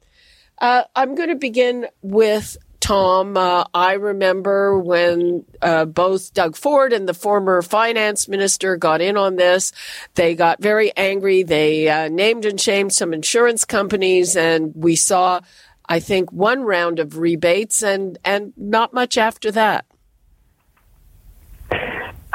Uh, 0.57 0.83
I'm 0.93 1.15
going 1.15 1.29
to 1.29 1.35
begin 1.35 1.87
with 2.01 2.57
Tom. 2.85 3.35
Uh, 3.35 3.63
I 3.73 3.93
remember 3.93 4.77
when 4.77 5.43
uh, 5.59 5.85
both 5.85 6.33
Doug 6.33 6.55
Ford 6.55 6.93
and 6.93 7.07
the 7.07 7.13
former 7.13 7.61
finance 7.61 8.27
minister 8.27 8.77
got 8.77 8.99
in 8.99 9.15
on 9.15 9.37
this. 9.37 9.71
They 10.15 10.35
got 10.35 10.61
very 10.61 10.95
angry. 10.95 11.43
They 11.43 11.87
uh, 11.87 12.09
named 12.09 12.45
and 12.45 12.61
shamed 12.61 12.93
some 12.93 13.13
insurance 13.13 13.65
companies, 13.65 14.35
and 14.35 14.73
we 14.75 14.95
saw 14.97 15.39
I 15.87 15.99
think, 15.99 16.31
one 16.31 16.61
round 16.61 16.99
of 16.99 17.17
rebates 17.17 17.83
and, 17.83 18.17
and 18.25 18.53
not 18.57 18.93
much 18.93 19.17
after 19.17 19.51
that. 19.51 19.85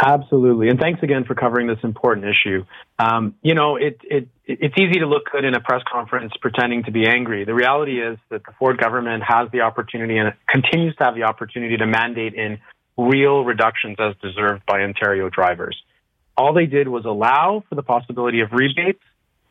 Absolutely. 0.03 0.71
And 0.71 0.81
thanks 0.81 1.03
again 1.03 1.25
for 1.25 1.35
covering 1.35 1.67
this 1.67 1.79
important 1.83 2.27
issue. 2.27 2.65
Um, 2.99 3.35
you 3.43 3.55
know, 3.55 3.77
it, 3.77 4.01
it, 4.03 4.29
it's 4.47 4.75
easy 4.79 5.01
to 5.01 5.07
look 5.07 5.25
good 5.31 5.45
in 5.45 5.55
a 5.55 5.61
press 5.61 5.83
conference 5.91 6.33
pretending 6.41 6.85
to 6.85 6.91
be 6.91 7.07
angry. 7.07 7.45
The 7.45 7.55
reality 7.55 8.01
is 8.01 8.17
that 8.31 8.43
the 8.47 8.53
Ford 8.59 8.79
government 8.79 9.23
has 9.27 9.51
the 9.53 9.61
opportunity 9.61 10.17
and 10.17 10.33
continues 10.49 10.97
to 10.97 11.05
have 11.05 11.15
the 11.15 11.25
opportunity 11.25 11.77
to 11.77 11.87
mandate 11.87 12.35
in 12.35 12.59
real 12.97 13.45
reductions 13.45 13.97
as 13.99 14.15
deserved 14.23 14.65
by 14.67 14.81
Ontario 14.81 15.29
drivers. 15.29 15.77
All 16.35 16.55
they 16.55 16.67
did 16.67 16.89
was 16.89 17.05
allow 17.05 17.63
for 17.69 17.75
the 17.75 17.83
possibility 17.83 18.41
of 18.41 18.53
rebates 18.53 19.03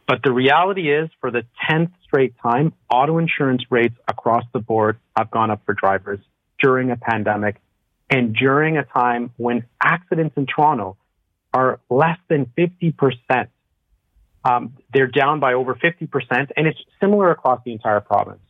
but 0.09 0.23
the 0.23 0.31
reality 0.31 0.91
is, 0.91 1.07
for 1.21 1.29
the 1.29 1.43
10th 1.69 1.91
straight 2.03 2.33
time, 2.41 2.73
auto 2.89 3.19
insurance 3.19 3.61
rates 3.69 3.93
across 4.07 4.43
the 4.53 4.59
board 4.59 4.97
have 5.15 5.29
gone 5.29 5.51
up 5.51 5.61
for 5.67 5.75
drivers 5.75 6.17
during 6.59 6.89
a 6.89 6.95
pandemic 6.95 7.61
and 8.09 8.35
during 8.35 8.75
a 8.75 8.83
time 8.83 9.29
when 9.37 9.65
accidents 9.79 10.35
in 10.35 10.47
Toronto 10.47 10.97
are 11.53 11.79
less 11.91 12.17
than 12.27 12.47
50%. 12.57 13.49
Um, 14.43 14.73
they're 14.91 15.05
down 15.05 15.39
by 15.39 15.53
over 15.53 15.75
50%, 15.75 16.07
and 16.57 16.65
it's 16.65 16.79
similar 16.99 17.29
across 17.29 17.61
the 17.63 17.71
entire 17.71 17.99
province. 17.99 18.41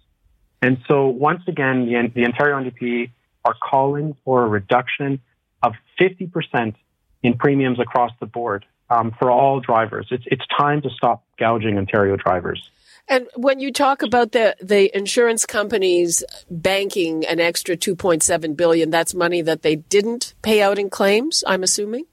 And 0.61 0.77
so, 0.87 1.07
once 1.07 1.41
again, 1.45 1.87
the, 1.87 2.09
the 2.15 2.23
Ontario 2.23 2.57
NDP 2.57 3.11
are 3.43 3.55
calling 3.61 4.15
for 4.23 4.45
a 4.45 4.47
reduction 4.47 5.19
of 5.61 5.73
50% 5.99 6.75
in 7.21 7.37
premiums 7.37 7.81
across 7.81 8.11
the 8.21 8.27
board 8.27 8.65
um, 8.89 9.15
for 9.17 9.31
all 9.31 9.59
drivers. 9.59 10.07
It's 10.11 10.23
it's 10.27 10.45
time 10.57 10.81
to 10.81 10.89
stop 10.89 11.23
gouging 11.37 11.77
Ontario 11.77 12.15
drivers. 12.15 12.69
And 13.07 13.27
when 13.35 13.59
you 13.59 13.73
talk 13.73 14.03
about 14.03 14.33
the 14.33 14.55
the 14.61 14.95
insurance 14.95 15.45
companies 15.45 16.23
banking 16.49 17.25
an 17.25 17.39
extra 17.39 17.75
2.7 17.75 18.55
billion, 18.55 18.91
that's 18.91 19.13
money 19.15 19.41
that 19.41 19.63
they 19.63 19.77
didn't 19.77 20.35
pay 20.41 20.61
out 20.61 20.77
in 20.77 20.89
claims. 20.89 21.43
I'm 21.47 21.63
assuming. 21.63 22.05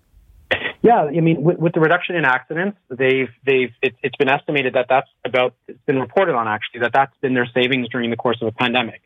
Yeah, 0.83 1.03
I 1.03 1.21
mean, 1.21 1.43
with, 1.43 1.59
with 1.59 1.73
the 1.73 1.81
reduction 1.81 2.15
in 2.17 2.25
accidents, 2.25 2.79
they've 2.89 3.29
they've 3.45 3.73
it, 3.83 3.95
has 4.03 4.13
been 4.19 4.29
estimated 4.29 4.75
that 4.75 4.87
that's 4.89 5.09
about 5.25 5.55
it's 5.69 5.81
been 5.85 5.99
reported 5.99 6.35
on 6.35 6.49
actually 6.49 6.81
that 6.81 6.93
that's 6.95 7.17
been 7.21 7.35
their 7.35 7.49
savings 7.53 7.89
during 7.91 8.11
the 8.11 8.17
course 8.17 8.39
of 8.41 8.49
a 8.49 8.53
pandemic. 8.53 9.03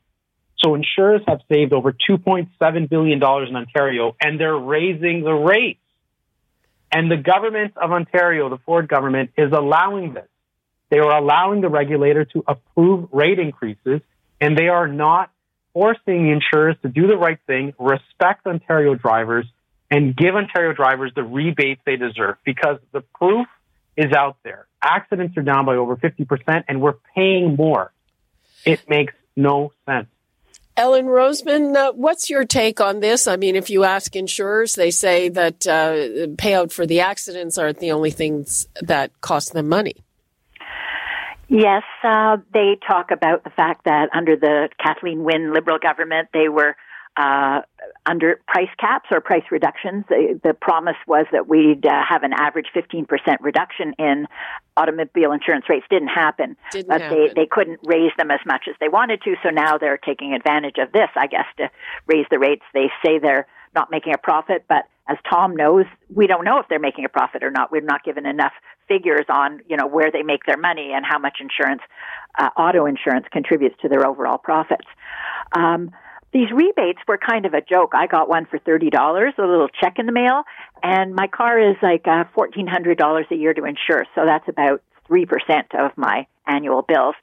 So 0.59 0.75
insurers 0.75 1.23
have 1.27 1.41
saved 1.51 1.73
over 1.73 1.93
2.7 1.93 2.89
billion 2.89 3.19
dollars 3.19 3.49
in 3.49 3.57
Ontario, 3.57 4.15
and 4.23 4.39
they're 4.39 4.57
raising 4.57 5.25
the 5.25 5.33
rates. 5.33 5.81
And 6.93 7.11
the 7.11 7.17
government 7.17 7.75
of 7.77 7.93
Ontario, 7.93 8.49
the 8.49 8.59
Ford 8.59 8.89
government, 8.89 9.31
is 9.37 9.53
allowing 9.53 10.15
this. 10.15 10.27
They 10.89 10.99
are 10.99 11.17
allowing 11.17 11.61
the 11.61 11.69
regulator 11.69 12.25
to 12.25 12.45
approve 12.49 13.09
rate 13.13 13.39
increases, 13.39 14.01
and 14.41 14.59
they 14.59 14.69
are 14.69 14.89
not 14.89 15.31
forcing 15.73 16.25
the 16.25 16.31
insurers 16.33 16.77
to 16.83 16.89
do 16.89 17.07
the 17.07 17.17
right 17.17 17.39
thing, 17.47 17.75
respect 17.79 18.47
Ontario 18.47 18.97
drivers, 18.97 19.47
and 19.91 20.17
give 20.17 20.35
Ontario 20.35 20.73
drivers 20.73 21.13
the 21.15 21.23
rebates 21.23 21.81
they 21.87 21.97
deserve 21.97 22.37
because 22.45 22.79
the 22.93 23.03
proof 23.15 23.47
is 23.97 24.13
out 24.13 24.37
there. 24.43 24.67
Accidents 24.83 25.37
are 25.37 25.43
down 25.43 25.67
by 25.67 25.77
over 25.77 25.97
50%, 25.97 26.65
and 26.69 26.81
we're 26.81 26.95
paying 27.15 27.55
more. 27.55 27.93
It 28.65 28.89
makes 28.89 29.15
no 29.37 29.73
sense. 29.87 30.09
Ellen 30.81 31.09
Roseman, 31.09 31.77
uh, 31.77 31.93
what's 31.93 32.31
your 32.31 32.47
take 32.47 32.81
on 32.81 33.01
this? 33.01 33.27
I 33.27 33.37
mean, 33.37 33.55
if 33.55 33.69
you 33.69 33.85
ask 33.85 34.17
insurers, 34.17 34.77
they 34.77 34.91
say 34.91 35.29
that 35.29 35.67
uh, 35.67 35.93
payout 36.37 36.73
for 36.73 36.87
the 36.87 37.01
accidents 37.01 37.59
aren't 37.59 37.81
the 37.81 37.93
only 37.93 38.11
things 38.11 38.67
that 38.81 39.11
cost 39.21 39.53
them 39.53 39.69
money. 39.69 39.97
Yes, 41.49 41.83
uh, 42.03 42.39
they 42.55 42.79
talk 42.89 43.11
about 43.11 43.45
the 43.45 43.51
fact 43.51 43.85
that 43.85 44.09
under 44.15 44.37
the 44.37 44.71
Kathleen 44.83 45.23
Wynne 45.23 45.53
Liberal 45.53 45.79
government, 45.79 46.29
they 46.33 46.49
were 46.49 46.77
uh, 47.17 47.61
under 48.07 48.41
price 48.47 48.71
caps 48.79 49.09
or 49.11 49.21
price 49.21 49.43
reductions. 49.51 50.05
The, 50.09 50.41
the 50.43 50.55
promise 50.55 50.97
was 51.07 51.27
that 51.33 51.49
we'd 51.49 51.85
uh, 51.87 52.03
have 52.09 52.23
an 52.23 52.33
average 52.33 52.67
15% 52.75 53.07
reduction 53.41 53.95
in 53.99 54.27
automobile 54.77 55.33
insurance 55.33 55.67
rates. 55.69 55.87
Didn't 55.91 56.09
happen, 56.09 56.57
Didn't 56.73 56.89
but 56.89 57.01
happen. 57.03 57.19
they 57.19 57.43
they 57.43 57.47
couldn't 57.47 57.81
raise 57.85 58.13
them 58.17 58.31
as 58.31 58.41
much 58.47 58.67
as 58.69 58.77
they 58.81 58.89
wanted 58.89 59.23
to. 59.23 59.35
So 59.43 59.51
now 59.51 59.77
they're 59.77 59.99
taking 59.99 60.35
advantage 60.35 60.77
of 60.79 60.93
this, 60.93 61.09
I 61.17 61.27
guess, 61.27 61.47
to 61.59 61.71
raise 62.07 62.27
the 62.31 62.39
rates. 62.39 62.63
They 62.73 62.91
say 63.05 63.19
they're 63.19 63.47
not 63.75 63.91
making 63.91 64.15
a 64.15 64.19
profit, 64.19 64.65
but 64.69 64.85
as 65.09 65.17
Tom 65.29 65.57
knows, 65.57 65.87
we 66.15 66.27
don't 66.27 66.45
know 66.45 66.59
if 66.59 66.67
they're 66.69 66.79
making 66.79 67.05
a 67.05 67.09
profit 67.09 67.43
or 67.43 67.51
not. 67.51 67.73
We're 67.73 67.81
not 67.81 68.05
given 68.05 68.27
enough 68.27 68.53
figures 68.89 69.27
on 69.29 69.61
you 69.69 69.77
know 69.77 69.87
where 69.87 70.11
they 70.11 70.23
make 70.23 70.47
their 70.47 70.57
money 70.57 70.93
and 70.95 71.05
how 71.05 71.19
much 71.19 71.39
insurance, 71.41 71.83
uh, 72.39 72.51
auto 72.57 72.87
insurance, 72.87 73.27
contributes 73.33 73.77
to 73.83 73.89
their 73.89 74.07
overall 74.07 74.39
profits. 74.39 74.87
Um, 75.53 75.91
these 76.33 76.51
rebates 76.53 77.01
were 77.09 77.19
kind 77.19 77.47
of 77.47 77.55
a 77.55 77.61
joke. 77.61 77.93
I 77.95 78.07
got 78.07 78.29
one 78.29 78.47
for 78.47 78.59
thirty 78.59 78.91
dollars, 78.91 79.35
a 79.39 79.43
little 79.43 79.69
check 79.69 79.99
in 79.99 80.07
the 80.07 80.13
mail, 80.13 80.45
and 80.83 81.15
my 81.15 81.27
car 81.27 81.59
is 81.59 81.77
like 81.83 82.07
uh, 82.07 82.25
fourteen 82.35 82.67
hundred 82.67 82.99
dollars 82.99 83.27
a 83.31 83.35
year 83.35 83.55
to 83.55 83.65
insure, 83.65 84.05
so 84.15 84.25
that's 84.27 84.49
about 84.49 84.83
three 85.07 85.27
percent 85.27 85.75
of 85.75 85.91
my 85.97 86.27
annual 86.47 86.83
bills. 86.83 87.15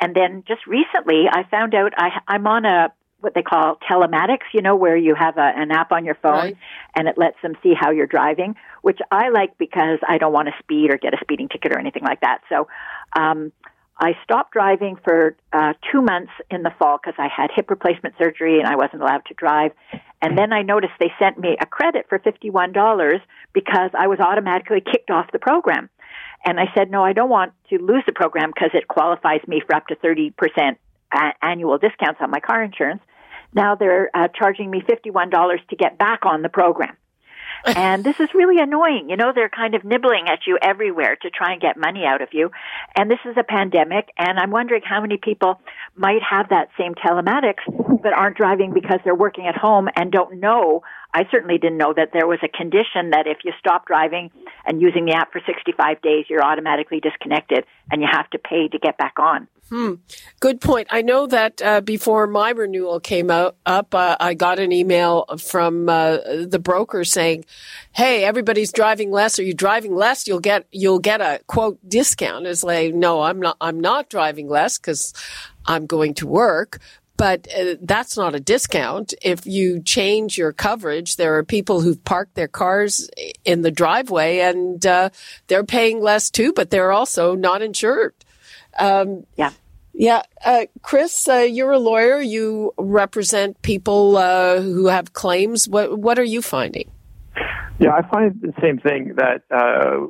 And 0.00 0.14
then 0.14 0.44
just 0.46 0.66
recently, 0.66 1.24
I 1.30 1.44
found 1.50 1.74
out 1.74 1.92
I, 1.96 2.20
I'm 2.28 2.46
on 2.46 2.64
a 2.64 2.92
what 3.20 3.34
they 3.34 3.42
call 3.42 3.78
telematics, 3.88 4.50
you 4.52 4.62
know, 4.62 4.74
where 4.74 4.96
you 4.96 5.14
have 5.14 5.38
a, 5.38 5.52
an 5.54 5.70
app 5.70 5.92
on 5.92 6.04
your 6.04 6.16
phone 6.16 6.32
Right. 6.32 6.56
and 6.96 7.06
it 7.06 7.16
lets 7.16 7.40
them 7.40 7.54
see 7.62 7.72
how 7.72 7.92
you're 7.92 8.08
driving, 8.08 8.56
which 8.82 8.98
I 9.12 9.28
like 9.28 9.56
because 9.58 10.00
I 10.06 10.18
don't 10.18 10.32
want 10.32 10.48
to 10.48 10.54
speed 10.58 10.92
or 10.92 10.96
get 10.98 11.14
a 11.14 11.18
speeding 11.20 11.48
ticket 11.48 11.72
or 11.72 11.78
anything 11.78 12.02
like 12.02 12.20
that. 12.22 12.40
So, 12.48 12.66
um, 13.16 13.52
I 13.98 14.12
stopped 14.24 14.52
driving 14.52 14.96
for 15.04 15.36
uh, 15.52 15.74
two 15.90 16.02
months 16.02 16.32
in 16.50 16.62
the 16.62 16.72
fall 16.78 16.98
because 16.98 17.14
I 17.18 17.28
had 17.28 17.50
hip 17.54 17.70
replacement 17.70 18.14
surgery 18.18 18.58
and 18.58 18.66
I 18.66 18.76
wasn't 18.76 19.02
allowed 19.02 19.24
to 19.26 19.34
drive. 19.34 19.72
And 20.20 20.36
then 20.36 20.52
I 20.52 20.62
noticed 20.62 20.94
they 20.98 21.12
sent 21.18 21.38
me 21.38 21.56
a 21.60 21.66
credit 21.66 22.06
for 22.08 22.18
$51 22.18 23.20
because 23.52 23.90
I 23.98 24.06
was 24.06 24.18
automatically 24.18 24.80
kicked 24.80 25.10
off 25.10 25.26
the 25.32 25.38
program. 25.38 25.90
And 26.44 26.58
I 26.58 26.66
said, 26.74 26.90
no, 26.90 27.04
I 27.04 27.12
don't 27.12 27.30
want 27.30 27.52
to 27.70 27.78
lose 27.78 28.02
the 28.06 28.12
program 28.12 28.50
because 28.54 28.70
it 28.74 28.88
qualifies 28.88 29.40
me 29.46 29.62
for 29.64 29.76
up 29.76 29.86
to 29.88 29.96
30% 29.96 30.32
a- 31.12 31.44
annual 31.44 31.78
discounts 31.78 32.20
on 32.20 32.30
my 32.30 32.40
car 32.40 32.62
insurance. 32.62 33.02
Now 33.54 33.74
they're 33.74 34.10
uh, 34.14 34.28
charging 34.28 34.70
me 34.70 34.82
$51 34.82 35.68
to 35.68 35.76
get 35.76 35.98
back 35.98 36.24
on 36.24 36.42
the 36.42 36.48
program. 36.48 36.96
and 37.76 38.04
this 38.04 38.18
is 38.20 38.28
really 38.34 38.60
annoying. 38.60 39.08
You 39.08 39.16
know, 39.16 39.32
they're 39.34 39.48
kind 39.48 39.74
of 39.74 39.84
nibbling 39.84 40.26
at 40.28 40.40
you 40.46 40.58
everywhere 40.60 41.16
to 41.22 41.30
try 41.30 41.52
and 41.52 41.60
get 41.60 41.76
money 41.76 42.04
out 42.04 42.22
of 42.22 42.28
you. 42.32 42.50
And 42.96 43.10
this 43.10 43.20
is 43.24 43.36
a 43.36 43.44
pandemic, 43.44 44.08
and 44.18 44.38
I'm 44.38 44.50
wondering 44.50 44.82
how 44.84 45.00
many 45.00 45.16
people 45.16 45.60
might 45.96 46.22
have 46.28 46.48
that 46.50 46.68
same 46.78 46.94
telematics 46.94 47.62
but 48.02 48.12
aren't 48.12 48.36
driving 48.36 48.72
because 48.72 48.98
they're 49.04 49.14
working 49.14 49.46
at 49.46 49.56
home 49.56 49.88
and 49.94 50.10
don't 50.10 50.40
know. 50.40 50.82
I 51.14 51.24
certainly 51.30 51.58
didn't 51.58 51.78
know 51.78 51.92
that 51.94 52.10
there 52.12 52.26
was 52.26 52.38
a 52.42 52.48
condition 52.48 53.10
that 53.10 53.26
if 53.26 53.38
you 53.44 53.52
stop 53.58 53.86
driving 53.86 54.30
and 54.64 54.80
using 54.80 55.04
the 55.04 55.12
app 55.12 55.32
for 55.32 55.40
65 55.46 56.00
days, 56.00 56.24
you're 56.28 56.42
automatically 56.42 57.00
disconnected 57.00 57.64
and 57.90 58.00
you 58.00 58.08
have 58.10 58.30
to 58.30 58.38
pay 58.38 58.68
to 58.68 58.78
get 58.78 58.96
back 58.96 59.14
on. 59.18 59.46
Hmm. 59.68 59.94
Good 60.40 60.60
point. 60.60 60.88
I 60.90 61.00
know 61.00 61.26
that 61.26 61.62
uh, 61.62 61.80
before 61.80 62.26
my 62.26 62.50
renewal 62.50 63.00
came 63.00 63.30
out 63.30 63.56
up, 63.64 63.94
uh, 63.94 64.16
I 64.20 64.34
got 64.34 64.58
an 64.58 64.70
email 64.70 65.24
from 65.38 65.88
uh, 65.88 66.18
the 66.46 66.58
broker 66.58 67.04
saying, 67.04 67.46
"Hey, 67.92 68.22
everybody's 68.24 68.70
driving 68.70 69.10
less. 69.10 69.38
Are 69.38 69.42
you 69.42 69.54
driving 69.54 69.94
less? 69.94 70.26
You'll 70.26 70.40
get 70.40 70.66
you'll 70.72 70.98
get 70.98 71.22
a 71.22 71.40
quote 71.46 71.78
discount." 71.88 72.46
It's 72.46 72.62
like, 72.62 72.92
no, 72.92 73.22
I'm 73.22 73.40
not. 73.40 73.56
I'm 73.62 73.80
not 73.80 74.10
driving 74.10 74.46
less 74.46 74.76
because 74.76 75.14
I'm 75.64 75.86
going 75.86 76.14
to 76.14 76.26
work. 76.26 76.78
But 77.22 77.46
uh, 77.56 77.76
that's 77.80 78.16
not 78.16 78.34
a 78.34 78.40
discount. 78.40 79.14
If 79.22 79.46
you 79.46 79.80
change 79.80 80.36
your 80.36 80.52
coverage, 80.52 81.14
there 81.14 81.36
are 81.36 81.44
people 81.44 81.80
who've 81.80 82.02
parked 82.02 82.34
their 82.34 82.48
cars 82.48 83.08
in 83.44 83.62
the 83.62 83.70
driveway 83.70 84.40
and 84.40 84.84
uh, 84.84 85.10
they're 85.46 85.62
paying 85.62 86.00
less 86.00 86.30
too, 86.30 86.52
but 86.52 86.70
they're 86.70 86.90
also 86.90 87.36
not 87.36 87.62
insured. 87.62 88.12
Um, 88.76 89.24
yeah. 89.36 89.52
Yeah, 89.94 90.22
uh, 90.44 90.66
Chris, 90.82 91.28
uh, 91.28 91.46
you're 91.48 91.70
a 91.70 91.78
lawyer. 91.78 92.20
You 92.20 92.74
represent 92.76 93.62
people 93.62 94.16
uh, 94.16 94.60
who 94.60 94.86
have 94.86 95.12
claims. 95.12 95.68
What 95.68 95.96
what 95.96 96.18
are 96.18 96.24
you 96.24 96.42
finding? 96.42 96.90
Yeah, 97.78 97.92
I 97.92 98.02
find 98.10 98.40
the 98.40 98.54
same 98.60 98.78
thing 98.78 99.14
that 99.16 99.42
uh, 99.48 100.08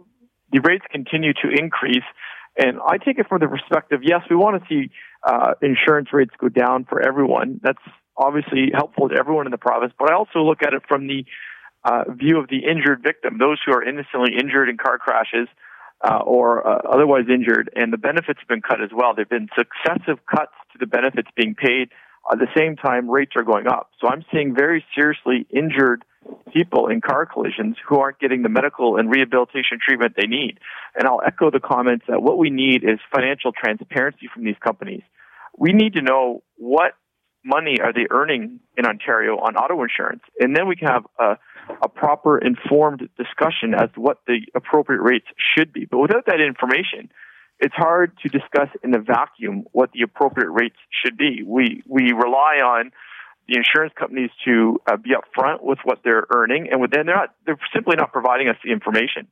the 0.50 0.60
rates 0.60 0.86
continue 0.90 1.34
to 1.34 1.48
increase, 1.50 2.08
and 2.56 2.78
I 2.86 2.96
take 2.96 3.18
it 3.18 3.26
from 3.28 3.40
the 3.40 3.48
perspective. 3.48 4.00
Yes, 4.02 4.22
we 4.30 4.36
want 4.36 4.62
to 4.62 4.68
see 4.68 4.92
uh, 5.24 5.54
insurance 5.62 6.08
rates 6.12 6.32
go 6.38 6.48
down 6.48 6.84
for 6.84 7.00
everyone. 7.00 7.60
That's 7.62 7.82
obviously 8.16 8.70
helpful 8.74 9.08
to 9.08 9.14
everyone 9.14 9.46
in 9.46 9.52
the 9.52 9.58
province. 9.58 9.92
But 9.98 10.10
I 10.10 10.14
also 10.14 10.40
look 10.40 10.62
at 10.62 10.74
it 10.74 10.82
from 10.88 11.06
the 11.06 11.24
uh, 11.84 12.04
view 12.10 12.38
of 12.38 12.48
the 12.48 12.64
injured 12.64 13.02
victim, 13.02 13.38
those 13.38 13.58
who 13.64 13.72
are 13.72 13.82
innocently 13.82 14.34
injured 14.38 14.68
in 14.68 14.76
car 14.76 14.98
crashes 14.98 15.48
uh, 16.04 16.18
or 16.18 16.66
uh, 16.66 16.80
otherwise 16.88 17.24
injured, 17.32 17.70
and 17.74 17.92
the 17.92 17.98
benefits 17.98 18.40
have 18.40 18.48
been 18.48 18.62
cut 18.62 18.82
as 18.82 18.90
well. 18.94 19.14
There 19.14 19.24
have 19.24 19.30
been 19.30 19.48
successive 19.56 20.18
cuts 20.26 20.52
to 20.72 20.78
the 20.78 20.86
benefits 20.86 21.28
being 21.36 21.54
paid. 21.54 21.90
At 22.30 22.38
the 22.38 22.46
same 22.56 22.76
time, 22.76 23.10
rates 23.10 23.32
are 23.36 23.42
going 23.42 23.66
up. 23.66 23.90
So 24.00 24.08
I'm 24.08 24.24
seeing 24.32 24.54
very 24.54 24.84
seriously 24.94 25.46
injured 25.50 26.04
people 26.52 26.86
in 26.86 27.00
car 27.00 27.26
collisions 27.26 27.76
who 27.86 27.98
aren't 27.98 28.20
getting 28.20 28.42
the 28.42 28.48
medical 28.48 28.96
and 28.96 29.10
rehabilitation 29.10 29.78
treatment 29.84 30.14
they 30.16 30.28
need. 30.28 30.58
And 30.94 31.08
I'll 31.08 31.20
echo 31.26 31.50
the 31.50 31.60
comments 31.60 32.04
that 32.08 32.22
what 32.22 32.38
we 32.38 32.50
need 32.50 32.84
is 32.84 33.00
financial 33.12 33.52
transparency 33.52 34.28
from 34.32 34.44
these 34.44 34.58
companies. 34.64 35.02
We 35.58 35.72
need 35.72 35.94
to 35.94 36.02
know 36.02 36.42
what 36.56 36.92
money 37.44 37.80
are 37.82 37.92
they 37.92 38.06
earning 38.10 38.60
in 38.76 38.86
Ontario 38.86 39.36
on 39.36 39.56
auto 39.56 39.82
insurance, 39.82 40.22
and 40.38 40.56
then 40.56 40.68
we 40.68 40.76
can 40.76 40.88
have 40.88 41.06
a 41.18 41.38
a 41.82 41.88
proper 41.88 42.38
informed 42.38 43.08
discussion 43.16 43.74
as 43.74 43.90
to 43.94 44.00
what 44.00 44.18
the 44.26 44.40
appropriate 44.54 45.00
rates 45.00 45.26
should 45.56 45.72
be. 45.72 45.84
But 45.84 45.98
without 45.98 46.26
that 46.26 46.40
information, 46.40 47.10
it's 47.62 47.74
hard 47.74 48.12
to 48.22 48.28
discuss 48.28 48.68
in 48.82 48.94
a 48.94 48.98
vacuum 48.98 49.64
what 49.70 49.92
the 49.92 50.02
appropriate 50.02 50.50
rates 50.50 50.76
should 50.90 51.16
be. 51.16 51.42
We 51.46 51.82
we 51.86 52.12
rely 52.12 52.58
on 52.58 52.90
the 53.48 53.56
insurance 53.56 53.92
companies 53.96 54.30
to 54.44 54.80
uh, 54.90 54.96
be 54.96 55.10
upfront 55.10 55.62
with 55.62 55.78
what 55.84 56.00
they're 56.04 56.26
earning, 56.34 56.68
and 56.70 56.82
then 56.82 57.06
they're 57.06 57.16
not 57.16 57.34
they're 57.46 57.58
simply 57.72 57.96
not 57.96 58.12
providing 58.12 58.48
us 58.48 58.56
the 58.64 58.72
information. 58.72 59.28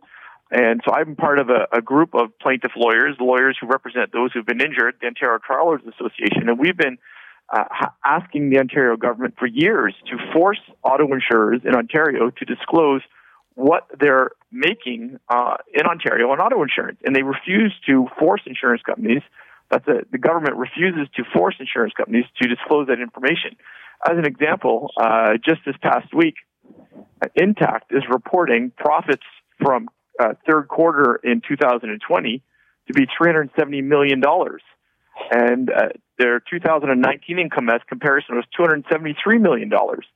And 0.53 0.81
so 0.85 0.95
I'm 0.95 1.15
part 1.17 1.39
of 1.39 1.49
a, 1.49 1.67
a 1.73 1.81
group 1.81 2.15
of 2.15 2.37
plaintiff 2.41 2.73
lawyers, 2.77 3.17
lawyers 3.21 3.57
who 3.61 3.67
represent 3.67 4.13
those 4.13 4.33
who've 4.33 4.47
been 4.47 4.61
injured, 4.61 4.95
the 5.01 5.07
Ontario 5.09 5.39
Trial 5.45 5.67
Lawyers 5.67 5.83
Association, 5.83 6.49
and 6.49 6.59
we've 6.59 6.77
been 6.77 6.99
uh, 7.53 7.65
asking 8.05 8.51
the 8.51 8.59
Ontario 8.59 8.97
government 8.97 9.35
for 9.39 9.47
years 9.47 9.95
to 10.07 10.17
force 10.33 10.61
auto 10.85 11.13
insurers 11.13 11.63
in 11.65 11.75
Ontario 11.75 12.31
to 12.31 12.45
disclose 12.45 13.03
what 13.61 13.87
they're 13.99 14.31
making 14.51 15.19
uh, 15.29 15.57
in 15.73 15.87
Ontario 15.87 16.31
on 16.31 16.41
auto 16.41 16.63
insurance, 16.63 16.99
and 17.05 17.15
they 17.15 17.23
refuse 17.23 17.75
to 17.87 18.09
force 18.19 18.43
insurance 18.47 18.83
companies. 18.83 19.23
That's 19.71 19.87
a, 19.87 20.01
the 20.11 20.19
government 20.19 20.57
refuses 20.57 21.09
to 21.17 21.25
force 21.33 21.55
insurance 21.61 21.93
companies 21.97 22.25
to 22.43 22.49
disclose 22.49 22.89
that 22.89 23.01
information. 23.01 23.57
As 24.09 24.17
an 24.17 24.25
example, 24.25 24.91
uh, 24.97 25.35
just 25.45 25.61
this 25.67 25.77
past 25.83 26.13
week, 26.15 26.35
Intact 27.37 27.93
is 27.93 28.03
reporting 28.11 28.73
profits 28.77 29.23
from 29.63 29.89
uh, 30.19 30.35
third 30.49 30.69
quarter 30.69 31.21
in 31.23 31.43
2020 31.47 32.43
to 32.87 32.93
be 32.93 33.07
370 33.17 33.83
million 33.83 34.21
dollars 34.21 34.63
and 35.31 35.71
uh, 35.71 35.89
their 36.19 36.41
2019 36.41 37.39
income 37.39 37.69
as 37.69 37.81
comparison 37.89 38.37
was 38.37 38.45
273 38.57 39.39
million 39.39 39.69
dollars. 39.69 40.07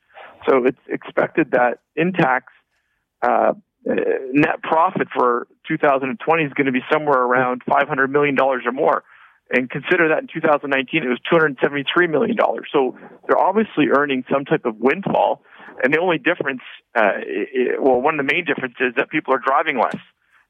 So 0.48 0.64
it's 0.64 0.78
expected 0.88 1.52
that 1.52 1.80
Intact's 1.96 2.52
uh, 3.24 3.52
net 3.86 4.62
profit 4.62 5.08
for 5.14 5.46
2020 5.68 6.44
is 6.44 6.52
going 6.54 6.66
to 6.66 6.72
be 6.72 6.84
somewhere 6.92 7.20
around 7.20 7.62
500 7.68 8.10
million 8.10 8.34
dollars 8.34 8.62
or 8.66 8.72
more. 8.72 9.04
And 9.50 9.68
consider 9.68 10.08
that 10.08 10.20
in 10.22 10.28
2019 10.32 11.02
it 11.02 11.08
was 11.08 11.20
273 11.30 12.06
million 12.08 12.36
dollars. 12.36 12.68
So 12.72 12.96
they're 13.28 13.38
obviously 13.38 13.86
earning 13.96 14.24
some 14.32 14.44
type 14.44 14.64
of 14.64 14.76
windfall. 14.78 15.42
And 15.82 15.92
the 15.92 15.98
only 15.98 16.18
difference, 16.18 16.62
uh, 16.94 17.18
it, 17.18 17.82
well, 17.82 18.00
one 18.00 18.18
of 18.18 18.26
the 18.26 18.32
main 18.32 18.44
differences 18.44 18.90
is 18.90 18.94
that 18.96 19.10
people 19.10 19.34
are 19.34 19.42
driving 19.44 19.76
less. 19.76 20.00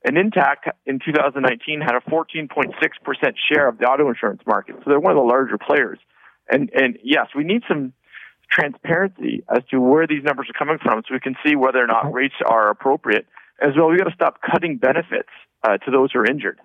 And 0.05 0.19
Intact 0.19 0.69
in 0.85 1.01
2019 1.05 1.81
had 1.81 1.97
a 1.97 2.01
14.6% 2.11 2.75
share 3.51 3.69
of 3.69 3.79
the 3.79 3.87
auto 3.87 4.09
insurance 4.09 4.43
market. 4.47 4.77
So 4.85 4.91
they're 4.91 5.01
one 5.01 5.13
of 5.13 5.17
the 5.17 5.25
larger 5.25 5.57
players. 5.59 5.99
And, 6.49 6.71
and 6.75 6.99
yes, 7.03 7.29
we 7.35 7.43
need 7.43 7.63
some 7.67 7.95
transparency 8.51 9.45
as 9.55 9.63
to 9.71 9.81
where 9.81 10.07
these 10.07 10.23
numbers 10.23 10.49
are 10.49 10.59
coming 10.59 10.79
from 10.83 11.03
so 11.07 11.15
we 11.15 11.21
can 11.21 11.37
see 11.45 11.57
whether 11.57 11.83
or 11.83 11.87
not 11.87 12.13
rates 12.13 12.35
are 12.45 12.71
appropriate. 12.71 13.27
As 13.61 13.71
well, 13.77 13.89
we've 13.89 13.99
got 13.99 14.09
to 14.09 14.15
stop 14.15 14.41
cutting 14.43 14.79
benefits 14.79 15.29
uh, 15.63 15.79
to 15.79 15.91
those 15.91 16.13
who 16.13 16.21
are 16.21 16.27
injured. 16.27 16.59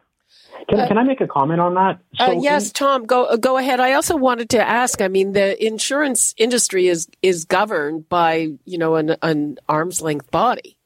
Can, 0.68 0.88
can 0.88 0.98
I 0.98 1.04
make 1.04 1.22
a 1.22 1.28
comment 1.28 1.60
on 1.60 1.74
that? 1.76 2.00
Uh, 2.20 2.26
so 2.26 2.38
uh, 2.38 2.42
yes, 2.42 2.68
in- 2.68 2.74
Tom, 2.74 3.06
go 3.06 3.38
go 3.38 3.58
ahead. 3.58 3.80
I 3.80 3.94
also 3.94 4.16
wanted 4.16 4.50
to 4.52 4.62
ask. 4.62 5.02
I 5.02 5.08
mean, 5.08 5.34
the 5.34 5.64
insurance 5.66 6.36
industry 6.38 6.88
is 6.88 7.08
is 7.22 7.46
governed 7.46 8.10
by 8.10 8.50
you 8.66 8.78
know 8.78 8.96
an, 8.96 9.16
an 9.22 9.58
arm's 9.68 10.02
length 10.02 10.30
body. 10.30 10.78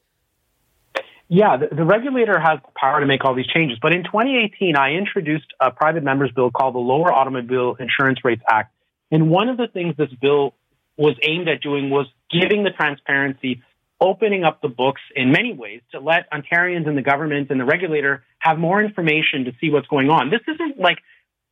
Yeah, 1.30 1.58
the, 1.58 1.76
the, 1.76 1.84
regulator 1.84 2.40
has 2.40 2.60
the 2.64 2.72
power 2.76 3.00
to 3.00 3.08
make 3.08 3.26
all 3.26 3.34
these 3.34 3.48
changes. 3.48 3.80
But 3.82 3.94
in 3.94 4.04
2018, 4.04 4.76
I 4.76 4.92
introduced 4.92 5.48
a 5.60 5.72
private 5.72 6.04
members 6.04 6.32
bill 6.32 6.52
called 6.52 6.76
the 6.76 6.80
Lower 6.80 7.12
Automobile 7.12 7.76
Insurance 7.80 8.20
Rates 8.24 8.44
Act. 8.48 8.72
And 9.10 9.32
one 9.32 9.50
of 9.50 9.58
the 9.58 9.68
things 9.68 9.96
this 9.98 10.14
bill 10.22 10.54
was 10.98 11.16
aimed 11.24 11.48
at 11.48 11.62
doing 11.62 11.90
was 11.90 12.08
giving 12.30 12.64
the 12.64 12.72
transparency, 12.72 13.62
opening 14.00 14.44
up 14.44 14.62
the 14.62 14.68
books 14.68 15.02
in 15.16 15.32
many 15.32 15.54
ways 15.54 15.82
to 15.92 16.00
let 16.00 16.32
Ontarians 16.32 16.88
and 16.88 16.98
the 16.98 17.02
government 17.02 17.50
and 17.50 17.60
the 17.60 17.66
regulator 17.66 18.24
have 18.40 18.58
more 18.58 18.82
information 18.82 19.46
to 19.46 19.52
see 19.60 19.70
what's 19.70 19.88
going 19.88 20.10
on. 20.10 20.30
This 20.30 20.42
isn't 20.48 20.80
like, 20.80 20.98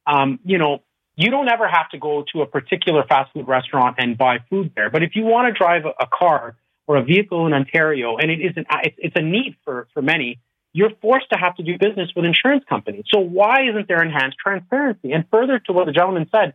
um, 0.05 0.39
you 0.43 0.57
know, 0.57 0.79
you 1.15 1.29
don't 1.29 1.49
ever 1.49 1.67
have 1.67 1.89
to 1.89 1.97
go 1.97 2.23
to 2.33 2.41
a 2.41 2.45
particular 2.45 3.03
fast 3.07 3.31
food 3.33 3.47
restaurant 3.47 3.97
and 3.99 4.17
buy 4.17 4.39
food 4.49 4.71
there. 4.75 4.89
But 4.89 5.03
if 5.03 5.15
you 5.15 5.23
want 5.23 5.53
to 5.53 5.57
drive 5.57 5.85
a, 5.85 6.03
a 6.03 6.07
car 6.07 6.55
or 6.87 6.97
a 6.97 7.03
vehicle 7.03 7.45
in 7.47 7.53
Ontario, 7.53 8.17
and 8.17 8.31
it 8.31 8.39
is 8.39 8.53
an, 8.55 8.65
it's 8.97 9.15
a 9.15 9.21
need 9.21 9.55
for, 9.63 9.87
for 9.93 10.01
many, 10.01 10.39
you're 10.73 10.91
forced 11.01 11.29
to 11.31 11.37
have 11.37 11.55
to 11.57 11.63
do 11.63 11.77
business 11.77 12.09
with 12.15 12.25
insurance 12.25 12.63
companies. 12.67 13.03
So 13.13 13.19
why 13.19 13.67
isn't 13.69 13.87
there 13.87 14.01
enhanced 14.01 14.37
transparency? 14.37 15.11
And 15.11 15.25
further 15.29 15.59
to 15.59 15.73
what 15.73 15.85
the 15.85 15.91
gentleman 15.91 16.29
said, 16.31 16.53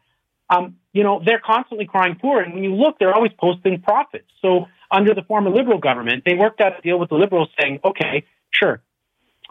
um, 0.49 0.77
you 0.93 1.03
know, 1.03 1.21
they're 1.25 1.43
constantly 1.45 1.87
crying 1.87 2.17
poor. 2.21 2.41
And 2.41 2.55
when 2.55 2.65
you 2.65 2.75
look, 2.75 2.99
they're 2.99 3.15
always 3.15 3.33
posting 3.39 3.81
profits. 3.81 4.29
So 4.41 4.67
under 4.91 5.15
the 5.15 5.23
former 5.23 5.51
Liberal 5.51 5.79
government, 5.79 6.23
they 6.25 6.35
worked 6.35 6.61
out 6.61 6.79
a 6.79 6.83
deal 6.83 6.99
with 6.99 7.09
the 7.09 7.17
Liberals 7.17 7.49
saying, 7.61 7.81
okay, 7.85 8.25
sure, 8.51 8.83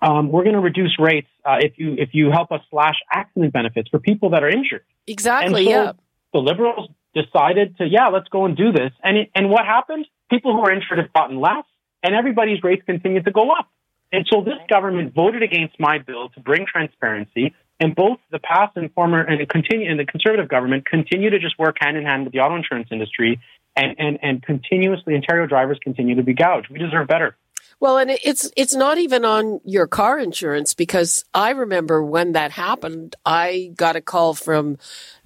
um, 0.01 0.31
we're 0.31 0.43
going 0.43 0.55
to 0.55 0.61
reduce 0.61 0.97
rates 0.99 1.27
uh, 1.45 1.57
if 1.59 1.77
you 1.77 1.95
if 1.97 2.09
you 2.13 2.31
help 2.31 2.51
us 2.51 2.61
slash 2.69 2.95
accident 3.11 3.53
benefits 3.53 3.89
for 3.89 3.99
people 3.99 4.31
that 4.31 4.43
are 4.43 4.49
injured. 4.49 4.83
Exactly. 5.07 5.65
So 5.65 5.69
yeah. 5.69 5.91
The 6.33 6.39
Liberals 6.39 6.89
decided 7.13 7.77
to, 7.77 7.85
yeah, 7.87 8.07
let's 8.07 8.27
go 8.27 8.45
and 8.45 8.57
do 8.57 8.71
this. 8.73 8.91
And 9.01 9.17
it, 9.17 9.31
and 9.33 9.49
what 9.49 9.65
happened? 9.65 10.05
People 10.29 10.53
who 10.53 10.61
are 10.61 10.71
insured 10.71 10.99
have 10.99 11.13
gotten 11.13 11.39
less, 11.39 11.63
and 12.03 12.13
everybody's 12.13 12.61
rates 12.61 12.83
continue 12.85 13.21
to 13.23 13.31
go 13.31 13.51
up. 13.51 13.69
And 14.11 14.27
so 14.29 14.41
this 14.41 14.59
government 14.69 15.13
voted 15.13 15.43
against 15.43 15.79
my 15.79 15.97
bill 15.97 16.29
to 16.29 16.39
bring 16.39 16.65
transparency, 16.65 17.53
and 17.80 17.95
both 17.95 18.19
the 18.32 18.39
past 18.39 18.78
and 18.78 18.93
former 18.93 19.21
and 19.21 19.47
continue 19.49 19.89
and 19.89 19.99
the 19.99 20.05
conservative 20.05 20.47
government 20.47 20.86
continue 20.86 21.30
to 21.30 21.39
just 21.39 21.57
work 21.59 21.78
hand 21.80 21.97
in 21.97 22.03
hand 22.03 22.23
with 22.23 22.34
the 22.34 22.39
auto 22.39 22.55
insurance 22.55 22.89
industry, 22.91 23.39
and 23.76 23.95
and 23.99 24.19
and 24.21 24.43
continuously 24.43 25.15
Ontario 25.15 25.47
drivers 25.47 25.78
continue 25.84 26.15
to 26.15 26.23
be 26.23 26.34
gouged. 26.34 26.69
We 26.69 26.80
deserve 26.80 27.07
better. 27.07 27.36
Well, 27.82 27.97
and 27.97 28.09
it's 28.09 28.49
it's 28.55 28.73
not 28.73 28.97
even 28.97 29.26
on 29.26 29.59
your 29.65 29.86
car 29.86 30.17
insurance 30.17 30.73
because 30.73 31.26
I 31.34 31.51
remember 31.51 32.01
when 32.01 32.32
that 32.32 32.51
happened, 32.51 33.15
I 33.26 33.73
got 33.76 33.97
a 33.97 34.01
call 34.01 34.34
from 34.34 34.78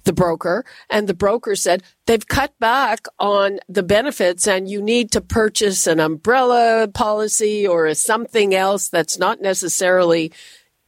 the 0.04 0.12
broker 0.12 0.64
and 0.88 1.06
the 1.06 1.14
broker 1.14 1.54
said 1.54 1.82
they've 2.06 2.26
cut 2.26 2.58
back 2.58 3.06
on 3.18 3.60
the 3.68 3.82
benefits 3.82 4.48
and 4.48 4.68
you 4.68 4.82
need 4.82 5.12
to 5.12 5.20
purchase 5.20 5.86
an 5.86 6.00
umbrella 6.00 6.88
policy 6.88 7.66
or 7.66 7.92
something 7.94 8.54
else 8.54 8.88
that's 8.88 9.18
not 9.18 9.40
necessarily 9.40 10.32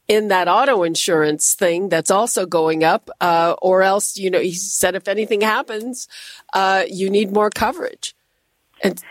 in 0.07 0.27
that 0.27 0.47
auto 0.47 0.83
insurance 0.83 1.53
thing 1.53 1.89
that's 1.89 2.11
also 2.11 2.45
going 2.45 2.83
up, 2.83 3.09
uh, 3.21 3.55
or 3.61 3.83
else, 3.83 4.17
you 4.17 4.29
know, 4.29 4.39
he 4.39 4.53
said 4.53 4.95
if 4.95 5.07
anything 5.07 5.41
happens, 5.41 6.07
uh, 6.53 6.83
you 6.89 7.09
need 7.09 7.31
more 7.31 7.49
coverage. 7.49 8.15
And 8.81 9.01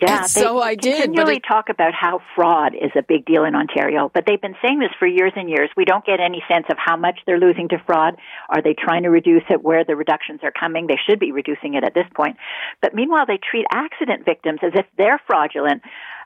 Yeah, 0.00 0.22
and 0.22 0.30
so 0.30 0.60
I 0.60 0.74
did. 0.74 1.04
Continually 1.04 1.36
it, 1.36 1.44
talk 1.46 1.68
about 1.68 1.94
how 1.94 2.20
fraud 2.34 2.74
is 2.74 2.90
a 2.96 3.02
big 3.02 3.24
deal 3.24 3.44
in 3.44 3.54
Ontario, 3.54 4.10
but 4.12 4.24
they've 4.26 4.40
been 4.40 4.56
saying 4.60 4.80
this 4.80 4.90
for 4.98 5.06
years 5.06 5.32
and 5.36 5.48
years. 5.48 5.70
We 5.76 5.84
don't 5.84 6.04
get 6.04 6.18
any 6.18 6.42
sense 6.52 6.66
of 6.70 6.76
how 6.76 6.96
much 6.96 7.20
they're 7.24 7.38
losing 7.38 7.68
to 7.68 7.78
fraud. 7.86 8.16
Are 8.48 8.60
they 8.60 8.74
trying 8.74 9.04
to 9.04 9.10
reduce 9.10 9.44
it? 9.48 9.62
Where 9.62 9.84
the 9.84 9.94
reductions 9.94 10.40
are 10.42 10.50
coming? 10.50 10.86
They 10.88 10.98
should 11.08 11.20
be 11.20 11.30
reducing 11.30 11.74
it 11.74 11.84
at 11.84 11.94
this 11.94 12.06
point. 12.14 12.36
But 12.80 12.94
meanwhile, 12.94 13.26
they 13.26 13.38
treat 13.38 13.64
accident 13.72 14.24
victims 14.24 14.58
as 14.62 14.72
if 14.74 14.86
they're 14.98 15.20
fraudulent. 15.26 15.82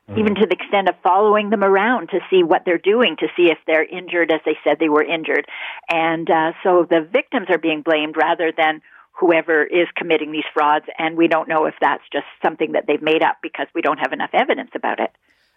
Mm-hmm. 0.09 0.21
Even 0.21 0.35
to 0.37 0.47
the 0.47 0.55
extent 0.55 0.89
of 0.89 0.95
following 1.03 1.51
them 1.51 1.65
around 1.65 2.11
to 2.11 2.21
see 2.31 2.45
what 2.45 2.63
they're 2.65 2.79
doing, 2.79 3.17
to 3.19 3.27
see 3.37 3.51
if 3.51 3.59
they're 3.67 3.85
injured 3.85 4.31
as 4.31 4.41
they 4.45 4.57
said 4.63 4.79
they 4.79 4.89
were 4.89 5.03
injured. 5.03 5.47
And 5.91 6.31
uh, 6.31 6.53
so 6.63 6.87
the 6.89 7.01
victims 7.01 7.49
are 7.51 7.59
being 7.59 7.83
blamed 7.83 8.17
rather 8.17 8.53
than 8.57 8.83
whoever 9.19 9.65
is 9.65 9.89
committing 9.97 10.31
these 10.31 10.45
frauds, 10.55 10.85
and 10.99 11.17
we 11.17 11.27
don't 11.27 11.49
know 11.49 11.67
if 11.67 11.75
that's 11.81 12.03
just 12.13 12.27
something 12.45 12.73
that 12.73 12.85
they've 12.87 13.03
made 13.03 13.23
up 13.23 13.39
because 13.43 13.67
we 13.75 13.83
don't 13.83 13.99
have 13.99 14.13
enough 14.13 14.31
evidence 14.33 14.71
about 14.75 15.01
it. 15.01 15.11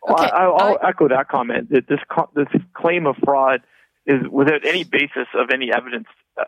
Okay. 0.10 0.30
Well, 0.32 0.58
I, 0.58 0.70
will 0.70 0.80
echo 0.82 1.10
that 1.10 1.28
comment. 1.28 1.70
That 1.70 1.88
this 1.88 2.00
this 2.36 2.62
claim 2.74 3.06
of 3.06 3.18
fraud 3.24 3.62
is 4.06 4.22
without 4.32 4.66
any 4.66 4.84
basis 4.84 5.28
of 5.36 5.50
any 5.54 5.72
evidence 5.76 6.08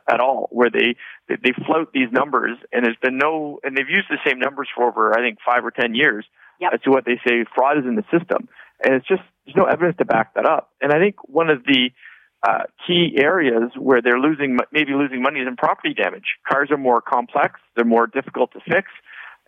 at 0.09 0.21
all, 0.21 0.47
where 0.51 0.69
they 0.69 0.95
they 1.27 1.51
float 1.65 1.91
these 1.93 2.11
numbers, 2.11 2.57
and 2.71 2.85
there's 2.85 2.97
been 3.01 3.17
no, 3.17 3.59
and 3.63 3.75
they've 3.75 3.89
used 3.89 4.07
the 4.09 4.17
same 4.25 4.39
numbers 4.39 4.69
for 4.73 4.87
over 4.87 5.13
I 5.13 5.21
think 5.21 5.39
five 5.45 5.65
or 5.65 5.71
ten 5.71 5.95
years 5.95 6.25
yep. 6.61 6.71
as 6.73 6.81
to 6.81 6.91
what 6.91 7.05
they 7.05 7.19
say 7.27 7.43
fraud 7.53 7.79
is 7.79 7.85
in 7.85 7.95
the 7.95 8.05
system, 8.15 8.47
and 8.83 8.93
it's 8.93 9.07
just 9.07 9.23
there's 9.45 9.57
no 9.57 9.65
evidence 9.65 9.97
to 9.97 10.05
back 10.05 10.35
that 10.35 10.45
up. 10.45 10.69
And 10.81 10.93
I 10.93 10.99
think 10.99 11.15
one 11.27 11.49
of 11.49 11.63
the 11.65 11.89
uh, 12.47 12.63
key 12.87 13.17
areas 13.17 13.71
where 13.77 14.01
they're 14.01 14.19
losing, 14.19 14.57
maybe 14.71 14.93
losing 14.93 15.21
money 15.21 15.41
is 15.41 15.47
in 15.47 15.55
property 15.55 15.93
damage. 15.93 16.37
Cars 16.47 16.69
are 16.71 16.77
more 16.77 17.01
complex, 17.01 17.59
they're 17.75 17.85
more 17.85 18.07
difficult 18.07 18.51
to 18.53 18.59
fix, 18.59 18.87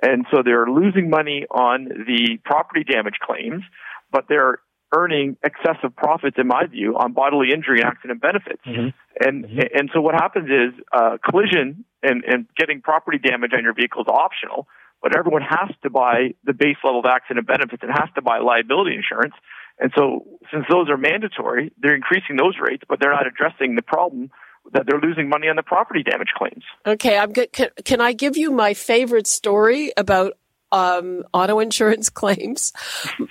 and 0.02 0.26
so 0.32 0.42
they're 0.44 0.68
losing 0.68 1.10
money 1.10 1.46
on 1.50 1.86
the 1.86 2.38
property 2.44 2.84
damage 2.84 3.16
claims, 3.22 3.64
but 4.12 4.26
they're 4.28 4.60
earning 4.96 5.38
excessive 5.44 5.96
profits, 5.96 6.38
in 6.38 6.48
my 6.48 6.66
view, 6.68 6.96
on 6.96 7.14
bodily 7.14 7.52
injury 7.52 7.80
and 7.80 7.88
accident 7.88 8.22
benefits. 8.22 8.62
Mm-hmm. 8.66 8.90
And 9.26 9.46
mm-hmm. 9.46 9.60
and 9.74 9.90
so 9.94 10.02
what 10.02 10.16
happens 10.16 10.50
is 10.50 10.80
uh, 10.94 11.18
collision 11.28 11.86
and, 12.04 12.24
and 12.26 12.46
getting 12.58 12.82
property 12.82 13.18
damage 13.18 13.52
on 13.58 13.64
your 13.64 13.74
vehicle 13.74 14.02
is 14.02 14.08
optional, 14.08 14.68
but 15.04 15.16
everyone 15.16 15.42
has 15.42 15.70
to 15.84 15.90
buy 15.90 16.34
the 16.46 16.54
base 16.54 16.78
level 16.84 17.02
of 17.02 17.06
accident 17.06 17.46
benefits 17.46 17.84
and 17.84 17.92
has 17.92 18.10
to 18.16 18.22
buy 18.22 18.40
liability 18.40 18.96
insurance. 18.96 19.36
And 19.78 19.92
so, 19.96 20.26
since 20.52 20.66
those 20.70 20.90
are 20.90 20.98
mandatory, 20.98 21.74
they're 21.78 21.96
increasing 21.96 22.38
those 22.38 22.56
rates, 22.60 22.84
but 22.88 23.00
they're 23.00 23.12
not 23.12 23.28
addressing 23.28 23.76
the 23.76 23.82
problem 23.82 24.32
that 24.72 24.86
they're 24.88 25.00
losing 25.00 25.28
money 25.28 25.50
on 25.50 25.58
the 25.58 25.64
property 25.64 26.04
damage 26.04 26.30
claims. 26.38 26.64
Okay, 26.88 27.18
I'm 27.18 27.34
good. 27.34 27.52
Can, 27.52 27.70
can 27.84 28.00
I 28.00 28.14
give 28.14 28.38
you 28.38 28.50
my 28.50 28.74
favorite 28.74 29.28
story 29.28 29.92
about 29.98 30.38
um, 30.72 31.24
auto 31.34 31.60
insurance 31.60 32.10
claims? 32.22 32.72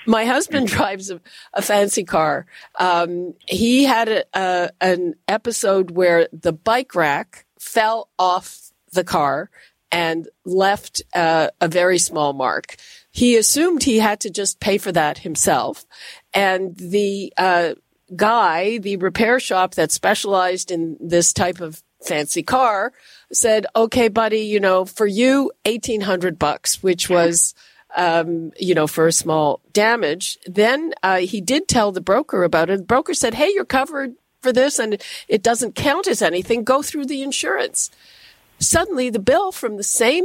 My 0.06 0.26
husband 0.26 0.66
drives 0.66 1.10
a, 1.10 1.20
a 1.54 1.62
fancy 1.62 2.04
car. 2.04 2.44
Um, 2.78 3.34
he 3.48 3.84
had 3.84 4.08
a, 4.08 4.24
a, 4.34 4.70
an 4.82 5.14
episode 5.28 5.92
where 5.92 6.28
the 6.32 6.52
bike 6.52 6.94
rack 6.94 7.46
fell 7.58 8.10
off 8.18 8.72
the 8.92 9.04
car 9.04 9.48
and 9.93 10.26
left 10.45 11.03
uh, 11.14 11.49
a 11.61 11.68
very 11.68 11.99
small 11.99 12.32
mark. 12.32 12.76
He 13.12 13.36
assumed 13.36 13.82
he 13.82 13.99
had 13.99 14.20
to 14.20 14.30
just 14.30 14.59
pay 14.59 14.78
for 14.78 14.90
that 14.93 15.18
himself. 15.18 15.84
And 16.32 16.74
the 16.78 17.32
uh, 17.36 17.74
guy, 18.16 18.78
the 18.78 18.97
repair 18.97 19.38
shop 19.38 19.74
that 19.74 19.93
specialized 19.93 20.70
in 20.70 20.97
this 20.99 21.34
type 21.34 21.61
of 21.61 21.82
fancy 22.01 22.43
car, 22.43 22.93
said, 23.32 23.66
"Okay, 23.76 24.09
buddy, 24.09 24.40
you 24.40 24.59
know, 24.59 24.86
for 24.86 25.07
you, 25.07 25.53
eighteen 25.66 26.01
hundred 26.01 26.38
bucks, 26.38 26.82
which 26.82 27.09
was." 27.09 27.55
Um, 27.95 28.53
you 28.59 28.74
know, 28.74 28.86
for 28.86 29.07
a 29.07 29.12
small 29.12 29.61
damage. 29.74 30.38
Then 30.47 30.95
uh, 31.03 31.18
he 31.18 31.43
did 31.43 31.68
tell 31.68 31.93
the 31.93 32.01
broker 32.01 32.43
about 32.43 32.70
it. 32.70 32.78
The 32.78 32.84
broker 32.84 33.12
said, 33.12 33.34
"Hey, 33.34 33.51
you're 33.53 33.66
covered 33.66 34.14
for 34.40 34.51
this, 34.51 34.78
and 34.78 34.97
it 35.28 35.43
doesn't 35.43 35.74
count 35.74 36.07
as 36.09 36.22
anything. 36.22 36.64
Go 36.64 36.80
through 36.80 37.05
the 37.05 37.20
insurance." 37.20 37.90
Suddenly, 38.62 39.10
the 39.10 39.18
bill 39.18 39.50
from 39.50 39.76
the 39.76 39.82
same 39.82 40.24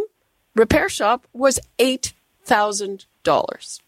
repair 0.55 0.89
shop 0.89 1.25
was 1.33 1.59
eight 1.79 2.13
thousand 2.43 3.05
dollars. 3.23 3.81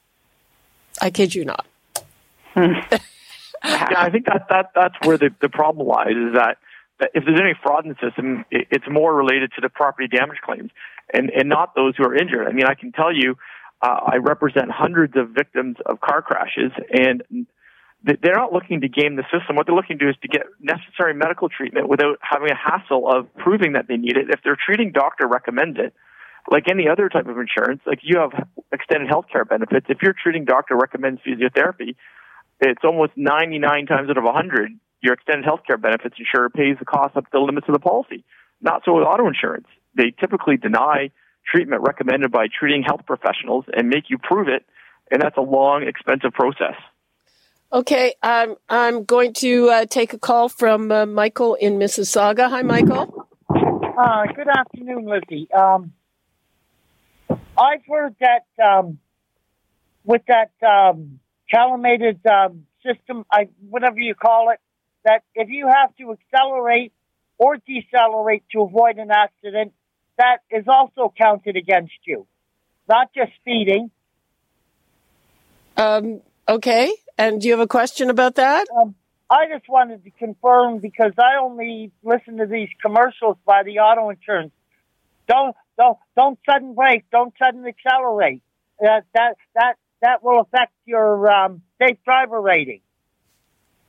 I 1.02 1.12
kid 1.12 1.36
you 1.36 1.46
not. 1.46 1.66
yeah, 2.56 3.00
I 3.64 4.10
think 4.10 4.26
that, 4.26 4.48
that 4.50 4.72
that's 4.74 4.96
where 5.04 5.18
the, 5.18 5.30
the 5.40 5.50
problem 5.50 5.88
lies 5.88 6.10
is 6.10 6.34
that, 6.34 6.58
that 7.00 7.12
if 7.14 7.24
there's 7.26 7.40
any 7.40 7.54
fraud 7.62 7.86
in 7.86 7.92
the 7.92 8.08
system, 8.10 8.44
it, 8.50 8.68
it's 8.72 8.86
more 8.90 9.16
related 9.16 9.52
to 9.56 9.62
the 9.62 9.70
property 9.70 10.08
damage 10.08 10.40
claims 10.44 10.72
and, 11.14 11.30
and 11.30 11.48
not 11.48 11.76
those 11.76 11.94
who 11.96 12.04
are 12.04 12.16
injured. 12.16 12.48
I 12.48 12.52
mean, 12.52 12.66
I 12.66 12.74
can 12.74 12.92
tell 12.92 13.16
you, 13.16 13.38
uh, 13.82 14.00
I 14.08 14.18
represent 14.18 14.72
hundreds 14.72 15.16
of 15.16 15.30
victims 15.30 15.78
of 15.86 16.02
car 16.02 16.22
crashes 16.22 16.72
and 16.92 17.24
they're 18.04 18.36
not 18.36 18.54
looking 18.54 18.82
to 18.82 18.88
game 18.88 19.18
the 19.18 19.24
system. 19.24 19.56
What 19.56 19.68
they're 19.68 19.76
looking 19.76 20.00
to 20.00 20.06
do 20.06 20.10
is 20.10 20.16
to 20.22 20.28
get 20.28 20.44
necessary 20.60 21.14
medical 21.14 21.50
treatment 21.50 21.90
without 21.90 22.18
having 22.22 22.50
a 22.50 22.56
hassle 22.56 23.10
of 23.12 23.28
proving 23.36 23.74
that 23.74 23.88
they 23.88 23.98
need 23.98 24.16
it. 24.16 24.30
If 24.30 24.42
their 24.44 24.56
treating 24.56 24.92
doctor 24.92 25.28
recommends 25.28 25.78
it, 25.80 25.94
like 26.50 26.70
any 26.70 26.88
other 26.88 27.10
type 27.10 27.28
of 27.28 27.38
insurance, 27.38 27.82
like 27.86 28.00
you 28.02 28.20
have 28.20 28.32
extended 28.72 29.10
health 29.10 29.26
care 29.32 29.44
benefits. 29.44 29.88
If 29.90 30.02
your 30.02 30.14
treating 30.14 30.46
doctor 30.46 30.76
recommends 30.76 31.22
physiotherapy, 31.22 31.96
it's 32.62 32.84
almost 32.84 33.12
99 33.16 33.86
times 33.86 34.10
out 34.10 34.18
of 34.18 34.24
100, 34.24 34.72
your 35.02 35.14
extended 35.14 35.46
health 35.46 35.62
care 35.68 35.78
benefits 35.78 36.16
insurer 36.18 36.50
pays 36.50 36.78
the 36.80 36.86
cost 36.86 37.16
up 37.16 37.26
to 37.26 37.30
the 37.32 37.40
limits 37.40 37.68
of 37.68 37.74
the 37.74 37.80
policy. 37.80 38.24
Not 38.62 38.84
so 38.86 38.96
with 38.96 39.06
auto 39.06 39.28
insurance. 39.28 39.68
They 39.96 40.14
typically 40.20 40.58
deny 40.58 41.12
treatment 41.46 41.84
recommended 41.86 42.32
by 42.32 42.48
treating 42.48 42.84
health 42.84 43.02
professionals 43.06 43.66
and 43.74 43.88
make 43.88 44.10
you 44.10 44.18
prove 44.18 44.48
it, 44.48 44.66
and 45.12 45.22
that's 45.22 45.38
a 45.38 45.42
long, 45.42 45.84
expensive 45.84 46.34
process. 46.34 46.76
Okay, 47.72 48.16
um, 48.24 48.56
I'm 48.68 49.04
going 49.04 49.34
to 49.34 49.70
uh, 49.70 49.86
take 49.86 50.14
a 50.14 50.18
call 50.18 50.50
from 50.50 50.92
uh, 50.92 51.06
Michael 51.06 51.54
in 51.54 51.78
Mississauga. 51.78 52.50
Hi, 52.50 52.64
Michael. 52.64 53.28
Uh, 53.48 54.24
good 54.36 54.48
afternoon, 54.48 55.06
Lizzie. 55.06 55.48
Um, 55.54 55.94
I've 57.30 57.86
heard 57.88 58.16
that 58.22 58.48
um, 58.60 58.98
with 60.04 60.24
that 60.28 60.50
um, 60.68 61.20
calamated 61.52 62.20
um, 62.26 62.66
system, 62.84 63.24
I, 63.32 63.50
whatever 63.70 64.00
you 64.00 64.16
call 64.16 64.50
it, 64.50 64.60
that 65.06 65.22
if 65.36 65.50
you 65.50 65.68
have 65.68 65.96
to 65.98 66.14
accelerate 66.14 66.92
or 67.38 67.58
decelerate 67.58 68.46
to 68.54 68.62
avoid 68.62 68.98
an 68.98 69.12
accident, 69.12 69.74
that 70.18 70.38
is 70.50 70.66
also 70.68 71.14
counted 71.16 71.56
against 71.56 71.94
you, 72.06 72.26
not 72.88 73.14
just 73.14 73.32
speeding. 73.40 73.92
Um, 75.78 76.22
okay. 76.50 76.92
And 77.18 77.42
do 77.42 77.48
you 77.48 77.54
have 77.54 77.60
a 77.60 77.68
question 77.68 78.10
about 78.10 78.36
that? 78.36 78.68
Um, 78.76 78.96
I 79.30 79.48
just 79.48 79.70
wanted 79.70 80.04
to 80.06 80.12
confirm 80.12 80.80
because 80.80 81.14
I 81.18 81.42
only 81.42 81.92
listen 82.04 82.38
to 82.38 82.46
these 82.46 82.70
commercials 82.82 83.38
by 83.46 83.64
the 83.64 83.80
auto 83.80 84.10
insurance. 84.10 84.52
Don't 85.28 85.56
don't 85.78 85.98
don't 86.18 86.40
sudden 86.50 86.74
brake. 86.74 87.06
Don't 87.12 87.34
sudden 87.38 87.66
accelerate. 87.66 88.42
That 88.80 89.06
that 89.14 89.36
that 89.54 89.76
that 90.02 90.24
will 90.24 90.42
affect 90.42 90.74
your 90.86 91.30
um, 91.32 91.62
safe 91.80 91.98
driver 92.04 92.42
rating. 92.42 92.82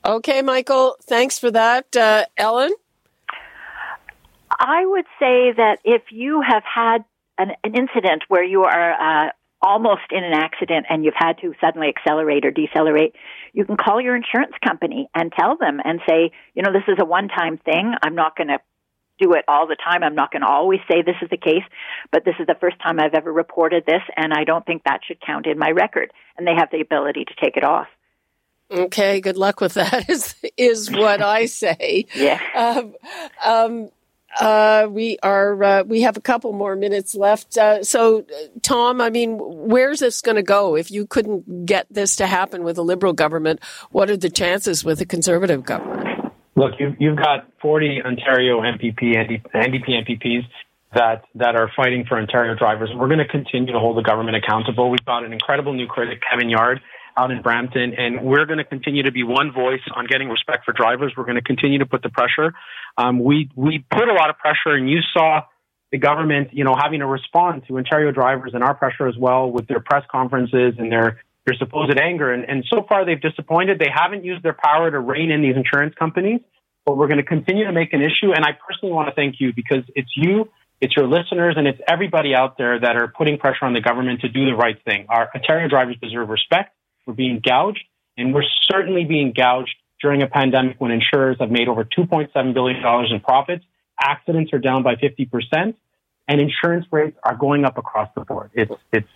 Okay, 0.05 0.43
Michael. 0.43 0.97
Thanks 1.03 1.39
for 1.39 1.51
that, 1.51 1.97
uh, 1.97 2.25
Ellen. 2.37 2.73
I 4.51 4.85
would 4.85 5.05
say 5.19 5.53
that 5.53 5.79
if 5.85 6.03
you 6.11 6.43
have 6.43 6.63
had 6.65 7.05
an, 7.39 7.53
an 7.65 7.75
incident 7.75 8.25
where 8.29 8.45
you 8.45 8.65
are 8.65 8.93
uh, 8.93 9.31
almost 9.63 10.11
in 10.11 10.25
an 10.25 10.33
accident 10.33 10.87
and 10.89 11.05
you've 11.05 11.15
had 11.17 11.39
to 11.39 11.55
suddenly 11.61 11.89
accelerate 11.89 12.45
or 12.45 12.51
decelerate, 12.51 13.15
you 13.53 13.65
can 13.65 13.77
call 13.77 14.01
your 14.01 14.17
insurance 14.17 14.55
company 14.67 15.09
and 15.15 15.33
tell 15.39 15.57
them 15.57 15.81
and 15.85 16.01
say, 16.09 16.31
you 16.55 16.63
know, 16.63 16.73
this 16.73 16.85
is 16.89 16.97
a 17.01 17.05
one-time 17.05 17.59
thing. 17.59 17.95
I'm 18.03 18.15
not 18.15 18.37
going 18.37 18.49
to 18.49 18.59
do 19.21 19.35
it 19.35 19.45
all 19.47 19.67
the 19.67 19.77
time. 19.77 20.03
I'm 20.03 20.15
not 20.15 20.33
going 20.33 20.43
to 20.43 20.49
always 20.49 20.81
say 20.91 21.03
this 21.03 21.17
is 21.23 21.29
the 21.31 21.37
case, 21.37 21.63
but 22.11 22.25
this 22.25 22.35
is 22.41 22.47
the 22.47 22.57
first 22.61 22.81
time 22.83 22.99
I've 22.99 23.15
ever 23.15 23.33
reported 23.33 23.85
this, 23.87 24.03
and 24.17 24.33
I 24.33 24.45
don't 24.45 24.65
think 24.65 24.85
that 24.85 25.01
should 25.07 25.21
count 25.21 25.47
in 25.47 25.59
my 25.59 25.71
record. 25.71 26.11
And 26.37 26.47
they 26.47 26.55
have 26.57 26.71
the 26.73 26.81
ability 26.81 27.27
to 27.27 27.35
take 27.41 27.57
it 27.57 27.65
off. 27.65 27.87
Okay, 28.71 29.21
good 29.21 29.37
luck 29.37 29.61
with 29.61 29.75
that. 29.75 30.09
Is 30.09 30.35
is 30.57 30.91
what 30.91 31.21
I 31.21 31.47
say. 31.47 32.07
yeah. 32.15 32.41
Um, 32.55 32.95
um, 33.45 33.91
uh, 34.39 34.87
we 34.91 35.19
are 35.23 35.63
uh, 35.63 35.83
we 35.85 36.03
have 36.03 36.17
a 36.17 36.21
couple 36.21 36.53
more 36.53 36.77
minutes 36.77 37.15
left. 37.15 37.57
Uh, 37.57 37.83
so, 37.83 38.25
Tom, 38.63 39.01
I 39.01 39.11
mean, 39.11 39.39
where's 39.41 40.01
this 40.01 40.21
going 40.21 40.37
to 40.37 40.43
go? 40.43 40.77
If 40.77 40.91
you 40.91 41.07
couldn't 41.07 41.67
get 41.67 41.87
this 41.91 42.17
to 42.17 42.27
happen 42.27 42.63
with 42.63 42.79
a 42.79 42.83
liberal 42.83 43.13
government, 43.13 43.61
what 43.91 44.11
are 44.11 44.17
the 44.17 44.31
chances 44.31 44.85
with 44.85 45.01
a 45.01 45.07
conservative 45.07 45.65
government? 45.65 46.33
Look, 46.57 46.73
you've, 46.79 46.97
you've 46.99 47.17
got 47.17 47.49
40 47.63 48.03
Ontario 48.05 48.61
MPP, 48.61 49.17
NDP 49.55 49.89
MPPs 49.89 50.45
that, 50.95 51.25
that 51.37 51.57
are 51.57 51.71
fighting 51.75 52.05
for 52.07 52.19
Ontario 52.19 52.55
drivers. 52.55 52.91
We're 52.95 53.09
going 53.09 53.19
to 53.19 53.29
continue 53.29 53.73
to 53.73 53.79
hold 53.79 53.97
the 53.97 54.03
government 54.03 54.37
accountable. 54.37 54.91
We've 54.91 55.05
got 55.05 55.25
an 55.25 55.33
incredible 55.33 55.73
new 55.73 55.87
critic, 55.87 56.21
Kevin 56.29 56.51
Yarde 56.51 56.81
out 57.17 57.31
in 57.31 57.43
Brampton, 57.43 57.95
and 57.95 58.23
we're 58.23 58.47
going 58.47 58.59
to 58.59 58.65
continue 58.65 59.03
to 59.03 59.13
be 59.13 59.23
one 59.23 59.53
voice 59.53 59.81
on 59.95 60.07
getting 60.07 60.29
respect 60.29 60.65
for 60.65 60.73
drivers. 60.73 61.13
We're 61.17 61.25
going 61.25 61.37
to 61.37 61.43
continue 61.43 61.79
to 61.79 61.87
put 61.87 62.03
the 62.03 62.09
pressure. 62.09 62.55
Um, 62.97 63.23
we 63.23 63.51
we 63.55 63.85
put 63.91 64.09
a 64.09 64.13
lot 64.13 64.31
of 64.31 64.39
pressure, 64.39 64.75
and 64.75 64.89
you 64.89 65.01
saw 65.13 65.43
the 65.93 65.99
government, 65.99 66.51
you 66.53 66.65
know, 66.65 66.75
having 66.81 67.01
to 67.01 67.07
respond 67.07 67.63
to 67.69 67.79
Ontario 67.79 68.13
drivers 68.13 68.53
and 68.55 68.63
our 68.63 68.75
pressure 68.75 69.09
as 69.09 69.17
well 69.19 69.51
with 69.51 69.67
their 69.67 69.81
press 69.81 70.05
conferences 70.11 70.75
and 70.79 70.91
their 70.91 71.21
their 71.47 71.57
supposed 71.59 71.99
anger. 71.99 72.33
And, 72.33 72.45
and 72.49 72.65
so 72.69 72.85
far, 72.89 73.05
they've 73.05 73.21
disappointed. 73.21 73.79
They 73.79 73.91
haven't 73.93 74.25
used 74.25 74.43
their 74.43 74.57
power 74.63 74.91
to 74.91 75.01
rein 75.01 75.31
in 75.31 75.43
these 75.43 75.57
insurance 75.57 75.95
companies, 75.99 76.41
but 76.85 76.97
we're 76.97 77.09
going 77.09 77.19
to 77.19 77.25
continue 77.25 77.65
to 77.65 77.73
make 77.73 77.93
an 77.93 78.03
issue. 78.03 78.33
And 78.35 78.45
I 78.45 78.51
personally 78.53 78.95
want 78.95 79.09
to 79.09 79.15
thank 79.15 79.37
you 79.41 79.53
because 79.55 79.85
it's 79.95 80.11
you, 80.15 80.51
it's 80.81 80.95
your 80.97 81.07
listeners, 81.07 81.55
and 81.57 81.67
it's 81.67 81.81
everybody 81.89 82.35
out 82.35 82.57
there 82.59 82.79
that 82.79 82.97
are 82.97 83.09
putting 83.09 83.39
pressure 83.39 83.65
on 83.65 83.73
the 83.73 83.81
government 83.81 84.21
to 84.21 84.29
do 84.29 84.45
the 84.45 84.55
right 84.55 84.77
thing. 84.85 85.07
Our 85.09 85.31
Ontario 85.35 85.69
drivers 85.69 85.97
deserve 86.01 86.29
respect. 86.29 86.75
We're 87.07 87.15
being 87.15 87.41
gouged, 87.45 87.85
and 88.17 88.35
we're 88.35 88.45
certainly 88.71 89.05
being 89.05 89.33
gouged 89.37 89.75
during 90.01 90.23
a 90.23 90.27
pandemic 90.27 90.81
when 90.81 90.91
insurers 90.91 91.37
have 91.41 91.51
made 91.51 91.69
over 91.69 91.85
$2.7 91.85 92.55
billion 92.55 93.13
in 93.13 93.21
profits. 93.21 93.65
Accidents 94.03 94.53
are 94.53 94.59
down 94.59 94.83
by 94.83 94.95
50%, 94.95 95.75
and 96.29 96.41
insurance 96.41 96.87
rates 96.91 97.19
are 97.23 97.37
going 97.37 97.65
up 97.65 97.77
across 97.77 98.09
the 98.15 98.23
board. 98.23 98.51
It's, 98.55 98.73
it's 98.93 99.09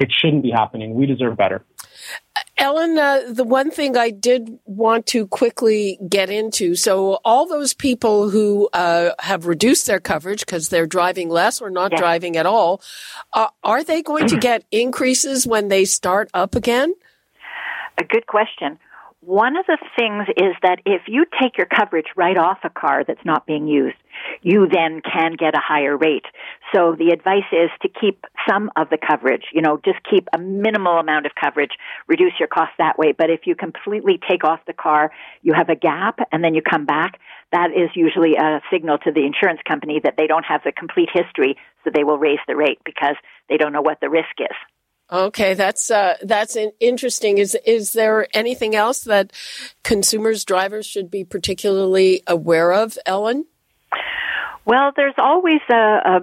it 0.00 0.10
shouldn't 0.10 0.42
be 0.42 0.50
happening. 0.50 0.94
We 0.94 1.06
deserve 1.06 1.36
better. 1.36 1.62
Ellen, 2.56 2.98
uh, 2.98 3.20
the 3.28 3.44
one 3.44 3.70
thing 3.70 3.96
I 3.96 4.10
did 4.10 4.58
want 4.64 5.06
to 5.06 5.26
quickly 5.26 5.98
get 6.08 6.30
into 6.30 6.74
so, 6.74 7.20
all 7.24 7.46
those 7.46 7.74
people 7.74 8.30
who 8.30 8.68
uh, 8.72 9.10
have 9.18 9.46
reduced 9.46 9.86
their 9.86 10.00
coverage 10.00 10.40
because 10.40 10.68
they're 10.68 10.86
driving 10.86 11.28
less 11.28 11.60
or 11.60 11.70
not 11.70 11.92
yeah. 11.92 11.98
driving 11.98 12.36
at 12.36 12.46
all, 12.46 12.82
uh, 13.34 13.48
are 13.62 13.84
they 13.84 14.02
going 14.02 14.26
to 14.28 14.36
get 14.40 14.64
increases 14.70 15.46
when 15.46 15.68
they 15.68 15.84
start 15.84 16.30
up 16.34 16.54
again? 16.54 16.94
A 17.98 18.04
good 18.04 18.26
question. 18.26 18.78
One 19.22 19.58
of 19.58 19.66
the 19.66 19.76
things 19.98 20.28
is 20.38 20.56
that 20.62 20.80
if 20.86 21.02
you 21.06 21.26
take 21.42 21.58
your 21.58 21.66
coverage 21.66 22.06
right 22.16 22.38
off 22.38 22.58
a 22.64 22.70
car 22.70 23.04
that's 23.06 23.22
not 23.22 23.44
being 23.44 23.68
used, 23.68 23.98
you 24.40 24.66
then 24.66 25.02
can 25.02 25.34
get 25.38 25.54
a 25.54 25.60
higher 25.60 25.94
rate. 25.94 26.24
So 26.74 26.96
the 26.98 27.10
advice 27.10 27.44
is 27.52 27.68
to 27.82 27.88
keep 27.88 28.24
some 28.48 28.70
of 28.76 28.88
the 28.88 28.96
coverage, 28.96 29.44
you 29.52 29.60
know, 29.60 29.78
just 29.84 29.98
keep 30.10 30.26
a 30.32 30.38
minimal 30.38 30.98
amount 30.98 31.26
of 31.26 31.32
coverage, 31.38 31.72
reduce 32.08 32.32
your 32.38 32.48
cost 32.48 32.72
that 32.78 32.98
way. 32.98 33.12
But 33.12 33.28
if 33.28 33.40
you 33.44 33.54
completely 33.54 34.18
take 34.26 34.42
off 34.42 34.60
the 34.66 34.72
car, 34.72 35.10
you 35.42 35.52
have 35.52 35.68
a 35.68 35.76
gap 35.76 36.20
and 36.32 36.42
then 36.42 36.54
you 36.54 36.62
come 36.62 36.86
back, 36.86 37.20
that 37.52 37.72
is 37.72 37.90
usually 37.94 38.36
a 38.36 38.62
signal 38.72 38.96
to 39.04 39.12
the 39.12 39.26
insurance 39.26 39.60
company 39.68 40.00
that 40.02 40.14
they 40.16 40.28
don't 40.28 40.44
have 40.46 40.62
the 40.64 40.72
complete 40.72 41.10
history, 41.12 41.56
so 41.84 41.90
they 41.94 42.04
will 42.04 42.18
raise 42.18 42.40
the 42.48 42.56
rate 42.56 42.78
because 42.86 43.16
they 43.50 43.58
don't 43.58 43.74
know 43.74 43.82
what 43.82 44.00
the 44.00 44.08
risk 44.08 44.40
is. 44.40 44.56
Okay, 45.12 45.54
that's 45.54 45.90
uh, 45.90 46.16
that's 46.22 46.56
interesting. 46.78 47.38
Is 47.38 47.56
is 47.66 47.94
there 47.94 48.28
anything 48.32 48.76
else 48.76 49.00
that 49.02 49.32
consumers, 49.82 50.44
drivers 50.44 50.86
should 50.86 51.10
be 51.10 51.24
particularly 51.24 52.22
aware 52.28 52.72
of, 52.72 52.96
Ellen? 53.06 53.46
Well, 54.64 54.92
there's 54.94 55.14
always 55.18 55.60
a, 55.68 55.74
a, 55.74 56.20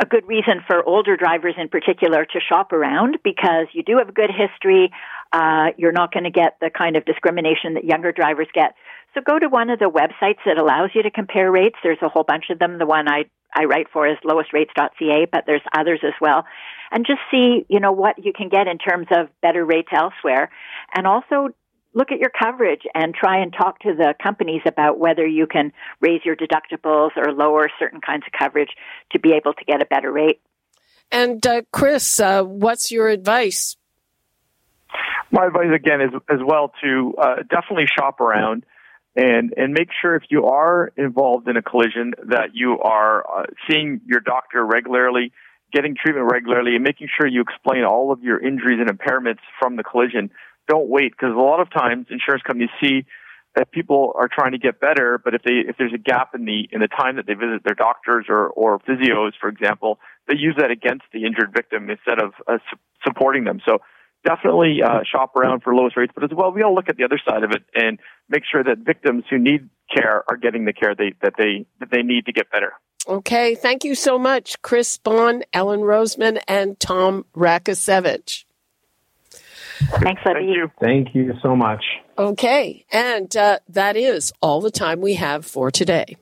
a 0.00 0.06
good 0.06 0.26
reason 0.26 0.60
for 0.66 0.86
older 0.86 1.16
drivers 1.16 1.54
in 1.56 1.68
particular 1.68 2.26
to 2.26 2.40
shop 2.40 2.72
around 2.72 3.18
because 3.24 3.68
you 3.72 3.82
do 3.82 3.96
have 3.98 4.08
a 4.10 4.12
good 4.12 4.30
history. 4.30 4.90
Uh, 5.32 5.68
you're 5.78 5.92
not 5.92 6.12
going 6.12 6.24
to 6.24 6.30
get 6.30 6.58
the 6.60 6.68
kind 6.68 6.96
of 6.96 7.06
discrimination 7.06 7.74
that 7.74 7.84
younger 7.84 8.12
drivers 8.12 8.48
get. 8.52 8.74
So 9.14 9.20
go 9.20 9.38
to 9.38 9.48
one 9.48 9.70
of 9.70 9.78
the 9.78 9.90
websites 9.90 10.40
that 10.44 10.58
allows 10.58 10.90
you 10.94 11.02
to 11.04 11.10
compare 11.10 11.50
rates. 11.50 11.76
There's 11.82 12.02
a 12.02 12.08
whole 12.08 12.24
bunch 12.24 12.46
of 12.50 12.58
them. 12.58 12.78
The 12.78 12.86
one 12.86 13.08
I, 13.08 13.24
I 13.54 13.64
write 13.64 13.86
for 13.92 14.06
is 14.06 14.16
lowestrates.ca, 14.24 15.26
but 15.30 15.44
there's 15.46 15.62
others 15.74 16.00
as 16.02 16.14
well. 16.20 16.44
And 16.92 17.06
just 17.06 17.20
see, 17.30 17.64
you 17.68 17.80
know, 17.80 17.92
what 17.92 18.22
you 18.22 18.32
can 18.32 18.48
get 18.48 18.68
in 18.68 18.78
terms 18.78 19.06
of 19.10 19.28
better 19.40 19.64
rates 19.64 19.88
elsewhere. 19.92 20.50
And 20.94 21.06
also 21.06 21.48
look 21.94 22.12
at 22.12 22.18
your 22.18 22.30
coverage 22.30 22.82
and 22.94 23.14
try 23.14 23.42
and 23.42 23.52
talk 23.52 23.78
to 23.80 23.94
the 23.94 24.14
companies 24.22 24.62
about 24.66 24.98
whether 24.98 25.26
you 25.26 25.46
can 25.46 25.72
raise 26.00 26.20
your 26.24 26.36
deductibles 26.36 27.10
or 27.16 27.32
lower 27.32 27.70
certain 27.78 28.00
kinds 28.00 28.24
of 28.26 28.38
coverage 28.38 28.70
to 29.12 29.18
be 29.18 29.32
able 29.32 29.54
to 29.54 29.64
get 29.64 29.82
a 29.82 29.86
better 29.86 30.12
rate. 30.12 30.40
And 31.10 31.46
uh, 31.46 31.62
Chris, 31.72 32.20
uh, 32.20 32.42
what's 32.42 32.90
your 32.90 33.08
advice? 33.08 33.76
My 35.30 35.46
advice 35.46 35.70
again 35.74 36.00
is 36.00 36.10
as 36.28 36.40
well 36.44 36.72
to 36.82 37.14
uh, 37.18 37.36
definitely 37.48 37.86
shop 37.86 38.20
around 38.20 38.64
and 39.14 39.52
and 39.56 39.74
make 39.74 39.88
sure 40.00 40.14
if 40.14 40.24
you 40.30 40.46
are 40.46 40.90
involved 40.96 41.48
in 41.48 41.56
a 41.56 41.62
collision 41.62 42.14
that 42.28 42.54
you 42.54 42.78
are 42.80 43.24
uh, 43.30 43.44
seeing 43.68 44.00
your 44.06 44.20
doctor 44.20 44.64
regularly, 44.64 45.32
getting 45.72 45.94
treatment 45.94 46.28
regularly, 46.30 46.74
and 46.74 46.84
making 46.84 47.08
sure 47.16 47.26
you 47.26 47.40
explain 47.40 47.84
all 47.84 48.12
of 48.12 48.22
your 48.22 48.38
injuries 48.38 48.78
and 48.80 48.88
impairments 48.90 49.40
from 49.58 49.76
the 49.76 49.82
collision. 49.82 50.30
Don't 50.68 50.88
wait 50.88 51.12
because 51.12 51.34
a 51.34 51.40
lot 51.40 51.60
of 51.60 51.70
times 51.70 52.06
insurance 52.10 52.42
companies 52.42 52.70
see 52.80 53.04
that 53.54 53.70
people 53.70 54.12
are 54.14 54.28
trying 54.32 54.52
to 54.52 54.58
get 54.58 54.80
better, 54.80 55.20
but 55.22 55.34
if 55.34 55.42
they 55.42 55.64
if 55.68 55.76
there's 55.76 55.92
a 55.92 55.98
gap 55.98 56.34
in 56.34 56.44
the 56.44 56.68
in 56.72 56.80
the 56.80 56.88
time 56.88 57.16
that 57.16 57.26
they 57.26 57.34
visit 57.34 57.62
their 57.64 57.74
doctors 57.74 58.26
or 58.28 58.48
or 58.48 58.78
physios, 58.80 59.32
for 59.40 59.48
example, 59.48 59.98
they 60.28 60.36
use 60.36 60.54
that 60.58 60.70
against 60.70 61.04
the 61.12 61.24
injured 61.24 61.52
victim 61.54 61.90
instead 61.90 62.18
of 62.18 62.32
uh, 62.46 62.58
su- 62.70 62.78
supporting 63.04 63.44
them. 63.44 63.60
So 63.66 63.78
definitely 64.24 64.82
uh, 64.82 65.00
shop 65.10 65.36
around 65.36 65.62
for 65.62 65.74
lowest 65.74 65.96
rates, 65.96 66.12
but 66.14 66.24
as 66.24 66.30
well, 66.34 66.52
we 66.52 66.62
to 66.62 66.70
look 66.70 66.88
at 66.88 66.96
the 66.96 67.04
other 67.04 67.20
side 67.26 67.44
of 67.44 67.50
it 67.50 67.64
and 67.74 67.98
make 68.28 68.44
sure 68.50 68.62
that 68.64 68.78
victims 68.78 69.24
who 69.28 69.38
need 69.38 69.68
care 69.94 70.24
are 70.28 70.36
getting 70.36 70.64
the 70.64 70.72
care 70.72 70.94
they, 70.94 71.12
that 71.22 71.34
they 71.36 71.66
that 71.80 71.90
they 71.90 72.02
need 72.02 72.26
to 72.26 72.32
get 72.32 72.50
better. 72.50 72.72
Okay, 73.08 73.54
thank 73.54 73.84
you 73.84 73.94
so 73.94 74.18
much, 74.18 74.60
Chris 74.62 74.96
Bond, 74.96 75.44
Ellen 75.52 75.80
Roseman, 75.80 76.40
and 76.46 76.78
Tom 76.78 77.24
Rakocevic. 77.34 78.44
Thanks, 79.30 80.22
Libby. 80.24 80.40
Thank 80.40 80.56
you. 80.56 80.70
Thank 80.80 81.14
you 81.14 81.34
so 81.42 81.56
much. 81.56 81.84
Okay, 82.16 82.84
and 82.92 83.34
uh, 83.36 83.58
that 83.68 83.96
is 83.96 84.32
all 84.40 84.60
the 84.60 84.70
time 84.70 85.00
we 85.00 85.14
have 85.14 85.44
for 85.44 85.70
today. 85.70 86.16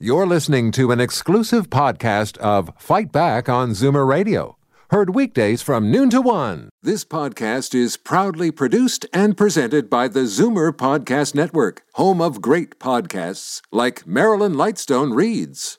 You're 0.00 0.26
listening 0.26 0.72
to 0.72 0.90
an 0.90 1.00
exclusive 1.00 1.70
podcast 1.70 2.36
of 2.38 2.70
Fight 2.78 3.12
Back 3.12 3.48
on 3.48 3.70
Zoomer 3.70 4.06
Radio 4.06 4.56
Heard 4.94 5.14
weekdays 5.14 5.60
from 5.60 5.90
noon 5.90 6.08
to 6.10 6.20
one. 6.20 6.68
This 6.82 7.04
podcast 7.04 7.74
is 7.74 7.96
proudly 7.96 8.52
produced 8.52 9.06
and 9.12 9.36
presented 9.36 9.90
by 9.90 10.06
the 10.06 10.20
Zoomer 10.20 10.70
Podcast 10.70 11.34
Network, 11.34 11.82
home 11.94 12.20
of 12.20 12.40
great 12.40 12.78
podcasts 12.78 13.60
like 13.72 14.06
Marilyn 14.06 14.54
Lightstone 14.54 15.12
Reads, 15.12 15.78